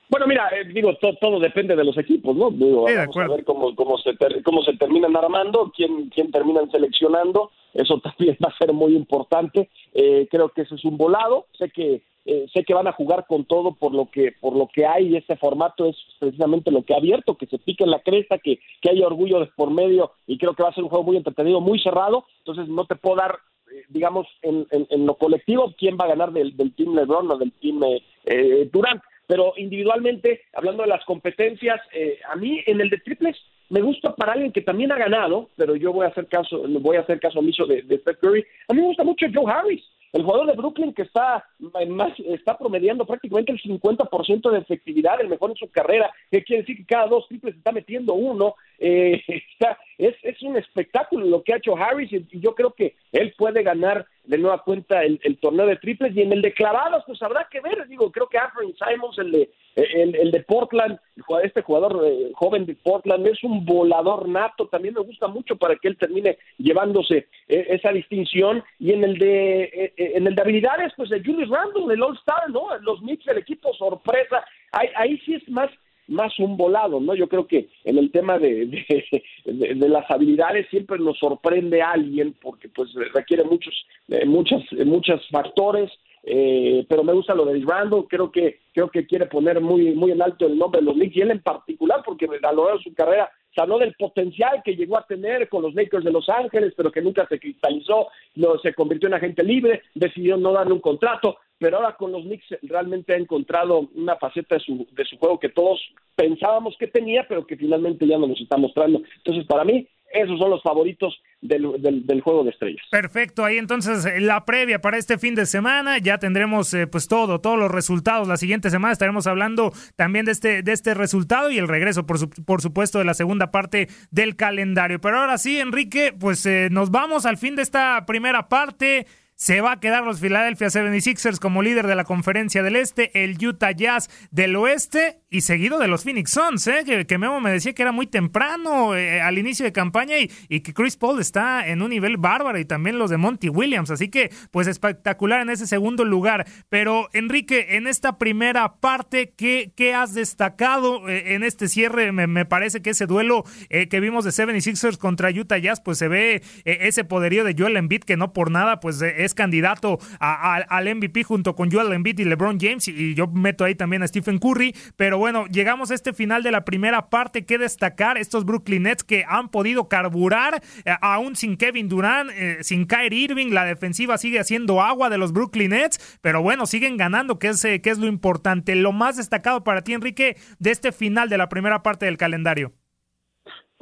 Bueno, 0.09 0.27
mira, 0.27 0.47
eh, 0.49 0.65
digo, 0.71 0.95
to- 0.97 1.15
todo 1.19 1.39
depende 1.39 1.75
de 1.75 1.83
los 1.83 1.97
equipos, 1.97 2.35
¿no? 2.35 2.51
Digo, 2.51 2.87
Sí, 2.87 2.93
de 2.93 2.99
vamos 2.99 3.17
a 3.17 3.21
acuerdo. 3.21 3.35
ver 3.35 3.45
cómo, 3.45 3.75
cómo, 3.75 3.97
se 3.97 4.13
ter- 4.13 4.43
cómo 4.43 4.61
se 4.63 4.73
terminan 4.77 5.15
armando, 5.17 5.71
quién, 5.75 6.09
quién 6.09 6.29
terminan 6.31 6.69
seleccionando. 6.69 7.51
Eso 7.73 7.99
también 8.03 8.37
va 8.43 8.49
a 8.49 8.57
ser 8.57 8.71
muy 8.73 8.95
importante. 8.95 9.69
Eh, 9.93 10.27
creo 10.29 10.49
que 10.49 10.61
ese 10.61 10.75
es 10.75 10.85
un 10.85 10.97
volado. 10.97 11.47
Sé 11.57 11.69
que 11.69 12.03
eh, 12.25 12.45
sé 12.53 12.63
que 12.63 12.73
van 12.73 12.87
a 12.87 12.93
jugar 12.93 13.25
con 13.27 13.45
todo 13.45 13.75
por 13.75 13.93
lo 13.93 14.09
que 14.09 14.33
por 14.39 14.55
lo 14.55 14.67
que 14.67 14.85
hay. 14.85 15.15
Este 15.15 15.35
formato 15.35 15.85
es 15.85 15.97
precisamente 16.19 16.71
lo 16.71 16.83
que 16.83 16.93
ha 16.93 16.97
abierto, 16.97 17.35
que 17.35 17.47
se 17.47 17.59
pique 17.59 17.83
en 17.83 17.91
la 17.91 17.99
cresta, 17.99 18.37
que, 18.37 18.59
que 18.81 18.89
haya 18.89 19.05
orgullo 19.05 19.39
de 19.39 19.47
por 19.55 19.71
medio 19.71 20.11
y 20.27 20.37
creo 20.37 20.53
que 20.53 20.63
va 20.63 20.69
a 20.69 20.73
ser 20.73 20.83
un 20.83 20.89
juego 20.89 21.03
muy 21.03 21.17
entretenido, 21.17 21.59
muy 21.59 21.79
cerrado. 21.79 22.25
Entonces 22.39 22.67
no 22.67 22.85
te 22.85 22.95
puedo 22.95 23.17
dar 23.17 23.39
eh, 23.71 23.83
digamos, 23.89 24.27
en, 24.41 24.67
en, 24.71 25.05
lo 25.05 25.15
colectivo, 25.15 25.73
quién 25.77 25.97
va 25.99 26.05
a 26.05 26.09
ganar 26.09 26.31
del, 26.31 26.55
del 26.55 26.73
team 26.75 26.95
LeBron 26.95 27.31
o 27.31 27.37
del 27.37 27.51
team 27.53 27.83
eh, 27.83 28.01
eh, 28.25 28.69
Durant. 28.71 29.01
Pero 29.25 29.53
individualmente, 29.57 30.41
hablando 30.53 30.83
de 30.83 30.89
las 30.89 31.03
competencias, 31.05 31.79
eh, 31.93 32.19
a 32.29 32.35
mí 32.35 32.61
en 32.65 32.81
el 32.81 32.89
de 32.89 32.97
triples 32.97 33.37
me 33.73 33.81
gusta 33.81 34.15
para 34.15 34.33
alguien 34.33 34.51
que 34.51 34.61
también 34.61 34.91
ha 34.91 34.97
ganado, 34.99 35.49
pero 35.55 35.75
yo 35.75 35.91
voy 35.91 36.05
a 36.05 36.09
hacer 36.09 36.27
caso, 36.27 36.61
voy 36.79 36.95
a 36.95 36.99
hacer 36.99 37.19
caso 37.19 37.39
omiso 37.39 37.65
de, 37.65 37.81
de 37.81 37.97
Steph 37.97 38.19
Curry. 38.19 38.45
A 38.67 38.73
mí 38.73 38.81
me 38.81 38.85
gusta 38.85 39.03
mucho 39.03 39.25
Joe 39.33 39.51
Harris, 39.51 39.83
el 40.13 40.21
jugador 40.21 40.45
de 40.45 40.53
Brooklyn 40.53 40.93
que 40.93 41.01
está 41.01 41.43
más, 41.89 42.11
está 42.19 42.55
promediando 42.55 43.03
prácticamente 43.03 43.51
el 43.51 43.59
50% 43.59 44.51
de 44.51 44.59
efectividad, 44.59 45.19
el 45.19 45.27
mejor 45.27 45.49
en 45.49 45.55
su 45.55 45.71
carrera, 45.71 46.11
que 46.29 46.43
quiere 46.43 46.61
decir 46.61 46.77
que 46.77 46.85
cada 46.85 47.07
dos 47.07 47.27
triples 47.27 47.55
está 47.55 47.71
metiendo 47.71 48.13
uno. 48.13 48.53
Eh, 48.77 49.19
está, 49.27 49.79
es, 49.97 50.15
es 50.21 50.39
un 50.43 50.55
espectáculo 50.55 51.25
lo 51.25 51.41
que 51.41 51.53
ha 51.53 51.57
hecho 51.57 51.75
Harris 51.75 52.13
y, 52.13 52.23
yo 52.39 52.53
creo 52.53 52.73
que 52.73 52.95
él 53.11 53.33
puede 53.35 53.63
ganar 53.63 54.05
de 54.23 54.37
nueva 54.37 54.59
cuenta 54.59 55.03
el, 55.03 55.19
el 55.23 55.37
torneo 55.37 55.65
de 55.65 55.77
triples 55.77 56.15
y 56.15 56.21
en 56.21 56.31
el 56.31 56.41
de 56.43 56.53
clavados 56.53 57.03
pues 57.07 57.21
habrá 57.23 57.47
que 57.51 57.59
ver, 57.59 57.87
digo, 57.87 58.11
creo 58.11 58.27
que 58.27 58.37
Anthony 58.37 58.73
Simons, 58.77 59.17
el 59.17 59.31
de, 59.31 59.49
el, 59.75 60.15
el 60.15 60.31
de 60.31 60.43
Portland, 60.43 60.99
este 61.43 61.61
jugador 61.63 62.01
eh, 62.05 62.31
joven 62.35 62.65
de 62.65 62.75
Portland 62.75 63.25
es 63.27 63.43
un 63.43 63.62
volador 63.65 64.27
nato, 64.27 64.67
también 64.67 64.93
me 64.93 65.01
gusta 65.01 65.27
mucho 65.27 65.55
para 65.55 65.75
que 65.75 65.87
él 65.87 65.97
termine 65.97 66.37
llevándose 66.57 67.27
eh, 67.47 67.65
esa 67.69 67.91
distinción. 67.91 68.63
Y 68.79 68.91
en 68.91 69.03
el 69.03 69.17
de 69.17 69.63
eh, 69.63 69.93
eh, 69.97 70.11
en 70.15 70.27
el 70.27 70.35
de 70.35 70.41
habilidades 70.41 70.93
pues 70.95 71.11
el 71.11 71.25
Julius 71.25 71.49
Randle, 71.49 71.93
el 71.93 72.01
All 72.03 72.15
Star, 72.17 72.49
¿no? 72.49 72.75
Los 72.81 72.99
Knicks, 72.99 73.27
el 73.27 73.37
equipo 73.39 73.73
sorpresa, 73.73 74.43
ahí, 74.71 74.87
ahí 74.95 75.17
sí 75.25 75.35
es 75.35 75.47
más 75.49 75.69
más 76.09 76.37
un 76.37 76.57
volado, 76.57 76.99
¿no? 76.99 77.15
Yo 77.15 77.29
creo 77.29 77.47
que 77.47 77.69
en 77.85 77.97
el 77.97 78.11
tema 78.11 78.37
de, 78.37 78.65
de, 78.65 79.23
de- 79.45 79.73
de 79.75 79.89
las 79.89 80.03
habilidades 80.11 80.67
siempre 80.69 80.99
nos 80.99 81.17
sorprende 81.17 81.81
alguien 81.81 82.35
porque 82.41 82.67
pues 82.67 82.89
requiere 83.13 83.45
muchos, 83.45 83.73
eh, 84.09 84.25
muchas, 84.25 84.61
muchos 84.85 85.25
factores, 85.29 85.89
eh, 86.23 86.85
pero 86.89 87.05
me 87.05 87.13
gusta 87.13 87.33
lo 87.33 87.45
de 87.45 87.63
Randall, 87.65 88.05
creo 88.09 88.29
que, 88.33 88.59
creo 88.73 88.89
que 88.89 89.07
quiere 89.07 89.27
poner 89.27 89.61
muy, 89.61 89.93
muy 89.95 90.11
en 90.11 90.21
alto 90.21 90.45
el 90.45 90.57
nombre 90.57 90.81
de 90.81 90.85
los 90.87 90.95
Knicks 90.95 91.15
y 91.15 91.21
él 91.21 91.31
en 91.31 91.41
particular 91.41 92.01
porque 92.05 92.25
a 92.25 92.51
lo 92.51 92.63
largo 92.65 92.77
de 92.77 92.83
su 92.83 92.93
carrera 92.93 93.31
se 93.53 93.61
habló 93.61 93.77
del 93.77 93.93
potencial 93.93 94.61
que 94.63 94.75
llegó 94.75 94.97
a 94.97 95.05
tener 95.05 95.47
con 95.49 95.61
los 95.61 95.73
Lakers 95.73 96.03
de 96.03 96.11
Los 96.11 96.27
Ángeles, 96.29 96.73
pero 96.75 96.91
que 96.91 97.01
nunca 97.01 97.27
se 97.27 97.39
cristalizó, 97.39 98.07
no, 98.35 98.57
se 98.59 98.73
convirtió 98.73 99.07
en 99.07 99.15
agente 99.15 99.43
libre, 99.43 99.83
decidió 99.93 100.37
no 100.37 100.53
darle 100.53 100.73
un 100.73 100.79
contrato, 100.79 101.37
pero 101.57 101.77
ahora 101.77 101.95
con 101.95 102.11
los 102.11 102.23
Knicks 102.23 102.47
realmente 102.63 103.13
ha 103.13 103.17
encontrado 103.17 103.89
una 103.95 104.15
faceta 104.17 104.55
de 104.55 104.61
su, 104.61 104.87
de 104.91 105.05
su 105.05 105.17
juego 105.17 105.39
que 105.39 105.49
todos 105.49 105.79
pensábamos 106.15 106.75
que 106.77 106.87
tenía, 106.87 107.25
pero 107.27 107.45
que 107.45 107.55
finalmente 107.55 108.07
ya 108.07 108.17
no 108.17 108.27
nos 108.27 108.41
está 108.41 108.57
mostrando. 108.57 109.01
Entonces, 109.17 109.45
para 109.45 109.63
mí, 109.63 109.87
esos 110.11 110.37
son 110.39 110.49
los 110.49 110.61
favoritos 110.61 111.19
del, 111.43 112.05
del, 112.05 112.21
juego 112.21 112.43
de 112.43 112.51
estrellas. 112.51 112.85
Perfecto, 112.89 113.43
ahí 113.43 113.57
entonces 113.57 114.05
eh, 114.05 114.21
la 114.21 114.45
previa 114.45 114.79
para 114.79 114.97
este 114.97 115.17
fin 115.17 115.35
de 115.35 115.45
semana, 115.45 115.97
ya 115.97 116.17
tendremos 116.17 116.73
eh, 116.73 116.87
pues 116.87 117.07
todo, 117.07 117.39
todos 117.41 117.59
los 117.59 117.69
resultados. 117.69 118.27
La 118.27 118.37
siguiente 118.37 118.69
semana 118.69 118.93
estaremos 118.93 119.27
hablando 119.27 119.73
también 119.95 120.25
de 120.25 120.31
este, 120.31 120.63
de 120.63 120.71
este 120.71 120.93
resultado 120.93 121.51
y 121.51 121.57
el 121.57 121.67
regreso, 121.67 122.05
por, 122.05 122.17
por 122.45 122.61
supuesto, 122.61 122.99
de 122.99 123.05
la 123.05 123.13
segunda 123.13 123.51
parte 123.51 123.87
del 124.11 124.35
calendario. 124.35 124.99
Pero 125.01 125.19
ahora 125.19 125.37
sí, 125.37 125.59
Enrique, 125.59 126.13
pues 126.17 126.45
eh, 126.45 126.69
nos 126.71 126.91
vamos 126.91 127.25
al 127.25 127.37
fin 127.37 127.55
de 127.55 127.61
esta 127.61 128.05
primera 128.05 128.47
parte. 128.47 129.05
Se 129.35 129.61
va 129.61 129.73
a 129.73 129.79
quedar 129.79 130.03
los 130.03 130.21
Philadelphia 130.21 130.67
76ers 130.67 131.39
como 131.39 131.61
líder 131.61 131.87
de 131.87 131.95
la 131.95 132.03
conferencia 132.03 132.63
del 132.63 132.75
este, 132.75 133.23
el 133.23 133.43
Utah 133.43 133.71
Jazz 133.71 134.09
del 134.31 134.55
oeste 134.55 135.19
y 135.29 135.41
seguido 135.41 135.79
de 135.79 135.87
los 135.87 136.03
Phoenix 136.03 136.31
Suns, 136.31 136.67
¿eh? 136.67 136.83
que, 136.85 137.07
que 137.07 137.17
Memo 137.17 137.41
me 137.41 137.51
decía 137.51 137.73
que 137.73 137.81
era 137.81 137.91
muy 137.91 138.05
temprano 138.05 138.95
eh, 138.95 139.19
al 139.19 139.39
inicio 139.39 139.65
de 139.65 139.71
campaña 139.71 140.19
y, 140.19 140.31
y 140.47 140.59
que 140.59 140.75
Chris 140.75 140.95
Paul 140.95 141.19
está 141.19 141.67
en 141.67 141.81
un 141.81 141.89
nivel 141.89 142.17
bárbaro 142.17 142.59
y 142.59 142.65
también 142.65 142.99
los 142.99 143.09
de 143.09 143.17
Monty 143.17 143.49
Williams, 143.49 143.89
así 143.89 144.09
que 144.09 144.31
pues 144.51 144.67
espectacular 144.67 145.41
en 145.41 145.49
ese 145.49 145.65
segundo 145.65 146.05
lugar. 146.05 146.45
Pero 146.69 147.09
Enrique, 147.13 147.75
en 147.75 147.87
esta 147.87 148.19
primera 148.19 148.75
parte, 148.75 149.33
¿qué, 149.35 149.73
qué 149.75 149.95
has 149.95 150.13
destacado 150.13 151.09
eh, 151.09 151.33
en 151.33 151.43
este 151.43 151.67
cierre? 151.67 152.11
Me, 152.11 152.27
me 152.27 152.45
parece 152.45 152.83
que 152.83 152.91
ese 152.91 153.07
duelo 153.07 153.43
eh, 153.69 153.89
que 153.89 153.99
vimos 153.99 154.23
de 154.25 154.29
76ers 154.29 154.97
contra 154.97 155.31
Utah 155.31 155.57
Jazz, 155.57 155.81
pues 155.81 155.97
se 155.97 156.07
ve 156.07 156.43
ese 156.63 157.03
poderío 157.03 157.43
de 157.43 157.55
Joel 157.57 157.77
Embiid 157.77 158.03
que 158.03 158.17
no 158.17 158.33
por 158.33 158.51
nada 158.51 158.79
pues 158.79 159.01
es 159.23 159.33
candidato 159.33 159.99
al 160.19 160.95
MVP 160.95 161.23
junto 161.23 161.55
con 161.55 161.71
Joel 161.71 161.91
Embiid 161.93 162.19
y 162.19 162.25
LeBron 162.25 162.59
James 162.59 162.87
y, 162.87 162.91
y 162.91 163.13
yo 163.13 163.27
meto 163.27 163.63
ahí 163.63 163.75
también 163.75 164.03
a 164.03 164.07
Stephen 164.07 164.39
Curry, 164.39 164.75
pero 164.95 165.17
bueno, 165.17 165.45
llegamos 165.47 165.91
a 165.91 165.95
este 165.95 166.13
final 166.13 166.43
de 166.43 166.51
la 166.51 166.65
primera 166.65 167.09
parte, 167.09 167.45
que 167.45 167.57
destacar 167.57 168.17
estos 168.17 168.45
Brooklyn 168.45 168.83
Nets 168.83 169.03
que 169.03 169.25
han 169.27 169.49
podido 169.49 169.87
carburar 169.87 170.61
eh, 170.85 170.95
aún 171.01 171.35
sin 171.35 171.57
Kevin 171.57 171.89
Durant, 171.89 172.29
eh, 172.33 172.57
sin 172.61 172.85
Kyrie 172.85 173.25
Irving, 173.25 173.51
la 173.51 173.65
defensiva 173.65 174.17
sigue 174.17 174.39
haciendo 174.39 174.81
agua 174.81 175.09
de 175.09 175.17
los 175.17 175.33
Brooklyn 175.33 175.71
Nets, 175.71 176.19
pero 176.21 176.41
bueno, 176.41 176.65
siguen 176.65 176.97
ganando, 176.97 177.39
que 177.39 177.49
es, 177.49 177.63
eh, 177.65 177.81
que 177.81 177.89
es 177.89 177.97
lo 177.97 178.07
importante. 178.07 178.75
Lo 178.75 178.91
más 178.91 179.17
destacado 179.17 179.63
para 179.63 179.83
ti, 179.83 179.93
Enrique, 179.93 180.37
de 180.59 180.71
este 180.71 180.91
final 180.91 181.29
de 181.29 181.37
la 181.37 181.49
primera 181.49 181.83
parte 181.83 182.05
del 182.05 182.17
calendario. 182.17 182.73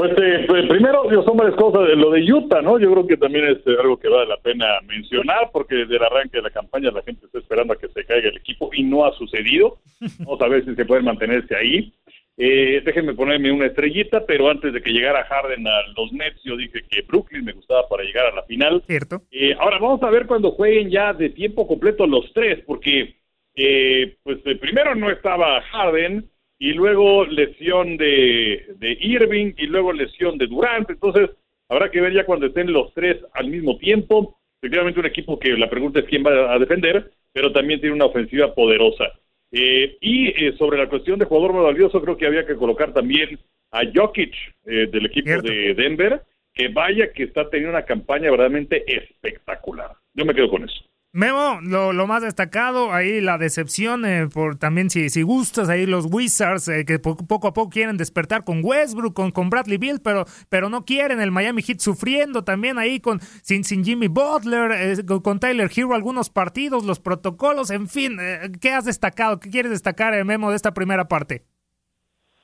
Pues, 0.02 0.14
eh, 0.18 0.46
pues, 0.48 0.66
primero, 0.66 1.04
son 1.24 1.38
varias 1.38 1.56
cosas. 1.56 1.96
Lo 1.96 2.10
de 2.10 2.34
Utah, 2.34 2.60
¿no? 2.64 2.80
Yo 2.80 2.92
creo 2.92 3.06
que 3.06 3.18
también 3.18 3.46
es 3.46 3.58
eh, 3.68 3.78
algo 3.80 4.00
que 4.00 4.08
vale 4.08 4.30
la 4.30 4.38
pena 4.38 4.66
mencionar, 4.88 5.52
porque 5.54 5.76
desde 5.76 5.98
el 5.98 6.04
arranque 6.04 6.38
de 6.38 6.42
la 6.42 6.50
campaña 6.50 6.90
la 6.90 7.04
gente 7.04 7.28
está 7.28 7.38
esperando 7.38 7.74
a 7.74 7.78
que 7.78 7.88
se 7.88 8.04
caiga 8.04 8.30
el 8.30 8.38
equipo 8.38 8.72
y 8.74 8.82
no 8.82 9.06
ha 9.06 9.14
sucedido. 9.14 9.78
Vamos 10.22 10.42
a 10.42 10.48
ver 10.48 10.66
si 10.66 10.74
se 10.74 10.86
pueden 10.86 11.06
mantenerse 11.06 11.56
ahí. 11.56 11.94
Eh, 12.36 12.82
déjenme 12.84 13.14
ponerme 13.14 13.52
una 13.52 13.68
estrellita, 13.68 14.26
pero 14.26 14.50
antes 14.50 14.74
de 14.74 14.82
que 14.82 14.90
llegara 14.90 15.24
Harden 15.26 15.68
a 15.68 15.84
los 15.96 16.12
Nets, 16.14 16.42
yo 16.44 16.58
dije 16.58 16.82
que 16.90 17.04
Brooklyn 17.04 17.46
me 17.46 17.54
gustaba 17.54 17.88
para 17.88 18.04
llegar 18.04 18.26
a 18.26 18.36
la 18.36 18.42
final. 18.42 18.82
¿Cierto? 18.88 19.22
Eh, 19.30 19.56
ahora 19.60 19.78
vamos 19.78 20.02
a 20.02 20.10
ver 20.10 20.26
cuando 20.26 20.50
jueguen 20.50 20.90
ya 20.90 21.14
de 21.14 21.30
tiempo 21.30 21.68
completo 21.68 22.08
los 22.08 22.34
tres, 22.34 22.64
porque 22.66 23.18
eh, 23.54 24.16
pues 24.24 24.40
eh, 24.46 24.56
primero 24.56 24.96
no 24.96 25.12
estaba 25.12 25.62
Harden 25.62 26.31
y 26.62 26.74
luego 26.74 27.26
lesión 27.26 27.98
de, 27.98 28.68
de 28.78 28.96
Irving 29.02 29.54
y 29.58 29.66
luego 29.66 29.92
lesión 29.94 30.38
de 30.38 30.46
Durant, 30.46 30.88
entonces 30.88 31.32
habrá 31.68 31.90
que 31.90 32.00
ver 32.00 32.14
ya 32.14 32.24
cuando 32.24 32.46
estén 32.46 32.72
los 32.72 32.94
tres 32.94 33.18
al 33.34 33.48
mismo 33.48 33.80
tiempo. 33.80 34.38
Efectivamente 34.62 35.00
un 35.00 35.08
equipo 35.08 35.40
que 35.40 35.58
la 35.58 35.72
pregunta 35.72 36.00
es 36.00 36.06
quién 36.06 36.24
va 36.24 36.54
a 36.54 36.60
defender, 36.60 37.10
pero 37.34 37.52
también 37.52 37.80
tiene 37.80 37.96
una 37.96 38.06
ofensiva 38.06 38.54
poderosa. 38.54 39.06
Eh, 39.52 39.98
y 40.02 40.28
eh, 40.28 40.54
sobre 40.60 40.78
la 40.78 40.88
cuestión 40.88 41.18
de 41.18 41.26
jugador 41.26 41.54
más 41.54 41.64
valioso, 41.64 42.00
creo 42.00 42.16
que 42.16 42.28
había 42.28 42.46
que 42.46 42.56
colocar 42.56 42.94
también 42.94 43.40
a 43.72 43.82
Jokic 43.92 44.36
eh, 44.68 44.88
del 44.92 45.08
equipo 45.08 45.30
Cierto. 45.30 45.48
de 45.48 45.74
Denver, 45.74 46.22
que 46.54 46.68
vaya 46.68 47.12
que 47.12 47.24
está 47.24 47.50
teniendo 47.50 47.76
una 47.76 47.86
campaña 47.86 48.30
verdaderamente 48.30 48.84
espectacular. 48.86 49.94
Yo 50.14 50.26
me 50.26 50.36
quedo 50.36 50.52
con 50.52 50.66
eso. 50.66 50.84
Memo, 51.14 51.60
lo, 51.62 51.92
lo, 51.92 52.08
más 52.08 52.22
destacado, 52.22 52.94
ahí 52.94 53.20
la 53.20 53.38
decepción, 53.38 54.06
eh, 54.06 54.30
por 54.30 54.56
también 54.56 54.90
si, 54.90 55.10
si 55.10 55.24
gustas, 55.24 55.68
ahí 55.68 55.86
los 55.86 56.06
Wizards 56.10 56.70
eh, 56.70 56.86
que 56.86 57.00
poco, 57.00 57.50
a 57.50 57.54
poco 57.54 57.70
quieren 57.70 57.98
despertar 57.98 58.46
con 58.46 58.62
Westbrook, 58.64 59.14
con, 59.14 59.32
con 59.32 59.50
Bradley 59.50 59.78
Bill, 59.78 60.00
pero, 60.02 60.24
pero 60.48 60.70
no 60.70 60.86
quieren, 60.86 61.20
el 61.20 61.30
Miami 61.30 61.64
Heat 61.64 61.80
sufriendo 61.82 62.46
también 62.46 62.80
ahí 62.80 63.02
con 63.02 63.20
sin, 63.42 63.66
sin 63.66 63.84
Jimmy 63.84 64.08
Butler, 64.08 64.72
eh, 64.72 65.06
con, 65.06 65.42
Tyler 65.42 65.70
Hero 65.76 65.96
algunos 65.96 66.30
partidos, 66.30 66.86
los 66.86 67.02
protocolos, 67.02 67.72
en 67.72 67.90
fin, 67.90 68.18
¿qué 68.62 68.72
has 68.72 68.86
destacado? 68.86 69.42
¿Qué 69.42 69.50
quieres 69.50 69.72
destacar, 69.72 70.24
Memo, 70.24 70.50
de 70.50 70.56
esta 70.56 70.74
primera 70.74 71.10
parte? 71.10 71.44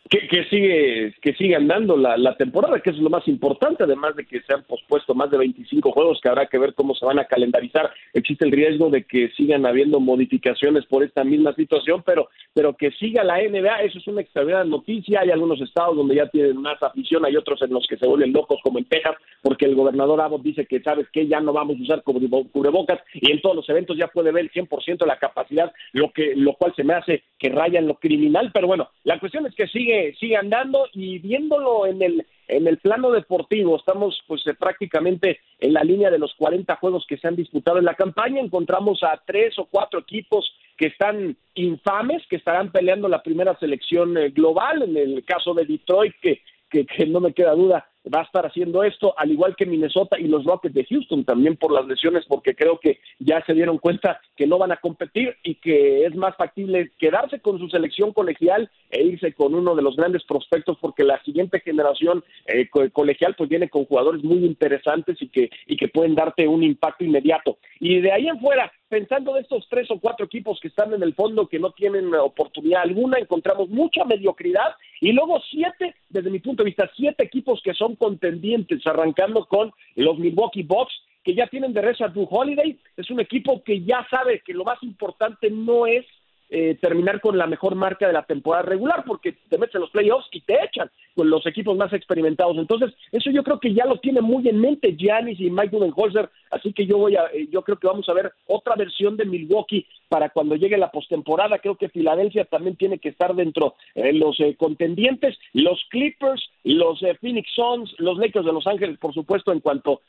Que, 0.10 0.44
sigue 0.50 1.14
que 1.22 1.34
sigue 1.34 1.56
andando 1.56 1.98
la, 1.98 2.18
la, 2.18 2.36
temporada, 2.36 2.80
que 2.80 2.92
es 2.92 2.98
lo 2.98 3.10
más 3.10 3.28
importante, 3.28 3.84
además 3.84 4.16
de 4.16 4.26
que 4.26 4.42
se 4.42 4.54
han 4.54 4.64
pospuesto 4.64 5.14
más 5.14 5.30
de 5.32 5.38
25 5.38 5.92
juegos, 5.92 6.20
que 6.22 6.30
habrá 6.30 6.46
que 6.46 6.58
ver 6.58 6.74
cómo 6.74 6.96
se 6.96 7.06
van 7.06 7.20
a 7.20 7.26
calendarizar. 7.26 7.92
Existe 8.14 8.46
el 8.46 8.52
riesgo 8.52 8.90
de 8.90 9.04
que 9.04 9.30
sigan 9.36 9.66
habiendo 9.66 10.00
modificaciones 10.00 10.86
por 10.86 11.04
esta 11.04 11.24
misma 11.24 11.54
situación, 11.54 12.04
pero, 12.06 12.30
pero 12.54 12.76
que 12.76 12.92
siga 12.92 13.24
la 13.24 13.38
NBA, 13.38 13.82
eso 13.84 14.00
es 14.00 14.08
una 14.08 14.22
extraordinaria 14.22 14.70
noticia. 14.70 15.22
Hay 15.22 15.32
algunos 15.32 15.60
estados 15.62 15.96
donde 15.98 16.16
ya 16.16 16.28
tienen 16.28 16.62
más 16.62 16.82
afición, 16.82 17.26
hay 17.26 17.36
otros 17.36 17.62
en 17.62 17.74
los 17.74 17.86
que 17.88 17.98
se 17.98 18.08
vuelven 18.08 18.34
locos, 18.34 18.60
como 18.64 18.80
en 18.80 18.86
Texas, 18.86 19.16
porque 19.42 19.66
el 19.66 19.76
gobernador 19.76 20.22
Abbott 20.22 20.44
dice 20.44 20.66
que, 20.66 20.82
¿sabes 20.82 21.08
que 21.12 21.28
Ya 21.28 21.40
no 21.40 21.54
vamos 21.54 21.78
a 21.80 21.84
usar 21.84 22.04
cubrebocas 22.04 23.00
y 23.14 23.32
en 23.32 23.42
todos 23.42 23.56
los 23.56 23.70
eventos 23.70 23.98
ya 23.98 24.08
puede 24.08 24.32
ver 24.32 24.46
el 24.46 24.52
100% 24.52 24.98
de 25.00 25.06
la 25.06 25.18
capacidad, 25.18 25.72
lo, 25.94 26.12
que, 26.12 26.34
lo 26.36 26.54
cual 26.54 26.74
se 26.76 26.84
me 26.84 26.94
hace 26.94 27.24
que 27.38 27.50
raya 27.50 27.80
en 27.80 27.88
lo 27.88 27.96
criminal, 27.96 28.52
pero 28.54 28.68
bueno, 28.68 28.90
la 29.04 29.20
cuestión 29.20 29.46
es 29.46 29.56
que 29.56 29.68
sigue 29.68 29.97
sigue, 30.20 30.38
andando 30.38 30.88
y 30.94 31.20
viéndolo 31.20 31.86
en 31.86 32.02
el 32.02 32.26
en 32.48 32.66
el 32.66 32.78
plano 32.78 33.12
deportivo, 33.12 33.76
estamos 33.76 34.22
pues 34.26 34.46
eh, 34.48 34.54
prácticamente 34.54 35.40
en 35.60 35.74
la 35.74 35.84
línea 35.84 36.10
de 36.10 36.18
los 36.18 36.34
40 36.36 36.78
juegos 36.78 37.06
que 37.08 37.18
se 37.18 37.28
han 37.28 37.36
disputado 37.36 37.78
en 37.78 37.86
la 37.86 37.96
campaña, 37.96 38.40
encontramos 38.40 39.04
a 39.04 39.22
tres 39.26 39.58
o 39.60 39.66
cuatro 39.66 40.00
equipos 40.00 40.50
que 40.78 40.88
están 40.88 41.36
infames, 41.56 42.24
que 42.30 42.38
estarán 42.38 42.72
peleando 42.72 43.10
la 43.10 43.22
primera 43.22 43.58
selección 43.60 44.18
eh, 44.18 44.30
global, 44.30 44.84
en 44.84 44.96
el 44.96 45.26
caso 45.26 45.54
de 45.54 45.66
Detroit, 45.66 46.14
que, 46.22 46.42
que, 46.70 46.86
que 46.86 47.06
no 47.06 47.20
me 47.20 47.34
queda 47.34 47.54
duda, 47.54 47.90
va 48.14 48.22
a 48.22 48.24
estar 48.24 48.46
haciendo 48.46 48.84
esto, 48.84 49.14
al 49.18 49.32
igual 49.32 49.56
que 49.56 49.66
Minnesota 49.66 50.20
y 50.20 50.28
los 50.28 50.46
Rockets 50.46 50.74
de 50.74 50.86
Houston, 50.86 51.26
también 51.26 51.58
por 51.58 51.72
las 51.72 51.88
lesiones, 51.88 52.26
porque 52.28 52.56
creo 52.56 52.80
que 52.80 53.00
ya 53.20 53.44
se 53.46 53.54
dieron 53.54 53.78
cuenta 53.78 54.20
que 54.36 54.48
no 54.48 54.58
van 54.58 54.72
a 54.72 54.78
competir 54.78 55.36
y 55.44 55.56
que 55.56 56.06
es 56.06 56.16
más 56.16 56.36
factible 56.36 56.92
quedarse 56.98 57.40
con 57.40 57.60
su 57.60 57.70
selección 57.70 58.14
colegial 58.14 58.70
e 58.90 59.04
irse 59.04 59.34
con 59.34 59.54
uno 59.56 59.76
de 59.76 59.82
los 59.82 59.96
grandes 59.96 60.24
prospectos, 60.24 60.78
porque 60.80 61.04
la 61.04 61.22
siguiente 61.24 61.60
generación 61.60 62.24
eh, 62.46 62.70
colegial 62.92 63.36
pues 63.38 63.50
viene 63.50 63.70
con 63.70 63.86
jugadores 63.86 64.24
muy 64.24 64.46
interesantes 64.46 65.22
y 65.22 65.30
que, 65.30 65.50
y 65.66 65.78
que 65.78 65.88
pueden 65.88 66.16
darte 66.16 66.48
un 66.48 66.64
impacto 66.64 67.04
inmediato. 67.04 67.58
Y 67.80 68.00
de 68.00 68.12
ahí 68.12 68.28
en 68.28 68.40
fuera, 68.40 68.72
pensando 68.90 69.34
de 69.34 69.42
estos 69.42 69.68
tres 69.70 69.90
o 69.92 70.00
cuatro 70.00 70.26
equipos 70.26 70.60
que 70.62 70.70
están 70.70 70.94
en 70.94 71.04
el 71.04 71.14
fondo, 71.14 71.48
que 71.48 71.60
no 71.60 71.72
tienen 71.72 72.14
oportunidad 72.16 72.84
alguna, 72.84 73.18
encontramos 73.20 73.70
mucha 73.70 74.06
mediocridad 74.06 74.76
y 75.02 75.12
luego 75.12 75.42
siete, 75.50 75.96
desde 76.10 76.30
mi 76.30 76.40
punto 76.40 76.64
de 76.64 76.68
vista, 76.68 76.90
siete 76.96 77.24
equipos 77.24 77.62
que 77.64 77.74
son 77.74 77.96
contendientes, 77.98 78.86
arrancando 78.86 79.46
con 79.46 79.72
los 79.96 80.18
Milwaukee 80.18 80.64
Bucks, 80.64 80.94
que 81.24 81.36
ya 81.36 81.48
tienen 81.48 81.74
de 81.74 81.82
rezo 81.82 82.06
a 82.06 82.10
Drew 82.10 82.28
Holiday. 82.30 82.80
Es 82.96 83.10
un 83.12 83.20
equipo 83.20 83.62
que 83.64 83.82
ya 83.82 84.08
sabe 84.10 84.42
que 84.46 84.54
lo 84.54 84.64
más 84.64 84.82
importante 84.84 85.50
no 85.50 85.86
es 85.86 86.06
eh, 86.50 86.78
terminar 86.80 87.20
con 87.20 87.38
la 87.38 87.46
mejor 87.46 87.76
marca 87.76 88.08
de 88.08 88.14
la 88.14 88.24
temporada 88.24 88.64
regular, 88.64 89.04
porque 89.06 89.34
te 89.50 89.58
metes 89.58 89.76
en 89.76 89.82
los 89.82 89.90
playoffs 89.90 90.30
y 90.32 90.40
te 90.40 90.64
echan 90.64 90.90
con 91.14 91.30
los 91.30 91.46
equipos 91.46 91.76
más 91.76 91.92
experimentados. 91.92 92.56
Entonces, 92.58 92.94
eso 93.12 93.30
yo 93.32 93.44
creo 93.44 93.60
que 93.60 93.74
ya 93.74 93.86
lo 93.86 94.00
tiene 94.00 94.22
muy 94.22 94.48
en 94.48 94.62
mente 94.62 94.96
Giannis 94.96 95.42
y 95.42 95.50
Mike 95.50 95.76
Budenholzer, 95.76 96.30
así 96.52 96.74
que 96.74 96.86
yo 96.86 96.98
voy 96.98 97.16
a, 97.16 97.26
eh, 97.34 97.48
yo 97.52 97.62
creo 97.62 97.78
que 97.78 97.88
vamos 97.88 98.08
a 98.10 98.14
ver 98.14 98.32
otra 98.48 98.76
versión 98.76 99.18
de 99.18 99.26
Milwaukee 99.26 99.86
para 100.10 100.30
cuando 100.30 100.56
llegue 100.56 100.78
la 100.78 100.92
postemporada. 100.92 101.60
Creo 101.60 101.76
que 101.76 101.90
Filadelfia 101.90 102.46
también 102.46 102.76
tiene 102.76 103.00
que 103.00 103.10
estar 103.10 103.36
dentro 103.36 103.76
de 103.96 104.14
los 104.14 104.40
eh, 104.40 104.56
contendientes, 104.58 105.38
los 105.54 105.84
Clippers, 105.90 106.50
los 106.64 107.00
Phoenix 107.22 107.50
Suns, 107.54 107.94
los 107.98 108.18
Lakers 108.18 108.46
de 108.46 108.54
Los 108.54 108.68
Ángeles, 108.68 108.98
por 108.98 109.14
supuesto, 109.14 109.52
en 109.52 109.60
cuanto 109.60 110.02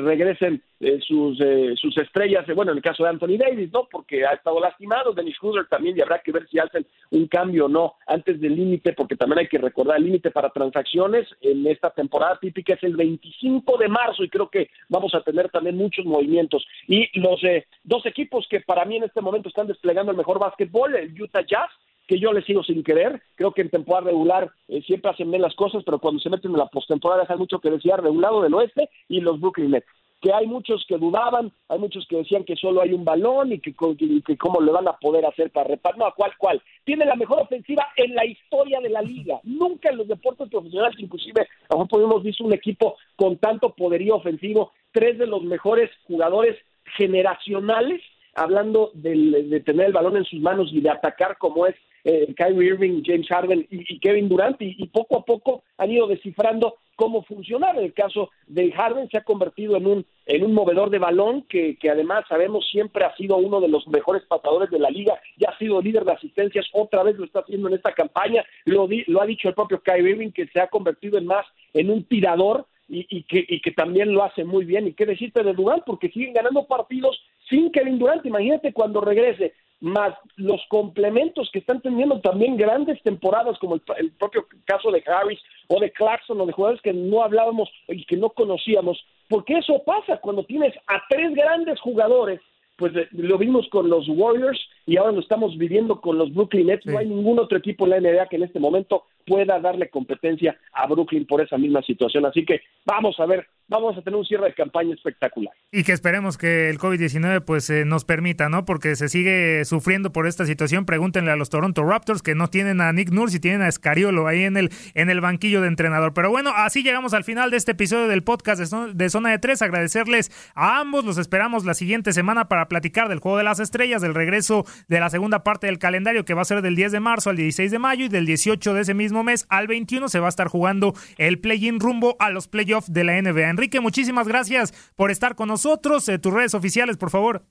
regresen 0.00 0.62
sus 1.00 1.38
sus 1.76 1.96
estrellas, 1.96 2.44
bueno, 2.54 2.72
en 2.72 2.76
el 2.76 2.82
caso 2.82 3.04
de 3.04 3.08
Anthony 3.08 3.38
Davis, 3.38 3.72
¿no? 3.72 3.88
Porque 3.90 4.26
ha 4.26 4.32
estado 4.32 4.60
lastimado, 4.60 5.14
Dennis 5.14 5.36
Schroeder 5.36 5.66
también 5.66 5.96
y 5.96 6.02
habrá 6.02 6.18
que 6.18 6.30
ver 6.30 6.46
si 6.48 6.58
hacen 6.58 6.86
un 7.10 7.26
cambio 7.26 7.64
o 7.64 7.68
no 7.68 7.94
antes 8.06 8.38
del 8.38 8.54
límite, 8.54 8.92
porque 8.92 9.16
también 9.16 9.38
hay 9.38 9.48
que 9.48 9.56
recordar 9.56 9.96
el 9.96 10.04
límite 10.04 10.30
para 10.30 10.50
transacciones 10.50 11.26
en 11.40 11.66
esta 11.66 11.90
temporada 11.90 12.38
típica 12.40 12.74
es 12.74 12.82
el 12.82 12.96
25 12.96 13.78
de 13.78 13.88
marzo 13.88 14.24
y 14.24 14.28
creo 14.28 14.48
que 14.48 14.70
vamos 14.88 15.14
a 15.14 15.22
tener 15.22 15.48
también 15.50 15.76
muchos 15.82 16.04
movimientos. 16.04 16.66
Y 16.86 17.08
los 17.18 17.42
eh, 17.44 17.66
dos 17.84 18.06
equipos 18.06 18.46
que 18.48 18.60
para 18.60 18.84
mí 18.84 18.96
en 18.96 19.04
este 19.04 19.20
momento 19.20 19.48
están 19.48 19.66
desplegando 19.66 20.12
el 20.12 20.18
mejor 20.18 20.38
básquetbol, 20.38 20.96
el 20.96 21.20
Utah 21.20 21.44
Jazz 21.46 21.70
que 22.08 22.18
yo 22.18 22.32
les 22.32 22.44
sigo 22.44 22.62
sin 22.64 22.82
querer. 22.82 23.22
Creo 23.36 23.52
que 23.52 23.62
en 23.62 23.70
temporada 23.70 24.06
regular 24.06 24.50
eh, 24.68 24.82
siempre 24.82 25.10
hacen 25.10 25.30
bien 25.30 25.42
las 25.42 25.54
cosas, 25.54 25.82
pero 25.84 25.98
cuando 25.98 26.20
se 26.20 26.30
meten 26.30 26.50
en 26.50 26.58
la 26.58 26.66
postemporada 26.66 27.22
dejan 27.22 27.38
mucho 27.38 27.60
que 27.60 27.70
desear 27.70 28.02
de 28.02 28.10
un 28.10 28.20
lado 28.20 28.42
del 28.42 28.54
oeste 28.54 28.88
y 29.08 29.20
los 29.20 29.40
Brooklyn 29.40 29.70
Nets 29.70 29.86
que 30.22 30.32
hay 30.32 30.46
muchos 30.46 30.84
que 30.86 30.96
dudaban, 30.96 31.52
hay 31.68 31.80
muchos 31.80 32.06
que 32.06 32.16
decían 32.16 32.44
que 32.44 32.54
solo 32.54 32.80
hay 32.80 32.92
un 32.92 33.04
balón 33.04 33.52
y 33.52 33.58
que, 33.58 33.74
que, 33.74 34.38
cómo 34.38 34.60
le 34.60 34.70
van 34.70 34.86
a 34.86 34.96
poder 34.96 35.26
hacer 35.26 35.50
para 35.50 35.68
reparar. 35.68 35.98
No, 35.98 36.06
¿cuál, 36.16 36.30
cuál? 36.38 36.62
Tiene 36.84 37.04
la 37.04 37.16
mejor 37.16 37.42
ofensiva 37.42 37.88
en 37.96 38.14
la 38.14 38.24
historia 38.24 38.80
de 38.80 38.88
la 38.88 39.02
liga. 39.02 39.40
Nunca 39.42 39.90
en 39.90 39.96
los 39.96 40.06
deportes 40.06 40.48
profesionales, 40.48 40.96
inclusive, 41.00 41.48
a 41.68 41.74
lo 41.74 41.80
mejor 41.80 42.02
hemos 42.02 42.22
visto 42.22 42.44
un 42.44 42.54
equipo 42.54 42.96
con 43.16 43.36
tanto 43.38 43.74
poderío 43.74 44.14
ofensivo, 44.14 44.70
tres 44.92 45.18
de 45.18 45.26
los 45.26 45.42
mejores 45.42 45.90
jugadores 46.04 46.56
generacionales, 46.96 48.02
hablando 48.34 48.90
de 48.94 49.60
tener 49.64 49.86
el 49.86 49.92
balón 49.92 50.16
en 50.16 50.24
sus 50.24 50.40
manos 50.40 50.70
y 50.72 50.80
de 50.80 50.90
atacar 50.90 51.36
como 51.38 51.66
es 51.66 51.74
eh, 52.04 52.34
Kyrie 52.36 52.70
Irving, 52.70 53.02
James 53.04 53.28
Harden 53.28 53.66
y, 53.70 53.98
Kevin 54.00 54.28
Durant, 54.28 54.60
y, 54.60 54.86
poco 54.88 55.18
a 55.18 55.24
poco 55.24 55.62
han 55.78 55.90
ido 55.90 56.06
descifrando 56.06 56.76
cómo 56.96 57.22
funcionar. 57.22 57.76
En 57.76 57.84
el 57.84 57.94
caso 57.94 58.30
de 58.46 58.72
Harden 58.72 59.08
se 59.08 59.18
ha 59.18 59.24
convertido 59.24 59.76
en 59.76 59.86
un, 59.86 60.06
en 60.26 60.44
un 60.44 60.52
movedor 60.52 60.90
de 60.90 60.98
balón 60.98 61.42
que, 61.42 61.76
que 61.76 61.90
además 61.90 62.24
sabemos 62.28 62.68
siempre 62.70 63.04
ha 63.04 63.14
sido 63.16 63.36
uno 63.36 63.60
de 63.60 63.68
los 63.68 63.86
mejores 63.88 64.22
pasadores 64.24 64.70
de 64.70 64.78
la 64.78 64.90
liga, 64.90 65.14
ya 65.36 65.50
ha 65.50 65.58
sido 65.58 65.80
líder 65.80 66.04
de 66.04 66.12
asistencias, 66.12 66.66
otra 66.72 67.02
vez 67.02 67.16
lo 67.16 67.24
está 67.24 67.40
haciendo 67.40 67.68
en 67.68 67.74
esta 67.74 67.92
campaña, 67.92 68.44
lo, 68.64 68.88
lo 69.06 69.22
ha 69.22 69.26
dicho 69.26 69.48
el 69.48 69.54
propio 69.54 69.80
Kyrie 69.80 70.10
Irving 70.10 70.32
que 70.32 70.48
se 70.48 70.60
ha 70.60 70.68
convertido 70.68 71.18
en 71.18 71.26
más 71.26 71.46
en 71.72 71.90
un 71.90 72.04
tirador 72.04 72.66
y, 72.88 73.06
y, 73.08 73.22
que, 73.24 73.44
y 73.48 73.60
que 73.60 73.70
también 73.72 74.12
lo 74.12 74.22
hace 74.22 74.44
muy 74.44 74.64
bien. 74.64 74.86
¿Y 74.86 74.94
qué 74.94 75.06
decirte 75.06 75.42
de 75.42 75.52
Durant? 75.52 75.84
Porque 75.84 76.10
siguen 76.10 76.34
ganando 76.34 76.66
partidos 76.66 77.20
sin 77.48 77.70
Kevin 77.70 77.98
Durant. 77.98 78.24
Imagínate 78.26 78.72
cuando 78.72 79.00
regrese 79.00 79.54
más 79.82 80.14
los 80.36 80.60
complementos 80.68 81.50
que 81.52 81.58
están 81.58 81.80
teniendo 81.80 82.20
también 82.20 82.56
grandes 82.56 83.02
temporadas, 83.02 83.58
como 83.58 83.74
el, 83.74 84.12
propio 84.12 84.46
caso 84.64 84.92
de 84.92 85.02
Harris 85.04 85.40
o 85.66 85.80
de 85.80 85.90
Clarkson 85.90 86.40
o 86.40 86.46
de 86.46 86.52
jugadores 86.52 86.80
que 86.82 86.92
no 86.92 87.22
hablábamos 87.24 87.68
y 87.88 88.04
que 88.04 88.16
no 88.16 88.30
conocíamos, 88.30 89.04
porque 89.28 89.58
eso 89.58 89.82
pasa 89.84 90.18
cuando 90.18 90.44
tienes 90.44 90.72
a 90.86 91.02
tres 91.10 91.34
grandes 91.34 91.80
jugadores, 91.80 92.40
pues 92.76 92.94
eh, 92.94 93.08
lo 93.10 93.36
vimos 93.38 93.68
con 93.70 93.90
los 93.90 94.08
Warriors 94.08 94.60
y 94.86 94.96
ahora 94.96 95.12
lo 95.12 95.20
estamos 95.20 95.56
viviendo 95.56 96.00
con 96.00 96.18
los 96.18 96.32
Brooklyn 96.32 96.66
Nets, 96.66 96.86
no 96.86 96.98
hay 96.98 97.08
ningún 97.08 97.38
otro 97.38 97.58
equipo 97.58 97.84
en 97.84 97.90
la 97.90 98.00
NBA 98.00 98.28
que 98.28 98.36
en 98.36 98.44
este 98.44 98.58
momento 98.58 99.04
pueda 99.26 99.60
darle 99.60 99.88
competencia 99.88 100.58
a 100.72 100.86
Brooklyn 100.86 101.26
por 101.26 101.40
esa 101.40 101.58
misma 101.58 101.82
situación, 101.82 102.26
así 102.26 102.44
que 102.44 102.60
vamos 102.84 103.18
a 103.20 103.26
ver 103.26 103.46
vamos 103.72 103.96
a 103.96 104.02
tener 104.02 104.18
un 104.18 104.24
cierre 104.24 104.46
de 104.46 104.54
campaña 104.54 104.94
espectacular. 104.94 105.52
Y 105.72 105.82
que 105.82 105.92
esperemos 105.92 106.36
que 106.36 106.68
el 106.68 106.78
COVID-19 106.78 107.42
pues 107.44 107.70
eh, 107.70 107.84
nos 107.84 108.04
permita, 108.04 108.48
¿no? 108.48 108.64
Porque 108.64 108.94
se 108.96 109.08
sigue 109.08 109.64
sufriendo 109.64 110.12
por 110.12 110.26
esta 110.26 110.44
situación. 110.44 110.84
Pregúntenle 110.84 111.30
a 111.30 111.36
los 111.36 111.48
Toronto 111.48 111.82
Raptors 111.82 112.22
que 112.22 112.34
no 112.34 112.48
tienen 112.48 112.80
a 112.80 112.92
Nick 112.92 113.10
Nurse 113.10 113.38
y 113.38 113.40
tienen 113.40 113.62
a 113.62 113.68
Escariolo 113.68 114.26
ahí 114.26 114.42
en 114.42 114.56
el, 114.56 114.70
en 114.94 115.08
el 115.08 115.20
banquillo 115.20 115.62
de 115.62 115.68
entrenador. 115.68 116.12
Pero 116.12 116.30
bueno, 116.30 116.52
así 116.54 116.82
llegamos 116.82 117.14
al 117.14 117.24
final 117.24 117.50
de 117.50 117.56
este 117.56 117.72
episodio 117.72 118.08
del 118.08 118.22
podcast 118.22 118.60
de, 118.60 119.08
Zona 119.08 119.30
de 119.30 119.38
Tres. 119.38 119.62
Agradecerles 119.62 120.30
a 120.54 120.78
ambos. 120.78 121.04
Los 121.04 121.16
esperamos 121.16 121.64
la 121.64 121.74
siguiente 121.74 122.12
semana 122.12 122.48
para 122.48 122.68
platicar 122.68 123.08
del 123.08 123.20
Juego 123.20 123.38
de 123.38 123.44
las 123.44 123.58
Estrellas, 123.58 124.02
del 124.02 124.14
regreso 124.14 124.66
de 124.88 125.00
la 125.00 125.10
segunda 125.10 125.44
parte 125.44 125.66
del 125.66 125.78
calendario 125.78 126.24
que 126.24 126.34
va 126.34 126.42
a 126.42 126.46
ser 126.46 126.62
del 126.62 126.76
10 126.76 126.92
de 126.92 127.00
marzo 127.00 127.30
al 127.30 127.36
16 127.36 127.70
de 127.70 127.78
mayo 127.78 128.04
y 128.04 128.08
del 128.08 128.26
18 128.26 128.74
de 128.74 128.80
ese 128.80 128.94
mismo 128.94 129.22
mes 129.22 129.46
al 129.48 129.66
21 129.66 130.08
se 130.08 130.20
va 130.20 130.26
a 130.26 130.28
estar 130.28 130.48
jugando 130.48 130.94
el 131.18 131.38
play-in 131.40 131.80
rumbo 131.80 132.16
a 132.18 132.30
los 132.30 132.48
playoffs 132.48 132.92
de 132.92 133.04
la 133.04 133.20
NBA. 133.20 133.50
Enrique, 133.50 133.80
muchísimas 133.80 134.28
gracias 134.28 134.92
por 134.96 135.10
estar 135.10 135.34
con 135.34 135.48
nosotros. 135.48 136.08
Eh, 136.08 136.18
tus 136.18 136.32
redes 136.32 136.54
oficiales, 136.54 136.96
por 136.96 137.10
favor. 137.10 137.42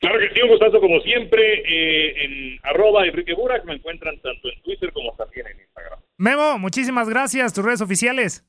Claro 0.00 0.18
que 0.18 0.34
sí, 0.34 0.42
un 0.42 0.50
gustazo 0.50 0.80
como 0.80 1.00
siempre. 1.00 1.62
Eh, 1.66 2.24
en 2.24 2.58
arroba 2.62 3.06
Enrique 3.06 3.34
Burak 3.34 3.64
me 3.64 3.74
encuentran 3.74 4.20
tanto 4.20 4.48
en 4.48 4.62
Twitter 4.62 4.92
como 4.92 5.14
también 5.16 5.46
en 5.46 5.60
Instagram. 5.60 5.98
Memo, 6.18 6.58
muchísimas 6.58 7.08
gracias. 7.08 7.54
Tus 7.54 7.64
redes 7.64 7.80
oficiales. 7.80 8.44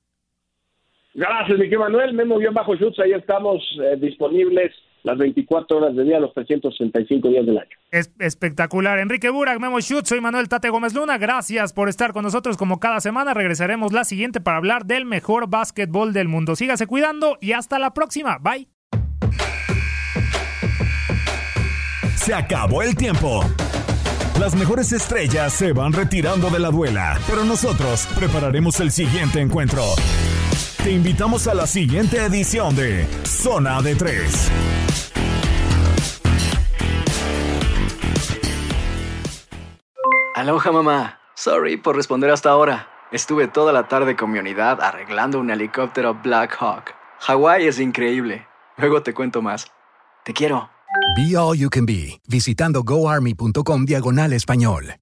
Gracias, 1.13 1.57
Miguel 1.57 1.79
Manuel. 1.79 2.13
Memo-Schutz, 2.13 2.99
ahí 2.99 3.13
estamos 3.13 3.63
eh, 3.81 3.95
disponibles 3.97 4.73
las 5.05 5.17
24 5.17 5.77
horas 5.77 5.95
del 5.95 6.07
día, 6.07 6.19
los 6.19 6.33
365 6.33 7.29
días 7.29 7.45
del 7.45 7.57
año. 7.57 7.69
Es 7.91 8.11
espectacular. 8.19 8.99
Enrique 8.99 9.29
Burak, 9.29 9.59
Memo 9.59 9.79
Schutz, 9.79 10.09
soy 10.09 10.19
Manuel 10.19 10.49
Tate 10.49 10.69
Gómez 10.69 10.93
Luna. 10.93 11.17
Gracias 11.17 11.73
por 11.73 11.89
estar 11.89 12.11
con 12.11 12.23
nosotros 12.23 12.57
como 12.57 12.79
cada 12.79 12.99
semana. 12.99 13.33
Regresaremos 13.33 13.93
la 13.93 14.03
siguiente 14.03 14.41
para 14.41 14.57
hablar 14.57 14.85
del 14.85 15.05
mejor 15.05 15.47
básquetbol 15.47 16.11
del 16.11 16.27
mundo. 16.27 16.55
Sígase 16.55 16.87
cuidando 16.87 17.37
y 17.39 17.51
hasta 17.51 17.77
la 17.77 17.93
próxima. 17.93 18.39
Bye. 18.39 18.67
Se 22.15 22.33
acabó 22.33 22.81
el 22.81 22.95
tiempo. 22.95 23.41
Las 24.39 24.55
mejores 24.55 24.91
estrellas 24.91 25.53
se 25.53 25.71
van 25.71 25.93
retirando 25.93 26.49
de 26.49 26.59
la 26.59 26.71
duela, 26.71 27.19
pero 27.27 27.45
nosotros 27.45 28.07
prepararemos 28.17 28.79
el 28.79 28.91
siguiente 28.91 29.39
encuentro. 29.39 29.83
Te 30.83 30.91
invitamos 30.91 31.47
a 31.47 31.53
la 31.53 31.67
siguiente 31.67 32.23
edición 32.23 32.75
de 32.75 33.07
Zona 33.25 33.81
de 33.81 33.95
Tres. 33.95 34.51
Aloha 40.35 40.71
mamá. 40.71 41.19
Sorry 41.35 41.77
por 41.77 41.95
responder 41.95 42.29
hasta 42.29 42.49
ahora. 42.49 42.87
Estuve 43.11 43.47
toda 43.47 43.71
la 43.71 43.87
tarde 43.87 44.15
con 44.15 44.31
mi 44.31 44.39
unidad 44.39 44.81
arreglando 44.81 45.39
un 45.39 45.49
helicóptero 45.49 46.19
Black 46.21 46.55
Hawk. 46.59 46.93
Hawái 47.19 47.67
es 47.67 47.79
increíble. 47.79 48.47
Luego 48.77 49.01
te 49.01 49.13
cuento 49.13 49.41
más. 49.41 49.67
Te 50.23 50.33
quiero. 50.33 50.69
Be 51.15 51.37
All 51.37 51.57
You 51.57 51.69
Can 51.69 51.85
Be, 51.85 52.19
visitando 52.27 52.83
goarmy.com 52.83 53.85
diagonal 53.85 54.33
español. 54.33 54.95